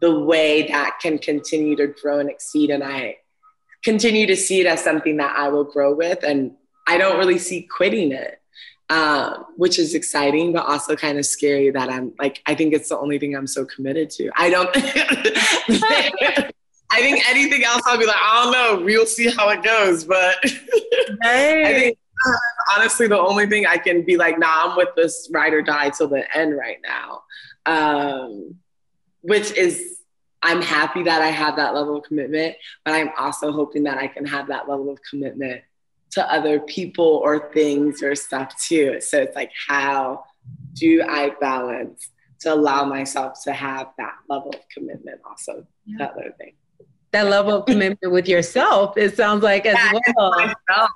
the 0.00 0.20
way 0.20 0.66
that 0.68 0.98
can 1.02 1.18
continue 1.18 1.76
to 1.76 1.88
grow 1.88 2.20
and 2.20 2.30
exceed 2.30 2.70
and 2.70 2.82
i 2.82 3.16
continue 3.82 4.26
to 4.26 4.36
see 4.36 4.60
it 4.60 4.66
as 4.66 4.82
something 4.82 5.16
that 5.16 5.34
i 5.36 5.48
will 5.48 5.64
grow 5.64 5.94
with. 5.94 6.22
And 6.22 6.52
i 6.86 6.96
don't 6.96 7.18
really 7.18 7.38
see 7.38 7.62
quitting 7.62 8.12
it 8.12 8.39
um, 8.90 9.46
which 9.56 9.78
is 9.78 9.94
exciting, 9.94 10.52
but 10.52 10.66
also 10.66 10.96
kind 10.96 11.16
of 11.16 11.24
scary 11.24 11.70
that 11.70 11.88
I'm 11.88 12.12
like, 12.18 12.42
I 12.46 12.56
think 12.56 12.74
it's 12.74 12.88
the 12.88 12.98
only 12.98 13.20
thing 13.20 13.36
I'm 13.36 13.46
so 13.46 13.64
committed 13.64 14.10
to. 14.10 14.30
I 14.36 14.50
don't, 14.50 14.68
I 16.90 16.98
think 16.98 17.30
anything 17.30 17.62
else, 17.62 17.82
I'll 17.86 17.98
be 17.98 18.06
like, 18.06 18.16
I 18.20 18.42
don't 18.42 18.52
know, 18.52 18.84
we'll 18.84 19.06
see 19.06 19.30
how 19.30 19.48
it 19.50 19.62
goes. 19.62 20.02
But 20.02 20.34
hey. 21.22 21.64
I 21.66 21.78
think 21.78 21.98
uh, 22.26 22.76
honestly, 22.76 23.06
the 23.06 23.18
only 23.18 23.46
thing 23.46 23.64
I 23.64 23.78
can 23.78 24.04
be 24.04 24.16
like, 24.16 24.40
nah, 24.40 24.70
I'm 24.70 24.76
with 24.76 24.88
this 24.96 25.30
ride 25.32 25.54
or 25.54 25.62
die 25.62 25.90
till 25.90 26.08
the 26.08 26.24
end 26.36 26.58
right 26.58 26.78
now. 26.84 27.22
Um, 27.66 28.56
which 29.20 29.52
is, 29.52 30.00
I'm 30.42 30.62
happy 30.62 31.04
that 31.04 31.22
I 31.22 31.28
have 31.28 31.56
that 31.56 31.74
level 31.74 31.96
of 31.98 32.02
commitment, 32.02 32.56
but 32.84 32.94
I'm 32.94 33.10
also 33.16 33.52
hoping 33.52 33.84
that 33.84 33.98
I 33.98 34.08
can 34.08 34.26
have 34.26 34.48
that 34.48 34.68
level 34.68 34.90
of 34.90 34.98
commitment 35.08 35.62
to 36.12 36.32
other 36.32 36.60
people 36.60 37.20
or 37.24 37.50
things 37.52 38.02
or 38.02 38.14
stuff 38.14 38.54
too. 38.60 39.00
So 39.00 39.18
it's 39.18 39.36
like, 39.36 39.50
how 39.68 40.24
do 40.74 41.02
I 41.08 41.30
balance 41.40 42.10
to 42.40 42.54
allow 42.54 42.84
myself 42.84 43.42
to 43.44 43.52
have 43.52 43.88
that 43.98 44.14
level 44.28 44.50
of 44.50 44.60
commitment 44.72 45.20
also 45.28 45.66
yeah. 45.84 45.98
that 45.98 46.12
other 46.12 46.34
thing. 46.38 46.54
That 47.12 47.28
level 47.28 47.58
of 47.58 47.66
commitment 47.66 48.12
with 48.12 48.28
yourself, 48.28 48.96
it 48.96 49.16
sounds 49.16 49.42
like 49.42 49.66
as 49.66 49.74
yeah, 49.74 50.12
well. 50.16 50.88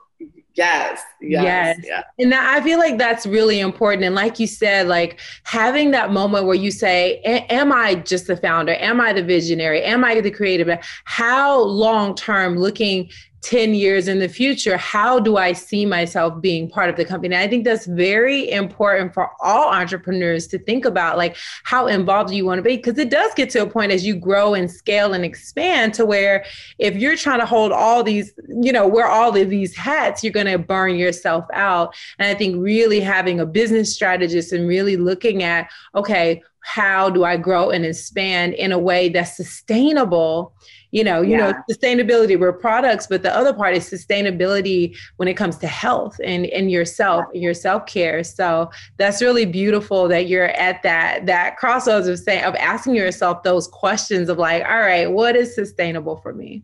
Yes, 0.56 1.02
yes, 1.20 1.42
yes. 1.42 1.80
Yeah. 1.82 2.02
And 2.20 2.32
I 2.32 2.60
feel 2.60 2.78
like 2.78 2.96
that's 2.96 3.26
really 3.26 3.58
important. 3.58 4.04
And 4.04 4.14
like 4.14 4.38
you 4.38 4.46
said, 4.46 4.86
like 4.86 5.18
having 5.42 5.90
that 5.90 6.12
moment 6.12 6.46
where 6.46 6.54
you 6.54 6.70
say, 6.70 7.18
Am 7.24 7.72
I 7.72 7.96
just 7.96 8.28
the 8.28 8.36
founder? 8.36 8.74
Am 8.74 9.00
I 9.00 9.12
the 9.12 9.24
visionary? 9.24 9.82
Am 9.82 10.04
I 10.04 10.20
the 10.20 10.30
creative? 10.30 10.68
How 11.06 11.60
long 11.60 12.14
term 12.14 12.56
looking 12.56 13.10
10 13.44 13.74
years 13.74 14.08
in 14.08 14.20
the 14.20 14.28
future, 14.28 14.78
how 14.78 15.20
do 15.20 15.36
I 15.36 15.52
see 15.52 15.84
myself 15.84 16.40
being 16.40 16.68
part 16.68 16.88
of 16.88 16.96
the 16.96 17.04
company? 17.04 17.36
I 17.36 17.46
think 17.46 17.64
that's 17.64 17.84
very 17.84 18.50
important 18.50 19.12
for 19.12 19.32
all 19.40 19.70
entrepreneurs 19.70 20.46
to 20.48 20.58
think 20.58 20.86
about, 20.86 21.18
like 21.18 21.36
how 21.64 21.86
involved 21.86 22.30
do 22.30 22.36
you 22.36 22.46
want 22.46 22.58
to 22.58 22.62
be, 22.62 22.76
because 22.76 22.98
it 22.98 23.10
does 23.10 23.34
get 23.34 23.50
to 23.50 23.60
a 23.60 23.66
point 23.66 23.92
as 23.92 24.06
you 24.06 24.16
grow 24.16 24.54
and 24.54 24.70
scale 24.70 25.12
and 25.12 25.26
expand 25.26 25.92
to 25.94 26.06
where 26.06 26.46
if 26.78 26.96
you're 26.96 27.16
trying 27.16 27.40
to 27.40 27.46
hold 27.46 27.70
all 27.70 28.02
these, 28.02 28.32
you 28.48 28.72
know, 28.72 28.88
wear 28.88 29.06
all 29.06 29.36
of 29.36 29.50
these 29.50 29.76
hats, 29.76 30.24
you're 30.24 30.32
going 30.32 30.46
to 30.46 30.58
burn 30.58 30.96
yourself 30.96 31.44
out. 31.52 31.94
And 32.18 32.26
I 32.26 32.34
think 32.38 32.56
really 32.62 33.00
having 33.00 33.40
a 33.40 33.46
business 33.46 33.94
strategist 33.94 34.54
and 34.54 34.66
really 34.66 34.96
looking 34.96 35.42
at, 35.42 35.70
okay, 35.94 36.42
how 36.64 37.10
do 37.10 37.24
I 37.24 37.36
grow 37.36 37.70
and 37.70 37.84
expand 37.84 38.54
in 38.54 38.72
a 38.72 38.78
way 38.78 39.08
that's 39.08 39.36
sustainable? 39.36 40.54
you 40.94 41.02
know 41.02 41.20
you 41.20 41.32
yeah. 41.32 41.50
know 41.50 41.54
sustainability 41.68 42.38
we're 42.38 42.52
products 42.52 43.08
but 43.08 43.24
the 43.24 43.36
other 43.36 43.52
part 43.52 43.74
is 43.74 43.90
sustainability 43.90 44.96
when 45.16 45.26
it 45.26 45.34
comes 45.34 45.58
to 45.58 45.66
health 45.66 46.16
and 46.22 46.46
and 46.46 46.70
yourself 46.70 47.24
and 47.34 47.42
your 47.42 47.52
self-care. 47.52 48.22
So 48.22 48.70
that's 48.96 49.20
really 49.20 49.44
beautiful 49.44 50.06
that 50.08 50.28
you're 50.28 50.50
at 50.50 50.82
that 50.84 51.26
that 51.26 51.56
crossroads 51.56 52.06
of 52.06 52.18
saying 52.20 52.44
of 52.44 52.54
asking 52.54 52.94
yourself 52.94 53.42
those 53.42 53.66
questions 53.66 54.28
of 54.28 54.38
like 54.38 54.64
all 54.64 54.80
right 54.80 55.10
what 55.10 55.34
is 55.34 55.54
sustainable 55.54 56.16
for 56.18 56.32
me? 56.32 56.62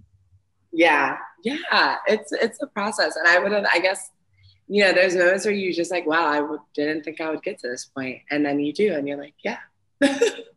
Yeah. 0.73 1.17
Yeah. 1.43 1.97
It's 2.07 2.31
it's 2.31 2.63
a 2.63 2.69
process. 2.69 3.17
And 3.17 3.27
i 3.27 3.39
would 3.41 3.51
have 3.51 3.67
i 3.73 3.81
guess 3.81 4.11
you 4.69 4.85
know 4.85 4.93
there's 4.93 5.17
moments 5.17 5.45
where 5.45 5.55
you 5.55 5.75
just 5.75 5.91
like 5.91 6.07
wow 6.07 6.29
I 6.29 6.37
w- 6.37 6.61
didn't 6.73 7.03
think 7.03 7.21
i 7.21 7.29
would 7.29 7.43
get 7.43 7.59
to 7.59 7.69
this 7.69 7.87
point. 7.87 8.21
And 8.31 8.47
then 8.47 8.61
you 8.61 8.73
do 8.73 8.95
and 8.95 9.09
you're 9.09 9.19
like 9.19 9.35
yeah 9.43 9.59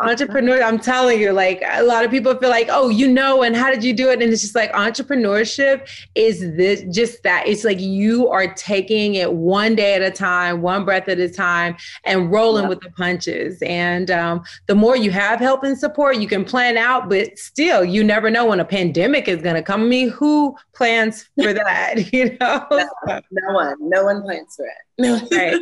entrepreneur. 0.00 0.62
I'm 0.62 0.78
telling 0.78 1.20
you, 1.20 1.32
like 1.32 1.62
a 1.66 1.82
lot 1.82 2.04
of 2.04 2.10
people 2.10 2.34
feel 2.36 2.50
like, 2.50 2.68
oh, 2.70 2.88
you 2.88 3.08
know, 3.08 3.42
and 3.42 3.54
how 3.54 3.70
did 3.70 3.84
you 3.84 3.92
do 3.92 4.10
it? 4.10 4.22
And 4.22 4.32
it's 4.32 4.42
just 4.42 4.54
like 4.54 4.72
entrepreneurship 4.72 5.88
is 6.14 6.40
this 6.40 6.84
just 6.90 7.22
that. 7.22 7.46
It's 7.46 7.64
like 7.64 7.80
you 7.80 8.28
are 8.28 8.52
taking 8.54 9.14
it 9.14 9.32
one 9.32 9.74
day 9.74 9.94
at 9.94 10.02
a 10.02 10.10
time, 10.10 10.62
one 10.62 10.84
breath 10.84 11.08
at 11.08 11.18
a 11.18 11.28
time, 11.28 11.76
and 12.04 12.30
rolling 12.30 12.64
yep. 12.64 12.70
with 12.70 12.80
the 12.80 12.90
punches. 12.90 13.60
And 13.62 14.10
um, 14.10 14.42
the 14.66 14.74
more 14.74 14.96
you 14.96 15.10
have 15.10 15.38
help 15.38 15.64
and 15.64 15.78
support, 15.78 16.18
you 16.18 16.28
can 16.28 16.44
plan 16.44 16.76
out, 16.76 17.08
but 17.08 17.38
still, 17.38 17.84
you 17.84 18.02
never 18.02 18.30
know 18.30 18.46
when 18.46 18.60
a 18.60 18.64
pandemic 18.64 19.28
is 19.28 19.42
going 19.42 19.56
to 19.56 19.62
come. 19.62 19.82
I 19.82 19.86
mean, 19.86 20.10
who 20.10 20.56
plans 20.74 21.28
for 21.40 21.52
that? 21.52 21.94
you 22.12 22.36
know, 22.40 22.66
no, 22.70 23.20
no 23.30 23.54
one, 23.54 23.76
no 23.80 24.04
one 24.04 24.22
plans 24.22 24.56
for 24.56 24.66
it. 24.66 24.72
No. 24.98 25.20
right. 25.36 25.60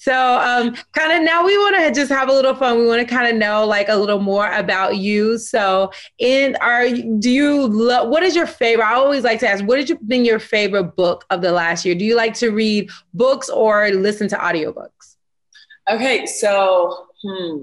So, 0.00 0.14
um, 0.14 0.76
kind 0.92 1.12
of 1.12 1.24
now 1.24 1.44
we 1.44 1.58
want 1.58 1.74
to 1.74 1.92
just 1.92 2.08
have 2.12 2.28
a 2.28 2.32
little 2.32 2.54
fun. 2.54 2.78
We 2.78 2.86
want 2.86 3.00
to 3.00 3.14
kind 3.14 3.26
of 3.26 3.34
know 3.34 3.66
like 3.66 3.88
a 3.88 3.96
little 3.96 4.20
more 4.20 4.48
about 4.52 4.96
you. 4.96 5.38
So, 5.38 5.90
in 6.18 6.56
our, 6.60 6.88
do 6.88 7.28
you 7.28 7.66
love? 7.66 8.08
What 8.08 8.22
is 8.22 8.36
your 8.36 8.46
favorite? 8.46 8.86
I 8.86 8.94
always 8.94 9.24
like 9.24 9.40
to 9.40 9.48
ask, 9.48 9.64
what 9.64 9.80
has 9.80 9.92
been 10.06 10.24
your 10.24 10.38
favorite 10.38 10.94
book 10.94 11.24
of 11.30 11.42
the 11.42 11.50
last 11.50 11.84
year? 11.84 11.96
Do 11.96 12.04
you 12.04 12.14
like 12.14 12.34
to 12.34 12.50
read 12.50 12.90
books 13.12 13.48
or 13.48 13.90
listen 13.90 14.28
to 14.28 14.36
audiobooks? 14.36 15.16
Okay, 15.90 16.26
so 16.26 17.08
hmm, 17.24 17.62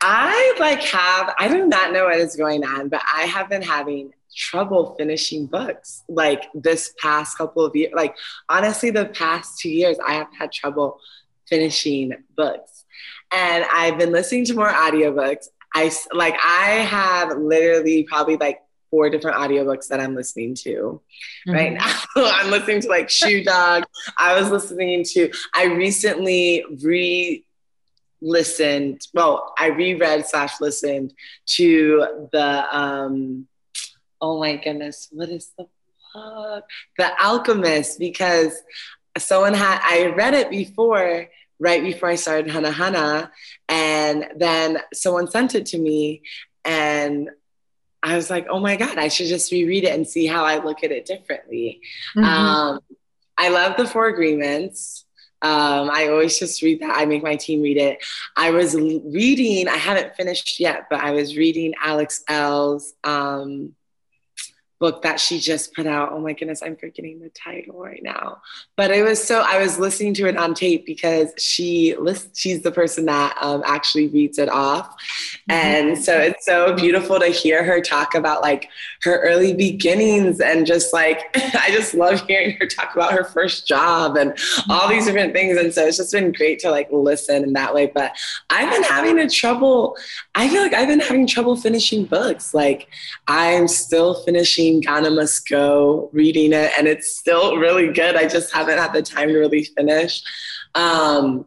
I 0.00 0.56
like 0.58 0.80
have. 0.80 1.34
I 1.38 1.48
do 1.48 1.66
not 1.66 1.92
know 1.92 2.04
what 2.04 2.16
is 2.16 2.34
going 2.34 2.64
on, 2.64 2.88
but 2.88 3.02
I 3.06 3.24
have 3.24 3.50
been 3.50 3.60
having 3.60 4.14
trouble 4.36 4.94
finishing 4.98 5.46
books 5.46 6.04
like 6.08 6.44
this 6.54 6.94
past 7.02 7.36
couple 7.36 7.64
of 7.64 7.74
years 7.74 7.92
like 7.94 8.14
honestly 8.48 8.90
the 8.90 9.06
past 9.06 9.58
two 9.58 9.68
years 9.68 9.98
i 10.06 10.14
have 10.14 10.28
had 10.38 10.52
trouble 10.52 11.00
finishing 11.50 12.14
books. 12.36 12.84
And 13.32 13.64
i've 13.70 13.98
been 13.98 14.12
listening 14.12 14.46
to 14.46 14.54
more 14.54 14.70
audiobooks. 14.70 15.48
I 15.74 15.92
like 16.12 16.36
i 16.42 16.86
have 16.88 17.36
literally 17.36 18.04
probably 18.04 18.36
like 18.36 18.62
four 18.90 19.10
different 19.10 19.36
audiobooks 19.36 19.88
that 19.88 20.00
i'm 20.00 20.14
listening 20.14 20.54
to 20.54 20.70
mm-hmm. 20.70 21.52
right 21.52 21.72
now. 21.72 22.00
I'm 22.16 22.50
listening 22.50 22.80
to 22.82 22.88
like 22.88 23.10
shoe 23.10 23.44
dog. 23.44 23.84
I 24.16 24.40
was 24.40 24.50
listening 24.50 25.04
to 25.12 25.30
i 25.54 25.64
recently 25.64 26.64
re 26.82 27.44
listened 28.22 29.00
well 29.14 29.54
i 29.58 29.68
reread 29.68 30.26
slash 30.26 30.60
listened 30.60 31.14
to 31.46 32.28
the 32.32 32.76
um 32.76 33.46
oh 34.20 34.38
my 34.38 34.56
goodness, 34.56 35.08
what 35.12 35.28
is 35.28 35.52
the 35.56 35.66
book? 36.14 36.64
The 36.98 37.10
Alchemist, 37.22 37.98
because 37.98 38.52
someone 39.18 39.54
had, 39.54 39.80
I 39.82 40.06
read 40.06 40.34
it 40.34 40.50
before, 40.50 41.28
right 41.58 41.82
before 41.82 42.08
I 42.08 42.16
started 42.16 42.50
Hana 42.50 42.72
Hana, 42.72 43.30
and 43.68 44.28
then 44.36 44.78
someone 44.92 45.30
sent 45.30 45.54
it 45.54 45.66
to 45.66 45.78
me, 45.78 46.22
and 46.64 47.30
I 48.02 48.16
was 48.16 48.30
like, 48.30 48.46
oh 48.48 48.60
my 48.60 48.76
God, 48.76 48.98
I 48.98 49.08
should 49.08 49.26
just 49.26 49.52
reread 49.52 49.84
it 49.84 49.94
and 49.94 50.06
see 50.06 50.26
how 50.26 50.44
I 50.44 50.64
look 50.64 50.82
at 50.82 50.90
it 50.90 51.04
differently. 51.04 51.80
Mm-hmm. 52.16 52.24
Um, 52.24 52.80
I 53.36 53.50
love 53.50 53.76
the 53.76 53.86
Four 53.86 54.06
Agreements. 54.06 55.04
Um, 55.42 55.90
I 55.90 56.08
always 56.08 56.38
just 56.38 56.60
read 56.60 56.80
that. 56.80 56.96
I 56.96 57.06
make 57.06 57.22
my 57.22 57.36
team 57.36 57.62
read 57.62 57.78
it. 57.78 58.04
I 58.36 58.50
was 58.50 58.74
reading, 58.74 59.68
I 59.68 59.76
haven't 59.76 60.14
finished 60.14 60.60
yet, 60.60 60.86
but 60.90 61.00
I 61.00 61.12
was 61.12 61.36
reading 61.36 61.74
Alex 61.82 62.22
Elle's 62.28 62.92
um, 63.04 63.74
book 64.80 65.02
that 65.02 65.20
she 65.20 65.38
just 65.38 65.74
put 65.74 65.86
out. 65.86 66.10
Oh 66.10 66.18
my 66.18 66.32
goodness, 66.32 66.62
I'm 66.62 66.74
forgetting 66.74 67.20
the 67.20 67.28
title 67.28 67.78
right 67.78 68.02
now. 68.02 68.40
But 68.76 68.90
it 68.90 69.02
was 69.02 69.22
so 69.22 69.44
I 69.46 69.62
was 69.62 69.78
listening 69.78 70.14
to 70.14 70.26
it 70.26 70.38
on 70.38 70.54
tape 70.54 70.86
because 70.86 71.32
she 71.38 71.94
list, 71.96 72.30
she's 72.34 72.62
the 72.62 72.72
person 72.72 73.04
that 73.04 73.36
um, 73.40 73.62
actually 73.66 74.08
reads 74.08 74.38
it 74.38 74.48
off, 74.48 74.88
mm-hmm. 74.88 75.52
and 75.52 75.98
so 76.02 76.18
it's 76.18 76.46
so 76.46 76.74
beautiful 76.74 77.20
to 77.20 77.26
hear 77.26 77.62
her 77.62 77.82
talk 77.82 78.14
about 78.14 78.40
like 78.40 78.70
her 79.02 79.20
early 79.20 79.52
beginnings 79.52 80.40
and 80.40 80.66
just 80.66 80.94
like 80.94 81.20
I 81.54 81.70
just 81.70 81.92
love 81.92 82.26
hearing 82.26 82.56
her 82.58 82.66
talk 82.66 82.94
about 82.94 83.12
her 83.12 83.24
first 83.24 83.68
job 83.68 84.16
and 84.16 84.36
all 84.70 84.88
these 84.88 85.04
different 85.04 85.34
things. 85.34 85.58
And 85.58 85.72
so 85.72 85.86
it's 85.86 85.98
just 85.98 86.12
been 86.12 86.32
great 86.32 86.58
to 86.60 86.70
like 86.70 86.88
listen 86.90 87.44
in 87.44 87.52
that 87.52 87.74
way. 87.74 87.86
But 87.86 88.16
I've 88.48 88.72
been 88.72 88.82
having 88.82 89.18
a 89.18 89.28
trouble. 89.28 89.98
I 90.34 90.48
feel 90.48 90.62
like 90.62 90.72
I've 90.72 90.88
been 90.88 91.00
having 91.00 91.26
trouble 91.26 91.54
finishing 91.54 92.06
books. 92.06 92.54
Like 92.54 92.88
I'm 93.28 93.68
still 93.68 94.14
finishing 94.24 94.69
reading 94.70 94.80
Ghana 94.80 95.10
Must 95.10 95.48
Go, 95.48 96.10
reading 96.12 96.52
it, 96.52 96.70
and 96.78 96.86
it's 96.86 97.16
still 97.16 97.56
really 97.56 97.92
good. 97.92 98.14
I 98.14 98.28
just 98.28 98.52
haven't 98.54 98.78
had 98.78 98.92
the 98.92 99.02
time 99.02 99.28
to 99.28 99.38
really 99.38 99.64
finish. 99.64 100.22
Um, 100.74 101.46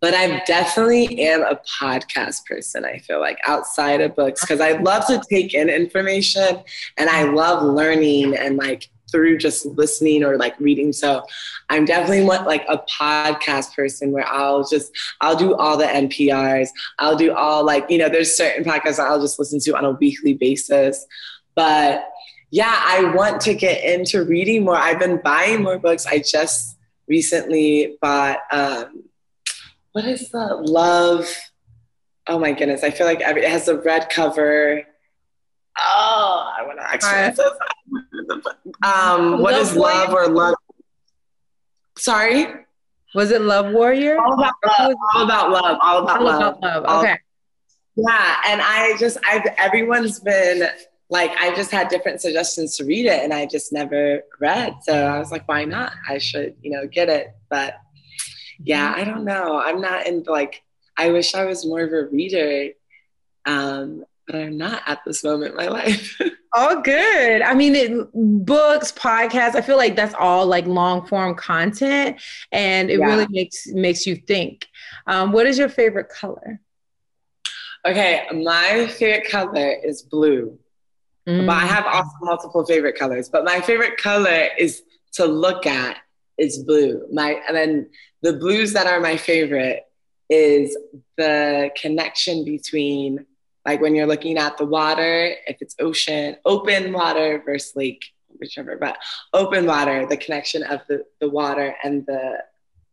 but 0.00 0.14
I 0.14 0.42
definitely 0.44 1.20
am 1.22 1.42
a 1.42 1.60
podcast 1.80 2.44
person, 2.44 2.84
I 2.84 2.98
feel 2.98 3.20
like, 3.20 3.38
outside 3.46 4.00
of 4.00 4.14
books, 4.14 4.42
because 4.42 4.60
I 4.60 4.72
love 4.72 5.06
to 5.06 5.20
take 5.30 5.54
in 5.54 5.68
information 5.68 6.62
and 6.98 7.10
I 7.10 7.24
love 7.24 7.62
learning 7.64 8.36
and 8.36 8.58
like 8.58 8.88
through 9.10 9.38
just 9.38 9.64
listening 9.64 10.22
or 10.22 10.36
like 10.36 10.54
reading. 10.60 10.92
So 10.92 11.24
I'm 11.70 11.86
definitely 11.86 12.24
what 12.24 12.46
like 12.46 12.64
a 12.68 12.78
podcast 12.78 13.74
person 13.74 14.12
where 14.12 14.26
I'll 14.28 14.68
just 14.68 14.92
I'll 15.22 15.34
do 15.34 15.54
all 15.54 15.78
the 15.78 15.86
NPRs. 15.86 16.68
I'll 16.98 17.16
do 17.16 17.34
all 17.34 17.64
like, 17.64 17.90
you 17.90 17.96
know, 17.96 18.10
there's 18.10 18.36
certain 18.36 18.64
podcasts 18.64 18.98
I'll 18.98 19.20
just 19.20 19.38
listen 19.38 19.58
to 19.60 19.76
on 19.76 19.86
a 19.86 19.92
weekly 19.92 20.34
basis. 20.34 21.06
But 21.56 22.08
yeah, 22.50 22.74
I 22.76 23.12
want 23.14 23.40
to 23.42 23.54
get 23.54 23.84
into 23.84 24.24
reading 24.24 24.64
more. 24.64 24.76
I've 24.76 24.98
been 24.98 25.20
buying 25.22 25.62
more 25.62 25.78
books. 25.78 26.06
I 26.06 26.18
just 26.18 26.76
recently 27.06 27.96
bought 28.00 28.38
um, 28.52 29.04
what 29.92 30.04
is 30.04 30.30
the 30.30 30.54
love? 30.54 31.28
Oh 32.26 32.38
my 32.38 32.52
goodness, 32.52 32.84
I 32.84 32.90
feel 32.90 33.06
like 33.06 33.20
every, 33.20 33.44
it 33.44 33.50
has 33.50 33.68
a 33.68 33.78
red 33.78 34.10
cover. 34.10 34.82
Oh, 35.78 36.52
I 36.58 36.64
want 36.66 36.78
to 36.78 36.90
actually. 36.90 37.44
Um, 38.82 39.40
what 39.40 39.52
love 39.52 39.62
is 39.62 39.76
love 39.76 40.12
or 40.12 40.28
love? 40.28 40.54
Sorry. 41.96 42.46
Was 43.14 43.30
it 43.30 43.40
Love 43.40 43.72
Warrior? 43.72 44.18
All 44.20 44.34
about 44.34 44.54
love. 44.66 44.94
All 45.14 45.24
about 45.24 45.50
love. 45.50 45.78
All 45.80 46.02
about 46.02 46.18
all 46.18 46.24
love. 46.24 46.58
About 46.58 46.82
love. 46.82 47.04
Okay. 47.04 47.18
yeah, 47.96 48.36
and 48.46 48.60
I 48.62 48.96
just 48.98 49.18
I've 49.26 49.46
everyone's 49.56 50.20
been 50.20 50.68
like 51.10 51.30
I 51.38 51.54
just 51.54 51.70
had 51.70 51.88
different 51.88 52.20
suggestions 52.20 52.76
to 52.76 52.84
read 52.84 53.06
it 53.06 53.22
and 53.24 53.32
I 53.32 53.46
just 53.46 53.72
never 53.72 54.22
read. 54.40 54.74
So 54.82 54.92
I 54.92 55.18
was 55.18 55.30
like, 55.30 55.48
why 55.48 55.64
not? 55.64 55.92
I 56.08 56.18
should, 56.18 56.56
you 56.62 56.70
know, 56.70 56.86
get 56.86 57.08
it. 57.08 57.34
But 57.48 57.76
yeah, 58.58 58.92
I 58.94 59.04
don't 59.04 59.24
know. 59.24 59.58
I'm 59.58 59.80
not 59.80 60.06
in 60.06 60.24
like 60.26 60.62
I 60.96 61.10
wish 61.10 61.34
I 61.34 61.44
was 61.44 61.64
more 61.64 61.80
of 61.80 61.92
a 61.92 62.06
reader. 62.06 62.70
Um, 63.46 64.04
but 64.26 64.36
I'm 64.36 64.58
not 64.58 64.82
at 64.86 65.00
this 65.06 65.24
moment 65.24 65.52
in 65.52 65.56
my 65.56 65.68
life. 65.68 66.20
all 66.52 66.80
good. 66.82 67.40
I 67.40 67.54
mean, 67.54 67.74
it, 67.74 68.08
books, 68.44 68.92
podcasts. 68.92 69.54
I 69.54 69.62
feel 69.62 69.76
like 69.76 69.96
that's 69.96 70.14
all 70.18 70.46
like 70.46 70.66
long 70.66 71.06
form 71.06 71.34
content, 71.34 72.20
and 72.52 72.90
it 72.90 72.98
yeah. 72.98 73.06
really 73.06 73.26
makes 73.30 73.66
makes 73.68 74.06
you 74.06 74.16
think. 74.16 74.66
Um, 75.06 75.32
what 75.32 75.46
is 75.46 75.58
your 75.58 75.68
favorite 75.68 76.10
color? 76.10 76.60
Okay, 77.86 78.26
my 78.32 78.86
favorite 78.88 79.30
color 79.30 79.70
is 79.82 80.02
blue. 80.02 80.58
Mm. 81.28 81.46
But 81.46 81.56
I 81.56 81.66
have 81.66 81.84
also 81.84 82.10
multiple 82.22 82.64
favorite 82.64 82.98
colors. 82.98 83.28
But 83.28 83.44
my 83.44 83.60
favorite 83.60 83.98
color 83.98 84.48
is 84.58 84.82
to 85.12 85.26
look 85.26 85.66
at 85.66 85.98
is 86.38 86.62
blue. 86.62 87.06
My 87.12 87.40
and 87.46 87.56
then 87.56 87.90
the 88.22 88.32
blues 88.32 88.72
that 88.72 88.86
are 88.86 89.00
my 89.00 89.16
favorite 89.16 89.84
is 90.30 90.76
the 91.16 91.70
connection 91.80 92.44
between 92.44 93.26
like 93.66 93.82
when 93.82 93.94
you're 93.94 94.06
looking 94.06 94.38
at 94.38 94.56
the 94.56 94.64
water, 94.64 95.34
if 95.46 95.58
it's 95.60 95.76
ocean, 95.78 96.36
open 96.46 96.92
water 96.92 97.42
versus 97.44 97.76
lake, 97.76 98.02
whichever, 98.38 98.76
but 98.76 98.96
open 99.34 99.66
water, 99.66 100.06
the 100.06 100.16
connection 100.16 100.62
of 100.62 100.80
the, 100.88 101.04
the 101.20 101.28
water 101.28 101.74
and 101.84 102.06
the 102.06 102.38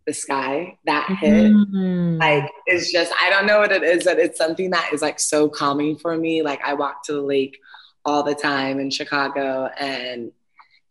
the 0.05 0.13
sky 0.13 0.77
that 0.85 1.17
hit 1.19 1.51
mm-hmm. 1.51 2.17
like 2.19 2.51
it's 2.67 2.91
just 2.91 3.11
i 3.19 3.29
don't 3.29 3.47
know 3.47 3.57
what 3.57 3.71
it 3.71 3.81
is 3.81 4.03
but 4.03 4.19
it's 4.19 4.37
something 4.37 4.69
that 4.69 4.91
is 4.93 5.01
like 5.01 5.19
so 5.19 5.49
calming 5.49 5.97
for 5.97 6.15
me 6.15 6.43
like 6.43 6.61
i 6.63 6.73
walk 6.73 7.03
to 7.03 7.13
the 7.13 7.21
lake 7.21 7.57
all 8.05 8.23
the 8.23 8.35
time 8.35 8.79
in 8.79 8.89
Chicago 8.91 9.69
and 9.79 10.31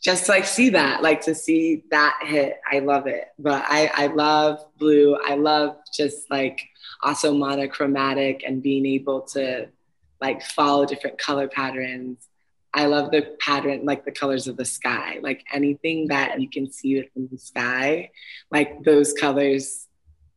just 0.03 0.29
like 0.29 0.45
see 0.45 0.69
that, 0.71 1.03
like 1.03 1.23
to 1.23 1.35
see 1.35 1.85
that 1.91 2.19
hit, 2.23 2.61
I 2.71 2.81
love 2.81 3.07
it. 3.07 3.29
But 3.39 3.65
I, 3.67 3.91
I 3.95 4.07
love 4.09 4.63
blue. 4.79 5.17
I 5.17 5.37
love 5.37 5.77
just 5.93 6.31
like 6.31 6.61
also 7.03 7.33
monochromatic 7.33 8.45
and 8.47 8.63
being 8.63 8.85
able 8.85 9.23
to 9.23 9.69
like 10.21 10.43
follow 10.43 10.85
different 10.85 11.19
color 11.19 11.49
patterns. 11.49 12.29
I 12.75 12.87
love 12.87 13.13
the 13.13 13.37
pattern, 13.41 13.85
like 13.85 14.05
the 14.05 14.13
colors 14.13 14.47
of 14.47 14.57
the 14.57 14.65
sky, 14.65 15.21
like 15.23 15.43
anything 15.53 16.09
that 16.09 16.41
you 16.41 16.51
can 16.51 16.71
see 16.71 16.97
within 16.97 17.29
the 17.31 17.39
sky, 17.39 18.11
like 18.51 18.83
those 18.83 19.13
colors 19.15 19.87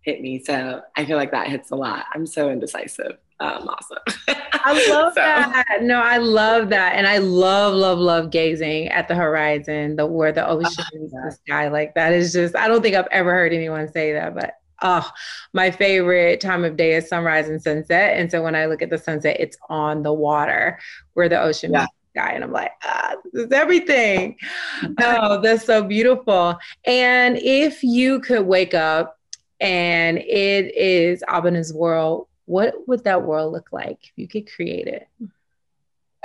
hit 0.01 0.21
me. 0.21 0.43
So 0.43 0.81
I 0.95 1.03
feel 1.03 1.17
like 1.17 1.31
that 1.31 1.47
hits 1.47 1.71
a 1.71 1.75
lot. 1.75 2.05
I'm 2.13 2.25
so 2.25 2.49
indecisive 2.49 3.17
um, 3.39 3.69
awesome. 3.69 3.97
I 4.27 4.89
love 4.89 5.13
so. 5.15 5.21
that. 5.21 5.79
No, 5.81 6.01
I 6.01 6.17
love 6.17 6.69
that, 6.69 6.95
and 6.95 7.07
I 7.07 7.19
love, 7.19 7.73
love, 7.73 7.99
love 7.99 8.31
gazing 8.31 8.87
at 8.87 9.07
the 9.07 9.15
horizon, 9.15 9.95
the 9.95 10.05
where 10.05 10.31
the 10.31 10.47
ocean, 10.47 10.85
oh, 10.95 11.09
the 11.25 11.37
sky. 11.45 11.67
Like 11.67 11.93
that 11.95 12.13
is 12.13 12.33
just. 12.33 12.55
I 12.55 12.67
don't 12.67 12.81
think 12.81 12.95
I've 12.95 13.07
ever 13.11 13.31
heard 13.31 13.53
anyone 13.53 13.91
say 13.91 14.13
that, 14.13 14.33
but 14.33 14.55
oh, 14.81 15.09
my 15.53 15.71
favorite 15.71 16.41
time 16.41 16.63
of 16.63 16.77
day 16.77 16.95
is 16.95 17.07
sunrise 17.07 17.49
and 17.49 17.61
sunset. 17.61 18.17
And 18.17 18.31
so 18.31 18.41
when 18.41 18.55
I 18.55 18.65
look 18.65 18.81
at 18.81 18.89
the 18.89 18.97
sunset, 18.97 19.37
it's 19.39 19.57
on 19.69 20.03
the 20.03 20.13
water 20.13 20.79
where 21.13 21.29
the 21.29 21.39
ocean 21.39 21.73
yeah. 21.73 21.87
Sky, 22.15 22.31
and 22.31 22.43
I'm 22.43 22.51
like, 22.51 22.71
ah, 22.83 23.15
this 23.31 23.45
is 23.45 23.51
everything. 23.51 24.37
oh, 25.01 25.39
that's 25.39 25.65
so 25.65 25.83
beautiful. 25.83 26.57
And 26.85 27.37
if 27.37 27.83
you 27.83 28.19
could 28.21 28.47
wake 28.47 28.73
up 28.73 29.19
and 29.59 30.17
it 30.17 30.75
is 30.75 31.23
Abena's 31.27 31.73
world, 31.73 32.27
what 32.47 32.87
would 32.87 33.03
that 33.03 33.23
world 33.23 33.51
look 33.51 33.69
like 33.71 33.99
if 34.03 34.11
you 34.15 34.27
could 34.27 34.51
create 34.51 34.87
it? 34.87 35.07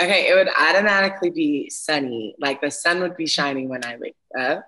Okay, 0.00 0.28
it 0.28 0.34
would 0.34 0.48
automatically 0.48 1.30
be 1.30 1.68
sunny. 1.68 2.34
Like 2.38 2.60
the 2.60 2.70
sun 2.70 3.00
would 3.00 3.16
be 3.16 3.26
shining 3.26 3.68
when 3.68 3.84
I 3.84 3.96
wake 3.98 4.16
up. 4.38 4.64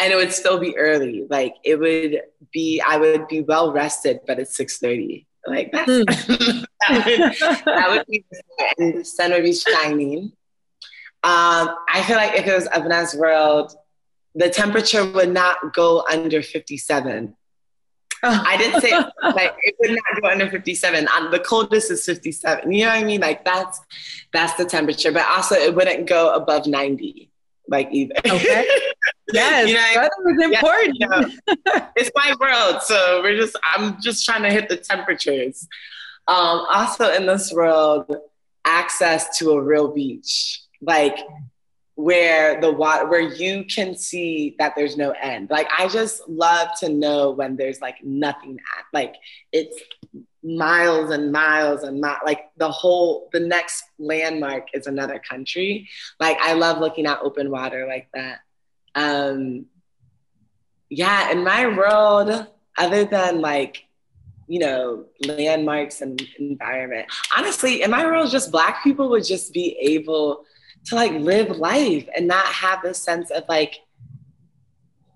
And 0.00 0.12
it 0.12 0.16
would 0.16 0.32
still 0.32 0.58
be 0.58 0.76
early. 0.76 1.26
Like 1.30 1.54
it 1.64 1.76
would 1.76 2.22
be, 2.52 2.80
I 2.80 2.96
would 2.96 3.28
be 3.28 3.42
well 3.42 3.72
rested, 3.72 4.20
but 4.26 4.40
it's 4.40 4.58
6:30. 4.58 5.26
Like 5.46 5.70
that's 5.72 5.86
hmm. 5.86 6.02
that, 6.88 7.06
would, 7.06 7.74
that 7.74 7.90
would 7.90 8.06
be 8.08 8.24
and 8.76 8.98
the 8.98 9.04
sun 9.04 9.30
would 9.30 9.44
be 9.44 9.54
shining. 9.54 10.32
Um, 11.22 11.70
I 11.88 12.02
feel 12.06 12.16
like 12.16 12.34
if 12.34 12.46
it 12.46 12.54
was 12.54 12.66
Abena's 12.66 13.14
world, 13.14 13.74
the 14.34 14.50
temperature 14.50 15.08
would 15.08 15.32
not 15.32 15.72
go 15.72 16.04
under 16.10 16.42
57. 16.42 17.36
I 18.46 18.56
didn't 18.56 18.80
say 18.80 18.90
like 18.90 19.54
it 19.62 19.74
would 19.80 19.90
not 19.90 20.22
go 20.22 20.28
under 20.28 20.48
57. 20.48 21.08
Um, 21.08 21.30
the 21.30 21.40
coldest 21.40 21.90
is 21.90 22.04
57. 22.04 22.72
You 22.72 22.84
know 22.84 22.90
what 22.90 22.98
I 22.98 23.04
mean? 23.04 23.20
Like 23.20 23.44
that's 23.44 23.80
that's 24.32 24.54
the 24.54 24.64
temperature, 24.64 25.12
but 25.12 25.26
also 25.28 25.54
it 25.54 25.74
wouldn't 25.74 26.08
go 26.08 26.34
above 26.34 26.66
90. 26.66 27.30
Like 27.68 27.88
either. 27.92 28.14
Okay. 28.26 28.66
Yes, 29.32 29.68
you 29.68 29.74
know, 29.74 30.02
that 30.02 30.12
was 30.18 30.44
important. 30.44 30.96
Yeah, 31.00 31.20
you 31.48 31.56
know, 31.66 31.88
it's 31.96 32.10
my 32.14 32.34
world, 32.38 32.82
so 32.82 33.22
we're 33.22 33.36
just. 33.36 33.56
I'm 33.64 34.00
just 34.00 34.24
trying 34.24 34.42
to 34.42 34.50
hit 34.50 34.68
the 34.68 34.76
temperatures. 34.76 35.66
Um, 36.28 36.66
also, 36.70 37.10
in 37.12 37.26
this 37.26 37.50
world, 37.50 38.14
access 38.66 39.38
to 39.38 39.52
a 39.52 39.62
real 39.62 39.88
beach, 39.88 40.62
like 40.82 41.18
where 41.96 42.60
the 42.60 42.72
water 42.72 43.06
where 43.06 43.20
you 43.20 43.64
can 43.64 43.96
see 43.96 44.56
that 44.58 44.74
there's 44.76 44.96
no 44.96 45.12
end. 45.22 45.50
Like 45.50 45.68
i 45.76 45.86
just 45.88 46.28
love 46.28 46.68
to 46.80 46.88
know 46.88 47.30
when 47.30 47.56
there's 47.56 47.80
like 47.80 47.96
nothing 48.02 48.58
at 48.76 48.84
like 48.92 49.14
it's 49.52 49.80
miles 50.42 51.10
and 51.10 51.32
miles 51.32 51.84
and 51.84 52.00
not 52.00 52.24
like 52.26 52.50
the 52.56 52.70
whole 52.70 53.28
the 53.32 53.40
next 53.40 53.84
landmark 53.98 54.68
is 54.74 54.86
another 54.86 55.20
country. 55.28 55.88
Like 56.18 56.36
i 56.40 56.54
love 56.54 56.78
looking 56.78 57.06
at 57.06 57.20
open 57.22 57.50
water 57.50 57.86
like 57.86 58.08
that. 58.14 58.40
Um 58.94 59.66
yeah 60.90 61.30
in 61.30 61.44
my 61.44 61.66
world 61.66 62.46
other 62.76 63.04
than 63.04 63.40
like 63.40 63.84
you 64.48 64.58
know 64.58 65.06
landmarks 65.24 66.02
and 66.02 66.20
environment 66.38 67.06
honestly 67.36 67.82
in 67.82 67.90
my 67.90 68.04
world 68.04 68.30
just 68.30 68.52
black 68.52 68.82
people 68.84 69.08
would 69.08 69.24
just 69.24 69.52
be 69.52 69.76
able 69.80 70.44
to 70.86 70.94
like 70.94 71.12
live 71.12 71.50
life 71.56 72.08
and 72.14 72.26
not 72.26 72.46
have 72.46 72.82
this 72.82 72.98
sense 72.98 73.30
of 73.30 73.44
like 73.48 73.76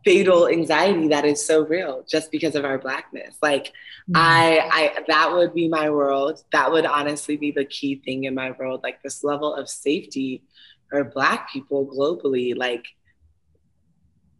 fatal 0.05 0.49
anxiety 0.49 1.09
that 1.09 1.25
is 1.25 1.45
so 1.45 1.67
real 1.67 2.05
just 2.09 2.31
because 2.31 2.55
of 2.55 2.65
our 2.65 2.79
blackness 2.79 3.37
like 3.43 3.67
mm-hmm. 3.67 4.17
i 4.17 4.69
i 4.73 5.05
that 5.09 5.33
would 5.33 5.53
be 5.53 5.69
my 5.69 5.91
world 5.91 6.43
that 6.53 6.71
would 6.71 6.87
honestly 6.87 7.37
be 7.37 7.51
the 7.51 7.65
key 7.65 7.97
thing 8.05 8.25
in 8.25 8.35
my 8.35 8.53
world 8.53 8.81
like 8.83 9.03
this 9.03 9.23
level 9.25 9.55
of 9.55 9.69
safety 9.69 10.43
for 10.89 11.05
black 11.05 11.51
people 11.53 11.87
globally 11.87 12.57
like 12.57 12.87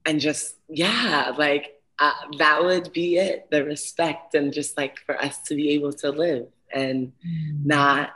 and 0.07 0.21
just 0.21 0.57
yeah 0.69 1.33
like 1.37 1.75
uh, 2.01 2.13
that 2.39 2.63
would 2.63 2.93
be 2.93 3.17
it 3.17 3.49
the 3.51 3.65
respect 3.65 4.35
and 4.35 4.53
just 4.53 4.77
like 4.77 4.99
for 5.05 5.21
us 5.21 5.39
to 5.43 5.55
be 5.55 5.71
able 5.71 5.93
to 5.93 6.11
live 6.11 6.47
and 6.73 7.09
mm-hmm. 7.09 7.67
not 7.67 8.11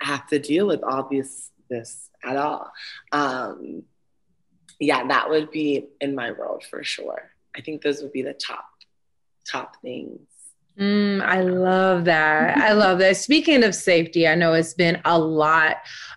have 0.00 0.26
to 0.26 0.38
deal 0.38 0.66
with 0.66 0.82
all 0.82 1.06
these 1.08 1.50
this 1.68 2.10
at 2.24 2.36
all. 2.36 2.72
Um, 3.12 3.82
yeah, 4.78 5.06
that 5.06 5.30
would 5.30 5.50
be 5.50 5.86
in 6.00 6.14
my 6.14 6.32
world 6.32 6.64
for 6.68 6.84
sure. 6.84 7.30
I 7.56 7.60
think 7.60 7.82
those 7.82 8.02
would 8.02 8.12
be 8.12 8.22
the 8.22 8.34
top 8.34 8.66
top 9.50 9.80
things. 9.80 10.20
Mm, 10.78 11.22
I 11.22 11.40
love 11.40 12.04
that. 12.04 12.58
I 12.58 12.72
love 12.72 12.98
that. 12.98 13.16
Speaking 13.16 13.64
of 13.64 13.74
safety, 13.74 14.28
I 14.28 14.34
know 14.34 14.52
it's 14.52 14.74
been 14.74 15.00
a 15.06 15.18
lot 15.18 15.76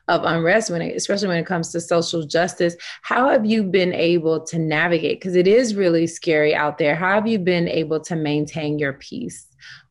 of 0.10 0.24
unrest 0.26 0.70
when 0.70 0.82
it, 0.82 0.98
especially 0.98 1.30
when 1.30 1.38
it 1.38 1.46
comes 1.46 1.72
to 1.72 1.80
social 1.80 2.26
justice. 2.26 2.76
How 3.02 3.30
have 3.30 3.46
you 3.46 3.64
been 3.64 3.94
able 3.94 4.42
to 4.48 4.60
navigate? 4.60 5.22
Because 5.22 5.36
it 5.36 5.48
is 5.48 5.76
really 5.76 6.08
scary 6.08 6.54
out 6.54 6.78
there. 6.78 6.96
How 6.96 7.14
have 7.14 7.28
you 7.28 7.40
been 7.40 7.70
able 7.70 8.02
to 8.02 8.18
maintain 8.18 8.78
your 8.78 8.94
peace 8.94 9.49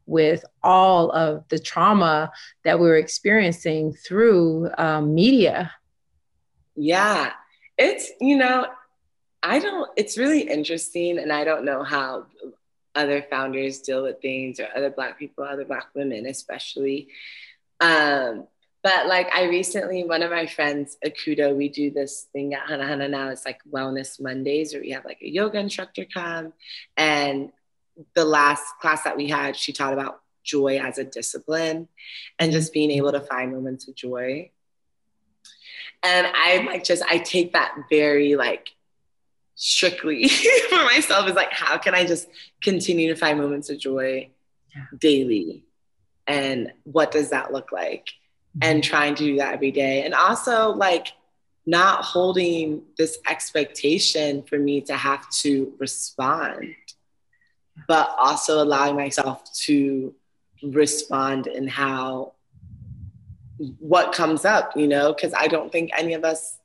with 0.08 0.44
all 0.62 1.10
of 1.12 1.46
the 1.48 1.58
trauma 1.58 2.32
that 2.64 2.80
we're 2.80 2.96
experiencing 2.96 3.92
through 3.92 4.70
um, 4.78 5.14
media. 5.14 5.70
Yeah, 6.74 7.32
it's, 7.76 8.10
you 8.20 8.36
know, 8.36 8.66
I 9.42 9.58
don't, 9.58 9.88
it's 9.96 10.16
really 10.16 10.40
interesting, 10.40 11.18
and 11.18 11.32
I 11.32 11.44
don't 11.44 11.64
know 11.64 11.84
how 11.84 12.26
other 12.94 13.22
founders 13.22 13.80
deal 13.80 14.02
with 14.02 14.20
things 14.20 14.58
or 14.58 14.68
other 14.74 14.90
Black 14.90 15.18
people, 15.18 15.44
other 15.44 15.64
Black 15.64 15.88
women, 15.94 16.26
especially. 16.26 17.08
Um, 17.80 18.48
but 18.82 19.06
like 19.06 19.28
I 19.34 19.44
recently, 19.44 20.04
one 20.04 20.22
of 20.22 20.30
my 20.30 20.46
friends, 20.46 20.96
Akudo, 21.04 21.54
we 21.54 21.68
do 21.68 21.90
this 21.90 22.28
thing 22.32 22.54
at 22.54 22.68
Hana 22.68 22.86
Hana 22.86 23.08
now. 23.08 23.28
It's 23.28 23.44
like 23.44 23.60
Wellness 23.70 24.20
Mondays 24.20 24.72
where 24.72 24.82
we 24.82 24.90
have 24.90 25.04
like 25.04 25.20
a 25.20 25.28
yoga 25.28 25.58
instructor 25.58 26.06
come 26.12 26.52
and 26.96 27.50
the 28.14 28.24
last 28.24 28.64
class 28.80 29.02
that 29.04 29.16
we 29.16 29.28
had, 29.28 29.56
she 29.56 29.72
taught 29.72 29.92
about 29.92 30.20
joy 30.44 30.78
as 30.78 30.98
a 30.98 31.04
discipline 31.04 31.88
and 32.38 32.52
just 32.52 32.72
being 32.72 32.90
able 32.90 33.12
to 33.12 33.20
find 33.20 33.52
moments 33.52 33.88
of 33.88 33.94
joy. 33.94 34.50
And 36.02 36.26
I 36.32 36.64
like 36.66 36.84
just, 36.84 37.02
I 37.08 37.18
take 37.18 37.52
that 37.52 37.74
very 37.90 38.36
like 38.36 38.70
strictly 39.56 40.28
for 40.68 40.84
myself 40.84 41.28
is 41.28 41.34
like, 41.34 41.52
how 41.52 41.76
can 41.78 41.94
I 41.94 42.04
just 42.04 42.28
continue 42.62 43.08
to 43.08 43.16
find 43.16 43.38
moments 43.38 43.68
of 43.68 43.78
joy 43.78 44.30
yeah. 44.74 44.84
daily? 44.98 45.64
And 46.26 46.72
what 46.84 47.10
does 47.10 47.30
that 47.30 47.52
look 47.52 47.72
like? 47.72 48.06
Mm-hmm. 48.56 48.58
And 48.62 48.84
trying 48.84 49.14
to 49.16 49.24
do 49.24 49.36
that 49.38 49.54
every 49.54 49.72
day. 49.72 50.04
And 50.04 50.14
also 50.14 50.70
like 50.70 51.08
not 51.66 52.04
holding 52.04 52.82
this 52.96 53.18
expectation 53.28 54.42
for 54.44 54.58
me 54.58 54.80
to 54.80 54.94
have 54.94 55.28
to 55.30 55.74
respond 55.78 56.74
but 57.86 58.14
also 58.18 58.62
allowing 58.62 58.96
myself 58.96 59.44
to 59.52 60.14
respond 60.62 61.46
in 61.46 61.68
how 61.68 62.32
what 63.78 64.12
comes 64.12 64.44
up, 64.44 64.76
you 64.76 64.86
know, 64.86 65.12
because 65.12 65.34
I 65.34 65.48
don't 65.48 65.70
think 65.70 65.90
any 65.96 66.14
of 66.14 66.24
us 66.24 66.58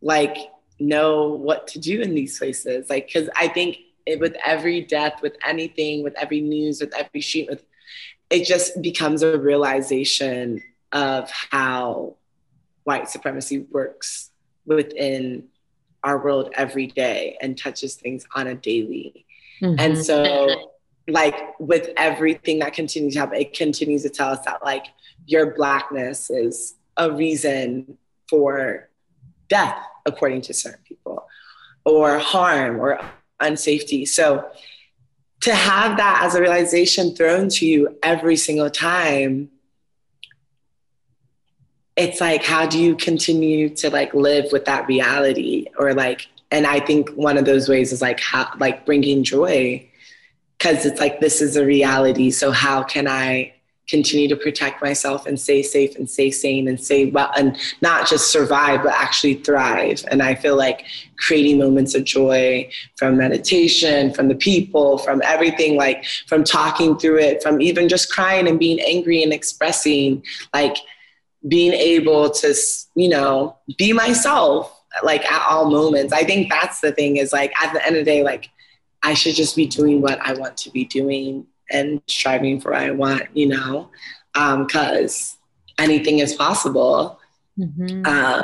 like 0.00 0.36
know 0.80 1.28
what 1.28 1.66
to 1.68 1.78
do 1.78 2.00
in 2.00 2.14
these 2.14 2.38
places. 2.38 2.88
Like, 2.90 3.06
because 3.06 3.28
I 3.36 3.48
think 3.48 3.78
it, 4.06 4.18
with 4.18 4.36
every 4.44 4.80
death, 4.80 5.22
with 5.22 5.36
anything, 5.44 6.02
with 6.02 6.14
every 6.16 6.40
news, 6.40 6.80
with 6.80 6.94
every 6.94 7.20
shoot, 7.20 7.48
with 7.48 7.64
it 8.30 8.46
just 8.46 8.80
becomes 8.80 9.22
a 9.22 9.38
realization 9.38 10.62
of 10.92 11.30
how 11.30 12.16
white 12.84 13.08
supremacy 13.08 13.66
works 13.70 14.30
within 14.66 15.44
our 16.02 16.22
world 16.22 16.50
every 16.54 16.86
day 16.86 17.36
and 17.40 17.56
touches 17.56 17.94
things 17.94 18.26
on 18.34 18.46
a 18.46 18.54
daily. 18.54 19.26
Mm-hmm. 19.62 19.74
And 19.78 19.98
so, 19.98 20.48
like, 21.08 21.58
with 21.58 21.90
everything 21.96 22.58
that 22.60 22.74
continues 22.74 23.14
to 23.14 23.20
happen, 23.20 23.40
it 23.40 23.54
continues 23.54 24.02
to 24.02 24.10
tell 24.10 24.30
us 24.30 24.44
that, 24.44 24.64
like, 24.64 24.86
your 25.26 25.54
blackness 25.54 26.30
is 26.30 26.74
a 26.96 27.10
reason 27.12 27.96
for 28.28 28.88
death, 29.48 29.78
according 30.04 30.40
to 30.42 30.54
certain 30.54 30.82
people, 30.84 31.26
or 31.84 32.18
harm 32.18 32.80
or 32.80 33.00
unsafety. 33.40 34.06
So, 34.06 34.50
to 35.40 35.54
have 35.54 35.96
that 35.96 36.22
as 36.24 36.34
a 36.34 36.40
realization 36.40 37.14
thrown 37.14 37.48
to 37.48 37.66
you 37.66 37.98
every 38.02 38.36
single 38.36 38.70
time 38.70 39.50
it's 41.96 42.20
like 42.20 42.42
how 42.42 42.66
do 42.66 42.78
you 42.78 42.96
continue 42.96 43.68
to 43.68 43.90
like 43.90 44.14
live 44.14 44.46
with 44.52 44.64
that 44.64 44.86
reality 44.86 45.66
or 45.78 45.94
like 45.94 46.28
and 46.52 46.66
i 46.66 46.78
think 46.78 47.10
one 47.10 47.36
of 47.36 47.44
those 47.44 47.68
ways 47.68 47.92
is 47.92 48.00
like 48.00 48.20
how 48.20 48.48
like 48.58 48.86
bringing 48.86 49.24
joy 49.24 49.84
because 50.62 50.86
it's 50.86 51.00
like 51.00 51.18
this 51.18 51.42
is 51.42 51.56
a 51.56 51.66
reality. 51.66 52.30
So 52.30 52.52
how 52.52 52.82
can 52.84 53.08
i 53.08 53.52
continue 53.88 54.28
to 54.28 54.36
protect 54.36 54.80
myself 54.80 55.26
and 55.26 55.38
stay 55.38 55.60
safe 55.60 55.96
and 55.96 56.08
stay 56.08 56.30
sane 56.30 56.68
and 56.68 56.80
stay 56.80 57.06
well 57.06 57.30
and 57.36 57.58
not 57.82 58.08
just 58.08 58.30
survive 58.30 58.84
but 58.84 58.92
actually 58.92 59.34
thrive? 59.34 60.04
And 60.08 60.22
i 60.22 60.36
feel 60.36 60.56
like 60.56 60.84
creating 61.18 61.58
moments 61.58 61.96
of 61.96 62.04
joy 62.04 62.70
from 62.96 63.16
meditation 63.16 64.14
from 64.14 64.28
the 64.28 64.36
people 64.36 64.98
from 64.98 65.20
everything 65.24 65.76
like 65.76 66.04
from 66.28 66.44
talking 66.44 66.96
through 66.96 67.18
it 67.18 67.42
from 67.42 67.60
even 67.60 67.88
just 67.88 68.12
crying 68.12 68.46
and 68.46 68.60
being 68.60 68.78
angry 68.80 69.22
and 69.24 69.32
expressing 69.32 70.22
like 70.54 70.76
being 71.48 71.72
able 71.72 72.30
to 72.30 72.54
you 72.94 73.08
know 73.08 73.56
be 73.76 73.92
myself 73.92 74.81
like 75.02 75.30
at 75.30 75.46
all 75.48 75.70
moments. 75.70 76.12
I 76.12 76.24
think 76.24 76.50
that's 76.50 76.80
the 76.80 76.92
thing 76.92 77.16
is 77.16 77.32
like 77.32 77.52
at 77.60 77.72
the 77.72 77.84
end 77.84 77.96
of 77.96 78.04
the 78.04 78.10
day, 78.10 78.22
like 78.22 78.50
I 79.02 79.14
should 79.14 79.34
just 79.34 79.56
be 79.56 79.66
doing 79.66 80.00
what 80.00 80.20
I 80.20 80.34
want 80.34 80.56
to 80.58 80.70
be 80.70 80.84
doing 80.84 81.46
and 81.70 82.02
striving 82.06 82.60
for 82.60 82.72
what 82.72 82.82
I 82.82 82.90
want, 82.90 83.22
you 83.34 83.48
know, 83.48 83.90
because 84.34 85.36
um, 85.78 85.84
anything 85.84 86.18
is 86.18 86.34
possible. 86.34 87.18
Mm-hmm. 87.58 88.06
Um, 88.06 88.42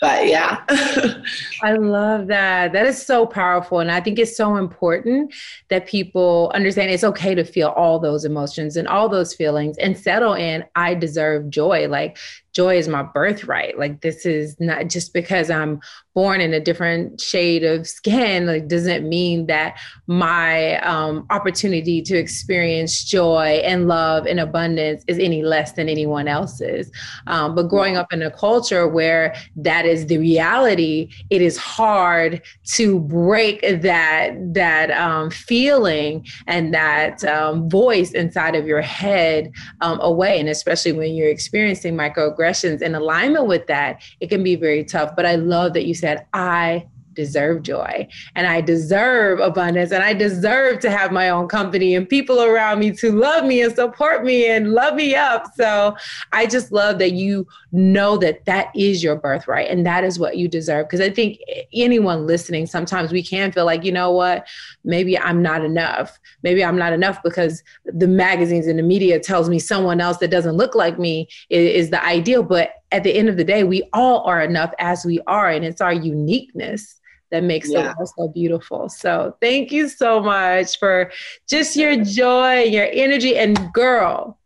but 0.00 0.26
yeah. 0.26 0.62
I 1.62 1.72
love 1.72 2.26
that. 2.26 2.72
That 2.72 2.86
is 2.86 3.04
so 3.04 3.24
powerful. 3.24 3.80
And 3.80 3.90
I 3.90 4.00
think 4.00 4.18
it's 4.18 4.36
so 4.36 4.56
important 4.56 5.32
that 5.70 5.86
people 5.86 6.52
understand 6.54 6.90
it's 6.90 7.04
okay 7.04 7.34
to 7.34 7.44
feel 7.44 7.68
all 7.68 7.98
those 7.98 8.26
emotions 8.26 8.76
and 8.76 8.86
all 8.86 9.08
those 9.08 9.34
feelings 9.34 9.78
and 9.78 9.96
settle 9.96 10.34
in, 10.34 10.64
I 10.76 10.94
deserve 10.94 11.48
joy. 11.48 11.88
Like, 11.88 12.18
joy 12.54 12.76
is 12.78 12.88
my 12.88 13.02
birthright. 13.02 13.78
Like, 13.78 14.00
this 14.00 14.24
is 14.24 14.58
not 14.60 14.88
just 14.88 15.12
because 15.12 15.50
I'm 15.50 15.80
born 16.14 16.40
in 16.40 16.54
a 16.54 16.60
different 16.60 17.20
shade 17.20 17.64
of 17.64 17.88
skin 17.88 18.46
like 18.46 18.68
doesn't 18.68 19.06
mean 19.08 19.46
that 19.46 19.76
my 20.06 20.78
um, 20.78 21.26
opportunity 21.30 22.00
to 22.00 22.16
experience 22.16 23.04
joy 23.04 23.60
and 23.64 23.88
love 23.88 24.24
and 24.24 24.38
abundance 24.38 25.02
is 25.08 25.18
any 25.18 25.42
less 25.42 25.72
than 25.72 25.88
anyone 25.88 26.28
else's 26.28 26.90
um, 27.26 27.54
but 27.56 27.64
growing 27.64 27.96
up 27.96 28.12
in 28.12 28.22
a 28.22 28.30
culture 28.30 28.86
where 28.86 29.34
that 29.56 29.84
is 29.84 30.06
the 30.06 30.16
reality 30.18 31.10
it 31.30 31.42
is 31.42 31.56
hard 31.56 32.40
to 32.64 33.00
break 33.00 33.60
that 33.82 34.30
that 34.54 34.92
um, 34.92 35.30
feeling 35.30 36.24
and 36.46 36.72
that 36.72 37.24
um, 37.24 37.68
voice 37.68 38.12
inside 38.12 38.54
of 38.54 38.68
your 38.68 38.80
head 38.80 39.50
um, 39.80 39.98
away 40.00 40.38
and 40.38 40.48
especially 40.48 40.92
when 40.92 41.12
you're 41.12 41.28
experiencing 41.28 41.96
microaggressions 41.96 42.43
in 42.82 42.94
alignment 42.94 43.46
with 43.46 43.66
that 43.66 44.02
it 44.20 44.28
can 44.28 44.42
be 44.42 44.56
very 44.56 44.84
tough. 44.84 45.14
But 45.16 45.26
i 45.26 45.36
love 45.36 45.72
that 45.74 45.86
you 45.86 45.94
said, 45.94 46.26
I 46.32 46.86
deserve 47.14 47.62
joy 47.62 48.06
and 48.34 48.46
I 48.46 48.60
deserve 48.60 49.40
abundance 49.40 49.92
and 49.92 50.02
I 50.02 50.12
deserve 50.12 50.80
to 50.80 50.90
have 50.90 51.12
my 51.12 51.28
own 51.28 51.48
company 51.48 51.94
and 51.94 52.08
people 52.08 52.42
around 52.42 52.78
me 52.80 52.92
to 52.92 53.12
love 53.12 53.44
me 53.44 53.62
and 53.62 53.74
support 53.74 54.24
me 54.24 54.50
and 54.50 54.72
love 54.72 54.94
me 54.94 55.14
up. 55.14 55.46
So 55.56 55.96
I 56.32 56.46
just 56.46 56.72
love 56.72 56.98
that 56.98 57.12
you 57.12 57.46
know 57.72 58.16
that 58.18 58.44
that 58.44 58.68
is 58.74 59.02
your 59.02 59.16
birthright 59.16 59.68
and 59.68 59.84
that 59.86 60.04
is 60.04 60.18
what 60.18 60.36
you 60.36 60.48
deserve. 60.48 60.86
Because 60.86 61.00
I 61.00 61.10
think 61.10 61.38
anyone 61.72 62.26
listening, 62.26 62.66
sometimes 62.66 63.12
we 63.12 63.22
can 63.22 63.52
feel 63.52 63.64
like, 63.64 63.84
you 63.84 63.92
know 63.92 64.10
what, 64.10 64.46
maybe 64.84 65.18
I'm 65.18 65.42
not 65.42 65.64
enough. 65.64 66.18
Maybe 66.42 66.64
I'm 66.64 66.76
not 66.76 66.92
enough 66.92 67.22
because 67.22 67.62
the 67.84 68.08
magazines 68.08 68.66
and 68.66 68.78
the 68.78 68.82
media 68.82 69.18
tells 69.18 69.48
me 69.48 69.58
someone 69.58 70.00
else 70.00 70.18
that 70.18 70.30
doesn't 70.30 70.56
look 70.56 70.74
like 70.74 70.98
me 70.98 71.28
is, 71.50 71.84
is 71.84 71.90
the 71.90 72.04
ideal. 72.04 72.42
But 72.42 72.74
at 72.92 73.02
the 73.02 73.14
end 73.14 73.28
of 73.28 73.36
the 73.36 73.44
day, 73.44 73.64
we 73.64 73.82
all 73.92 74.20
are 74.24 74.40
enough 74.40 74.72
as 74.78 75.04
we 75.04 75.20
are, 75.26 75.50
and 75.50 75.64
it's 75.64 75.80
our 75.80 75.92
uniqueness 75.92 77.00
that 77.34 77.42
makes 77.42 77.68
yeah. 77.68 77.82
the 77.82 77.88
world 77.88 78.08
so 78.16 78.28
beautiful. 78.28 78.88
So 78.88 79.36
thank 79.40 79.72
you 79.72 79.88
so 79.88 80.20
much 80.20 80.78
for 80.78 81.10
just 81.48 81.74
your 81.74 81.96
joy, 82.04 82.62
your 82.62 82.86
energy, 82.92 83.36
and 83.36 83.58
girl, 83.72 84.38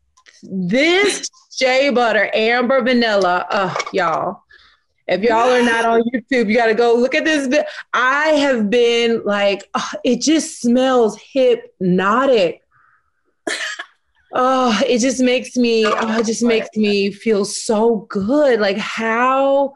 this 0.43 1.29
shea 1.55 1.91
butter, 1.91 2.31
amber 2.33 2.81
vanilla, 2.81 3.47
uh, 3.51 3.75
y'all. 3.93 4.43
If 5.07 5.23
y'all 5.23 5.51
are 5.51 5.63
not 5.63 5.85
on 5.85 6.03
YouTube, 6.03 6.49
you 6.49 6.55
got 6.55 6.67
to 6.67 6.75
go 6.75 6.95
look 6.95 7.15
at 7.15 7.27
this. 7.27 7.63
I 7.93 8.29
have 8.29 8.71
been 8.71 9.23
like, 9.25 9.69
oh, 9.75 9.91
it 10.03 10.23
just 10.23 10.63
smells 10.63 11.19
hypnotic. 11.33 12.63
oh, 14.33 14.81
it 14.87 15.01
just 15.01 15.21
makes 15.21 15.57
me, 15.57 15.85
oh, 15.87 16.21
it 16.21 16.25
just 16.25 16.43
makes 16.43 16.75
me 16.75 17.11
feel 17.11 17.45
so 17.45 18.07
good. 18.09 18.61
Like 18.61 18.79
how 18.79 19.75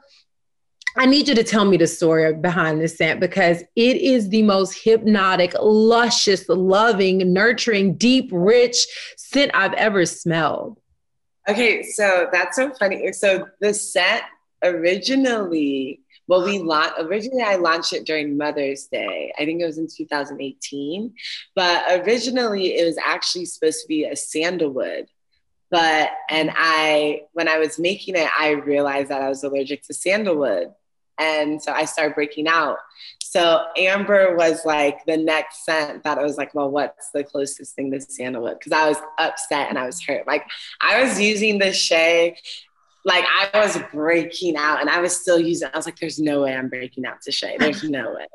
I 0.97 1.07
need 1.07 1.28
you 1.28 1.34
to 1.34 1.45
tell 1.45 1.64
me 1.64 1.76
the 1.76 1.86
story 1.86 2.32
behind 2.34 2.80
this 2.80 2.97
scent 2.97 3.20
because 3.20 3.62
it 3.76 3.97
is 3.97 4.28
the 4.28 4.43
most 4.43 4.78
hypnotic, 4.84 5.55
luscious, 5.61 6.49
loving, 6.49 7.32
nurturing, 7.32 7.97
deep, 7.97 8.28
rich 8.32 8.86
scent 9.16 9.51
I've 9.55 9.72
ever 9.74 10.05
smelled. 10.05 10.78
Okay, 11.49 11.82
so 11.82 12.28
that's 12.30 12.57
so 12.57 12.72
funny. 12.74 13.12
So 13.12 13.47
the 13.61 13.72
scent 13.72 14.22
originally, 14.62 16.01
well, 16.28 16.45
we 16.45 16.59
launched 16.59 16.95
originally 17.01 17.43
I 17.43 17.57
launched 17.57 17.93
it 17.95 18.05
during 18.05 18.36
Mother's 18.36 18.86
Day. 18.86 19.32
I 19.38 19.45
think 19.45 19.61
it 19.61 19.66
was 19.66 19.78
in 19.78 19.88
2018. 19.88 21.14
But 21.57 21.84
originally 22.01 22.76
it 22.78 22.84
was 22.84 22.99
actually 23.05 23.47
supposed 23.47 23.80
to 23.80 23.88
be 23.88 24.05
a 24.05 24.14
sandalwood 24.14 25.07
but 25.70 26.11
and 26.28 26.53
i 26.55 27.22
when 27.32 27.49
i 27.49 27.59
was 27.59 27.78
making 27.78 28.14
it 28.14 28.28
i 28.38 28.51
realized 28.51 29.09
that 29.09 29.22
i 29.22 29.28
was 29.28 29.43
allergic 29.43 29.82
to 29.82 29.95
sandalwood 29.95 30.68
and 31.22 31.62
so 31.62 31.72
I 31.72 31.84
started 31.84 32.14
breaking 32.14 32.48
out. 32.48 32.78
So 33.20 33.64
Amber 33.76 34.36
was 34.36 34.64
like 34.64 35.04
the 35.06 35.16
next 35.16 35.64
scent 35.64 36.02
that 36.04 36.18
I 36.18 36.22
was 36.22 36.36
like, 36.36 36.54
well, 36.54 36.70
what's 36.70 37.10
the 37.12 37.24
closest 37.24 37.74
thing 37.74 37.90
to 37.92 38.00
sandalwood? 38.00 38.58
Because 38.58 38.72
I 38.72 38.88
was 38.88 38.98
upset 39.18 39.68
and 39.68 39.78
I 39.78 39.86
was 39.86 40.02
hurt. 40.02 40.26
Like 40.26 40.44
I 40.80 41.02
was 41.02 41.20
using 41.20 41.58
the 41.58 41.72
Shea, 41.72 42.36
like 43.04 43.24
I 43.24 43.48
was 43.58 43.78
breaking 43.92 44.56
out 44.56 44.80
and 44.80 44.90
I 44.90 45.00
was 45.00 45.16
still 45.16 45.40
using 45.40 45.68
it. 45.68 45.74
I 45.74 45.78
was 45.78 45.86
like, 45.86 45.98
there's 45.98 46.18
no 46.18 46.42
way 46.42 46.54
I'm 46.54 46.68
breaking 46.68 47.06
out 47.06 47.22
to 47.22 47.32
Shea. 47.32 47.56
There's 47.58 47.82
no 47.88 48.14
way. 48.14 48.26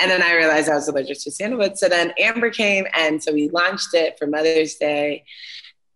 And 0.00 0.10
then 0.10 0.22
I 0.22 0.34
realized 0.34 0.68
I 0.68 0.74
was 0.74 0.88
allergic 0.88 1.20
to 1.20 1.30
sandalwood. 1.30 1.78
So 1.78 1.88
then 1.88 2.12
Amber 2.18 2.50
came 2.50 2.86
and 2.94 3.22
so 3.22 3.32
we 3.32 3.50
launched 3.50 3.94
it 3.94 4.18
for 4.18 4.26
Mother's 4.26 4.76
Day 4.76 5.24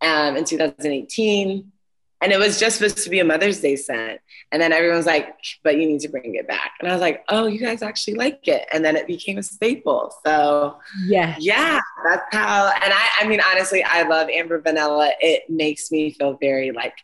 um, 0.00 0.36
in 0.36 0.44
2018 0.44 1.72
and 2.20 2.32
it 2.32 2.38
was 2.38 2.58
just 2.58 2.78
supposed 2.78 2.98
to 2.98 3.10
be 3.10 3.20
a 3.20 3.24
Mother's 3.24 3.60
Day 3.60 3.76
scent. 3.76 4.20
And 4.50 4.62
then 4.62 4.72
everyone's 4.72 5.06
like, 5.06 5.36
but 5.62 5.78
you 5.78 5.86
need 5.86 6.00
to 6.00 6.08
bring 6.08 6.36
it 6.36 6.48
back. 6.48 6.72
And 6.80 6.88
I 6.88 6.92
was 6.92 7.00
like, 7.00 7.24
oh, 7.28 7.46
you 7.46 7.58
guys 7.58 7.82
actually 7.82 8.14
like 8.14 8.48
it. 8.48 8.66
And 8.72 8.84
then 8.84 8.96
it 8.96 9.06
became 9.06 9.36
a 9.38 9.42
staple. 9.42 10.14
So 10.24 10.78
yeah, 11.06 11.36
yeah, 11.38 11.80
that's 12.04 12.24
how. 12.32 12.70
And 12.82 12.92
I, 12.92 13.08
I 13.20 13.26
mean, 13.26 13.40
honestly, 13.50 13.82
I 13.82 14.02
love 14.02 14.28
Amber 14.28 14.60
Vanilla. 14.60 15.12
It 15.20 15.50
makes 15.50 15.90
me 15.90 16.12
feel 16.12 16.38
very 16.40 16.70
like, 16.70 16.94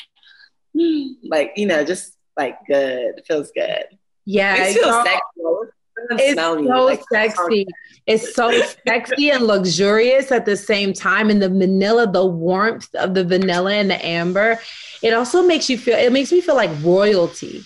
like, 0.74 1.52
you 1.56 1.66
know, 1.66 1.84
just 1.84 2.16
like 2.36 2.56
good. 2.66 3.18
It 3.18 3.26
feels 3.26 3.50
good. 3.50 3.84
Yeah. 4.24 4.56
It 4.56 4.74
feels 4.74 5.04
sexual. 5.04 5.66
It's 6.12 6.40
so 6.40 6.84
like, 6.84 7.02
sexy. 7.12 7.66
It's 8.06 8.34
so 8.34 8.62
sexy 8.86 9.30
and 9.30 9.44
luxurious 9.44 10.32
at 10.32 10.46
the 10.46 10.56
same 10.56 10.92
time. 10.92 11.30
And 11.30 11.42
the 11.42 11.48
vanilla, 11.48 12.10
the 12.10 12.24
warmth 12.24 12.94
of 12.94 13.14
the 13.14 13.24
vanilla 13.24 13.74
and 13.74 13.90
the 13.90 14.04
amber, 14.04 14.58
it 15.02 15.12
also 15.12 15.42
makes 15.42 15.68
you 15.70 15.78
feel. 15.78 15.96
It 15.96 16.12
makes 16.12 16.32
me 16.32 16.40
feel 16.40 16.56
like 16.56 16.70
royalty. 16.82 17.62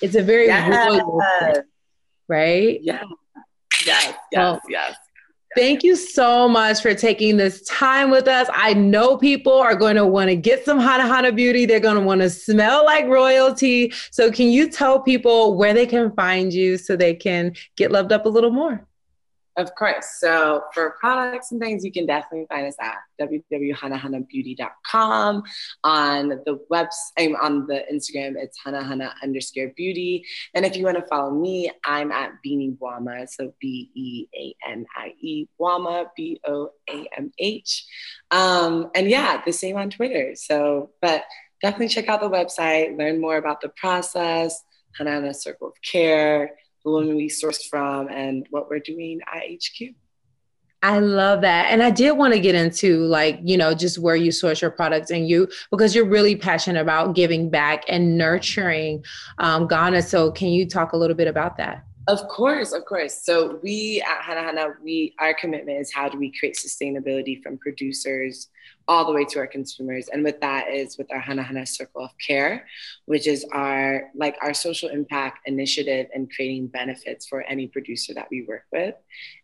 It's 0.00 0.14
a 0.14 0.22
very 0.22 0.46
yes. 0.46 0.88
royal, 0.88 1.20
right? 2.28 2.78
Yeah. 2.82 3.02
Yes. 3.84 4.14
Yes. 4.32 4.36
Well, 4.36 4.60
yes. 4.68 4.96
Thank 5.56 5.82
you 5.82 5.96
so 5.96 6.48
much 6.48 6.82
for 6.82 6.94
taking 6.94 7.36
this 7.36 7.62
time 7.62 8.10
with 8.10 8.28
us. 8.28 8.48
I 8.52 8.74
know 8.74 9.16
people 9.16 9.54
are 9.54 9.74
going 9.74 9.96
to 9.96 10.06
want 10.06 10.28
to 10.28 10.36
get 10.36 10.64
some 10.64 10.78
Hana 10.78 11.06
Hana 11.06 11.32
beauty. 11.32 11.64
They're 11.64 11.80
going 11.80 11.96
to 11.96 12.02
want 12.02 12.20
to 12.20 12.30
smell 12.30 12.84
like 12.84 13.06
royalty. 13.06 13.92
So, 14.10 14.30
can 14.30 14.50
you 14.50 14.68
tell 14.68 15.00
people 15.00 15.56
where 15.56 15.74
they 15.74 15.86
can 15.86 16.12
find 16.12 16.52
you 16.52 16.76
so 16.76 16.96
they 16.96 17.14
can 17.14 17.54
get 17.76 17.90
loved 17.90 18.12
up 18.12 18.26
a 18.26 18.28
little 18.28 18.50
more? 18.50 18.86
Of 19.58 19.74
course. 19.74 20.06
So 20.20 20.62
for 20.72 20.94
products 21.00 21.50
and 21.50 21.60
things, 21.60 21.84
you 21.84 21.90
can 21.90 22.06
definitely 22.06 22.46
find 22.48 22.68
us 22.68 22.76
at 22.80 22.98
www.hanahanabeauty.com. 23.20 25.42
On 25.82 26.28
the 26.28 26.60
website, 26.72 27.34
on 27.42 27.66
the 27.66 27.82
Instagram, 27.92 28.36
it's 28.36 28.56
hanahana 28.64 29.14
underscore 29.20 29.72
beauty. 29.76 30.24
And 30.54 30.64
if 30.64 30.76
you 30.76 30.84
want 30.84 30.98
to 30.98 31.06
follow 31.06 31.32
me, 31.32 31.72
I'm 31.84 32.12
at 32.12 32.34
Beanie 32.46 32.78
Boamah. 32.78 33.28
So 33.28 33.52
B 33.60 33.90
E 33.96 34.28
A 34.32 34.54
N 34.70 34.86
I 34.96 35.14
E 35.20 35.48
Boamah, 35.60 36.10
B 36.16 36.40
O 36.46 36.70
A 36.88 37.08
M 37.16 37.32
H. 37.40 37.84
Um, 38.30 38.92
and 38.94 39.10
yeah, 39.10 39.42
the 39.44 39.52
same 39.52 39.76
on 39.76 39.90
Twitter. 39.90 40.36
So, 40.36 40.90
but 41.02 41.24
definitely 41.62 41.88
check 41.88 42.08
out 42.08 42.20
the 42.20 42.30
website, 42.30 42.96
learn 42.96 43.20
more 43.20 43.38
about 43.38 43.60
the 43.60 43.70
process, 43.70 44.62
Hana 44.96 45.34
Circle 45.34 45.70
of 45.70 45.74
Care 45.82 46.52
the 46.88 46.98
women 46.98 47.16
we 47.16 47.28
sourced 47.28 47.68
from 47.68 48.08
and 48.08 48.46
what 48.50 48.68
we're 48.68 48.78
doing 48.78 49.20
at 49.32 49.42
HQ. 49.42 49.94
I 50.82 51.00
love 51.00 51.40
that. 51.40 51.66
And 51.72 51.82
I 51.82 51.90
did 51.90 52.12
want 52.12 52.34
to 52.34 52.40
get 52.40 52.54
into 52.54 53.04
like, 53.06 53.40
you 53.42 53.56
know, 53.56 53.74
just 53.74 53.98
where 53.98 54.14
you 54.14 54.30
source 54.30 54.62
your 54.62 54.70
products 54.70 55.10
and 55.10 55.28
you, 55.28 55.48
because 55.70 55.94
you're 55.94 56.08
really 56.08 56.36
passionate 56.36 56.80
about 56.80 57.16
giving 57.16 57.50
back 57.50 57.84
and 57.88 58.16
nurturing 58.16 59.04
um, 59.38 59.66
Ghana. 59.66 60.02
So 60.02 60.30
can 60.30 60.48
you 60.48 60.68
talk 60.68 60.92
a 60.92 60.96
little 60.96 61.16
bit 61.16 61.26
about 61.26 61.56
that? 61.56 61.84
Of 62.08 62.26
course, 62.26 62.72
of 62.72 62.86
course. 62.86 63.22
So 63.22 63.60
we 63.62 64.00
at 64.00 64.22
Hana 64.22 64.42
Hana, 64.42 64.68
we 64.82 65.14
our 65.18 65.34
commitment 65.34 65.78
is 65.78 65.92
how 65.92 66.08
do 66.08 66.16
we 66.16 66.32
create 66.32 66.56
sustainability 66.56 67.42
from 67.42 67.58
producers 67.58 68.48
all 68.88 69.04
the 69.04 69.12
way 69.12 69.26
to 69.26 69.38
our 69.40 69.46
consumers. 69.46 70.08
And 70.08 70.24
with 70.24 70.40
that 70.40 70.70
is 70.70 70.96
with 70.96 71.12
our 71.12 71.20
Hana 71.20 71.42
Hana 71.42 71.66
Circle 71.66 72.02
of 72.02 72.10
Care, 72.26 72.66
which 73.04 73.26
is 73.26 73.44
our 73.52 74.04
like 74.14 74.36
our 74.40 74.54
social 74.54 74.88
impact 74.88 75.46
initiative 75.46 76.06
and 76.14 76.32
creating 76.32 76.68
benefits 76.68 77.26
for 77.26 77.42
any 77.42 77.66
producer 77.66 78.14
that 78.14 78.28
we 78.30 78.46
work 78.48 78.64
with. 78.72 78.94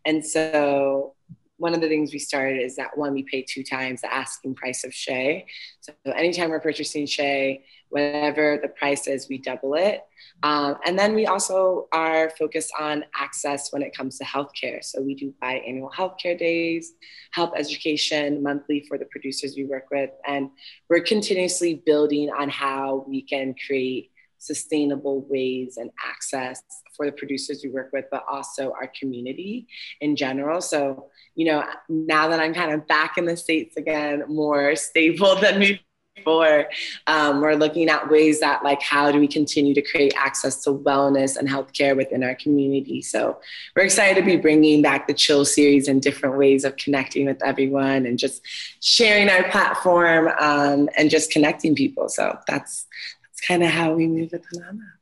And 0.06 0.24
so 0.24 1.16
one 1.58 1.74
of 1.74 1.82
the 1.82 1.88
things 1.88 2.14
we 2.14 2.18
started 2.18 2.62
is 2.62 2.76
that 2.76 2.96
one, 2.96 3.12
we 3.12 3.24
pay 3.24 3.42
two 3.42 3.62
times 3.62 4.00
the 4.00 4.12
asking 4.12 4.54
price 4.54 4.84
of 4.84 4.94
Shea. 4.94 5.46
So 5.82 5.92
anytime 6.06 6.48
we're 6.50 6.60
purchasing 6.60 7.06
Shea, 7.06 7.62
whatever 7.94 8.58
the 8.60 8.68
price 8.68 9.06
is, 9.06 9.28
we 9.28 9.38
double 9.38 9.74
it. 9.74 10.00
Um, 10.42 10.78
and 10.84 10.98
then 10.98 11.14
we 11.14 11.26
also 11.26 11.86
are 11.92 12.28
focused 12.30 12.72
on 12.76 13.04
access 13.14 13.72
when 13.72 13.82
it 13.82 13.96
comes 13.96 14.18
to 14.18 14.24
healthcare. 14.24 14.82
So 14.82 15.00
we 15.00 15.14
do 15.14 15.32
biannual 15.40 15.92
healthcare 15.92 16.36
days, 16.36 16.94
health 17.30 17.52
education 17.56 18.42
monthly 18.42 18.84
for 18.88 18.98
the 18.98 19.04
producers 19.12 19.54
we 19.56 19.64
work 19.64 19.86
with. 19.92 20.10
And 20.26 20.50
we're 20.90 21.02
continuously 21.02 21.82
building 21.86 22.30
on 22.36 22.48
how 22.48 23.04
we 23.06 23.22
can 23.22 23.54
create 23.64 24.10
sustainable 24.38 25.24
ways 25.30 25.76
and 25.76 25.90
access 26.04 26.60
for 26.96 27.06
the 27.06 27.12
producers 27.12 27.60
we 27.62 27.70
work 27.70 27.90
with, 27.92 28.06
but 28.10 28.24
also 28.28 28.72
our 28.72 28.90
community 28.98 29.68
in 30.00 30.16
general. 30.16 30.60
So, 30.60 31.10
you 31.36 31.46
know, 31.46 31.64
now 31.88 32.26
that 32.26 32.40
I'm 32.40 32.54
kind 32.54 32.72
of 32.72 32.88
back 32.88 33.18
in 33.18 33.24
the 33.24 33.36
States 33.36 33.76
again, 33.76 34.24
more 34.28 34.74
stable 34.74 35.36
than 35.36 35.78
before, 36.14 36.66
um, 37.06 37.40
we're 37.40 37.54
looking 37.54 37.88
at 37.88 38.10
ways 38.10 38.40
that, 38.40 38.62
like, 38.62 38.80
how 38.80 39.10
do 39.10 39.18
we 39.18 39.26
continue 39.26 39.74
to 39.74 39.82
create 39.82 40.14
access 40.16 40.62
to 40.62 40.70
wellness 40.70 41.36
and 41.36 41.48
healthcare 41.48 41.96
within 41.96 42.22
our 42.22 42.34
community? 42.36 43.02
So, 43.02 43.38
we're 43.74 43.84
excited 43.84 44.20
to 44.20 44.24
be 44.24 44.36
bringing 44.36 44.82
back 44.82 45.06
the 45.06 45.14
Chill 45.14 45.44
series 45.44 45.88
and 45.88 46.00
different 46.00 46.36
ways 46.36 46.64
of 46.64 46.76
connecting 46.76 47.26
with 47.26 47.42
everyone 47.44 48.06
and 48.06 48.18
just 48.18 48.42
sharing 48.80 49.28
our 49.28 49.48
platform 49.50 50.28
um, 50.40 50.88
and 50.96 51.10
just 51.10 51.30
connecting 51.30 51.74
people. 51.74 52.08
So, 52.08 52.38
that's 52.46 52.86
that's 53.22 53.40
kind 53.46 53.62
of 53.62 53.70
how 53.70 53.92
we 53.92 54.06
move 54.06 54.32
with 54.32 54.44
Hanana. 54.54 54.92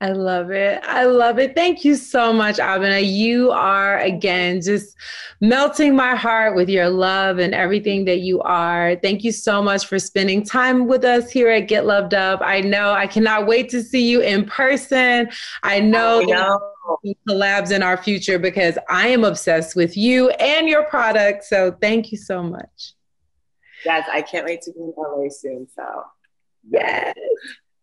I 0.00 0.10
love 0.10 0.50
it. 0.50 0.82
I 0.82 1.04
love 1.04 1.38
it. 1.38 1.54
Thank 1.54 1.84
you 1.84 1.94
so 1.94 2.32
much, 2.32 2.56
Abena. 2.56 3.00
You 3.02 3.52
are, 3.52 4.00
again, 4.00 4.60
just 4.60 4.96
melting 5.40 5.94
my 5.94 6.14
heart 6.14 6.56
with 6.56 6.68
your 6.68 6.90
love 6.90 7.38
and 7.38 7.54
everything 7.54 8.04
that 8.06 8.18
you 8.20 8.40
are. 8.42 8.96
Thank 8.96 9.24
you 9.24 9.32
so 9.32 9.62
much 9.62 9.86
for 9.86 9.98
spending 9.98 10.44
time 10.44 10.88
with 10.88 11.04
us 11.04 11.30
here 11.30 11.48
at 11.48 11.68
Get 11.68 11.86
Loved 11.86 12.12
Up. 12.12 12.40
I 12.42 12.60
know 12.60 12.92
I 12.92 13.06
cannot 13.06 13.46
wait 13.46 13.70
to 13.70 13.82
see 13.82 14.10
you 14.10 14.20
in 14.20 14.44
person. 14.44 15.30
I 15.62 15.80
know, 15.80 16.20
I 16.20 16.24
know. 16.24 16.60
collabs 17.28 17.70
in 17.70 17.82
our 17.82 17.96
future 17.96 18.38
because 18.38 18.76
I 18.90 19.08
am 19.08 19.24
obsessed 19.24 19.74
with 19.76 19.96
you 19.96 20.28
and 20.30 20.68
your 20.68 20.84
product. 20.84 21.44
So 21.44 21.70
thank 21.80 22.10
you 22.10 22.18
so 22.18 22.42
much. 22.42 22.94
Yes, 23.84 24.08
I 24.12 24.22
can't 24.22 24.44
wait 24.44 24.60
to 24.62 24.72
be 24.72 24.80
in 24.80 24.92
LA 24.96 25.28
soon. 25.30 25.68
So, 25.74 25.84
yes. 26.68 27.14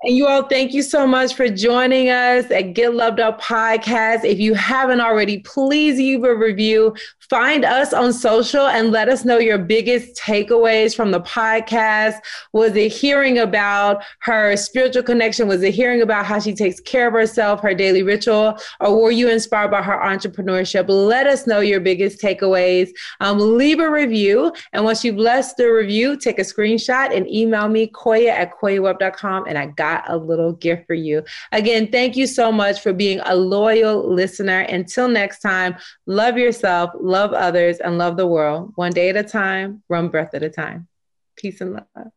And 0.04 0.18
you 0.18 0.26
all, 0.26 0.44
thank 0.44 0.74
you 0.74 0.82
so 0.82 1.06
much 1.06 1.36
for 1.36 1.48
joining 1.48 2.10
us 2.10 2.50
at 2.50 2.74
Get 2.74 2.96
Loved 2.96 3.20
Up 3.20 3.40
podcast. 3.40 4.24
If 4.24 4.40
you 4.40 4.56
haven't 4.56 5.00
already, 5.00 5.40
please 5.40 6.00
leave 6.00 6.24
a 6.24 6.36
review. 6.36 6.96
Find 7.32 7.64
us 7.64 7.94
on 7.94 8.12
social 8.12 8.68
and 8.68 8.92
let 8.92 9.08
us 9.08 9.24
know 9.24 9.38
your 9.38 9.58
biggest 9.58 10.18
takeaways 10.18 10.94
from 10.94 11.12
the 11.12 11.22
podcast. 11.22 12.16
Was 12.52 12.76
it 12.76 12.92
hearing 12.92 13.38
about 13.38 14.04
her 14.20 14.58
spiritual 14.58 15.04
connection? 15.04 15.48
Was 15.48 15.64
it 15.64 15.74
hearing 15.74 16.02
about 16.02 16.26
how 16.26 16.40
she 16.40 16.54
takes 16.54 16.82
care 16.82 17.08
of 17.08 17.14
herself, 17.14 17.62
her 17.62 17.74
daily 17.74 18.04
ritual? 18.04 18.58
Or 18.82 19.02
were 19.02 19.12
you 19.12 19.30
inspired 19.30 19.72
by 19.72 19.82
her 19.82 19.98
entrepreneurship? 19.98 20.90
Let 20.90 21.26
us 21.26 21.48
know 21.48 21.62
your 21.62 21.80
biggest 21.80 22.22
takeaways. 22.22 22.90
Um, 23.22 23.40
leave 23.40 23.80
a 23.80 23.90
review. 23.90 24.52
And 24.74 24.84
once 24.84 25.06
you've 25.06 25.16
left 25.16 25.56
the 25.56 25.72
review, 25.72 26.18
take 26.18 26.38
a 26.38 26.42
screenshot 26.42 27.16
and 27.16 27.32
email 27.32 27.70
me, 27.70 27.88
Koya 27.88 28.32
at 28.32 28.60
koyawebb.com. 28.60 29.46
And 29.48 29.58
I 29.58 29.68
got 29.68 30.04
a 30.10 30.18
little 30.18 30.52
gift 30.52 30.86
for 30.86 30.96
you. 30.96 31.24
Again, 31.54 31.94
thank 31.94 32.18
you 32.18 32.28
so 32.28 32.52
much 32.52 32.82
for 32.82 32.92
being 32.92 33.22
a 33.24 33.38
loyal 33.38 34.14
listener. 34.14 34.60
Until 34.60 35.08
next 35.08 35.40
time, 35.40 35.78
love 36.06 36.38
yourself, 36.38 36.90
love 37.00 37.21
love 37.22 37.34
others, 37.34 37.78
and 37.78 38.00
love 38.00 38.18
the 38.18 38.26
world 38.26 38.72
one 38.76 38.92
day 38.92 39.10
at 39.10 39.16
a 39.16 39.24
time, 39.24 39.84
one 39.88 40.08
breath 40.10 40.34
at 40.34 40.42
a 40.42 40.50
time. 40.50 40.88
Peace 41.36 41.62
and 41.62 41.74
love. 41.74 42.12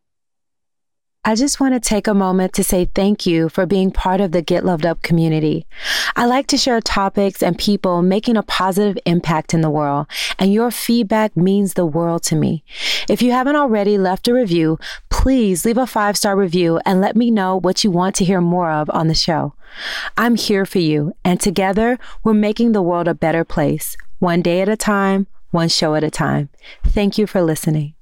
I 1.27 1.33
just 1.33 1.59
want 1.59 1.73
to 1.73 1.79
take 1.79 2.07
a 2.07 2.13
moment 2.13 2.53
to 2.53 2.63
say 2.63 2.85
thank 2.85 3.25
you 3.25 3.49
for 3.49 3.65
being 3.65 3.89
part 3.91 4.21
of 4.21 4.31
the 4.31 4.43
Get 4.43 4.63
Loved 4.63 4.85
Up 4.85 5.01
community. 5.01 5.65
I 6.15 6.25
like 6.25 6.45
to 6.47 6.57
share 6.57 6.79
topics 6.81 7.41
and 7.41 7.57
people 7.57 8.03
making 8.03 8.37
a 8.37 8.43
positive 8.43 8.97
impact 9.05 9.53
in 9.53 9.61
the 9.61 9.69
world, 9.69 10.07
and 10.39 10.53
your 10.53 10.71
feedback 10.71 11.35
means 11.37 11.73
the 11.73 11.85
world 11.85 12.23
to 12.23 12.35
me. 12.35 12.63
If 13.07 13.21
you 13.21 13.31
haven't 13.31 13.55
already 13.55 13.97
left 13.97 14.27
a 14.27 14.33
review, 14.33 14.79
please 15.09 15.65
leave 15.65 15.77
a 15.77 15.87
five 15.87 16.17
star 16.17 16.35
review 16.35 16.79
and 16.85 16.99
let 16.99 17.15
me 17.15 17.29
know 17.29 17.59
what 17.59 17.83
you 17.83 17.91
want 17.91 18.15
to 18.15 18.25
hear 18.25 18.41
more 18.41 18.71
of 18.71 18.89
on 18.89 19.07
the 19.07 19.15
show. 19.27 19.53
I'm 20.17 20.35
here 20.35 20.65
for 20.65 20.79
you, 20.79 21.13
and 21.23 21.39
together 21.39 21.99
we're 22.23 22.33
making 22.33 22.71
the 22.71 22.83
world 22.83 23.07
a 23.07 23.13
better 23.13 23.43
place 23.43 23.97
one 24.25 24.41
day 24.41 24.59
at 24.61 24.67
a 24.67 24.75
time, 24.75 25.27
one 25.51 25.69
show 25.69 25.93
at 25.93 26.03
a 26.03 26.09
time. 26.09 26.49
Thank 26.83 27.19
you 27.19 27.27
for 27.27 27.43
listening. 27.43 27.94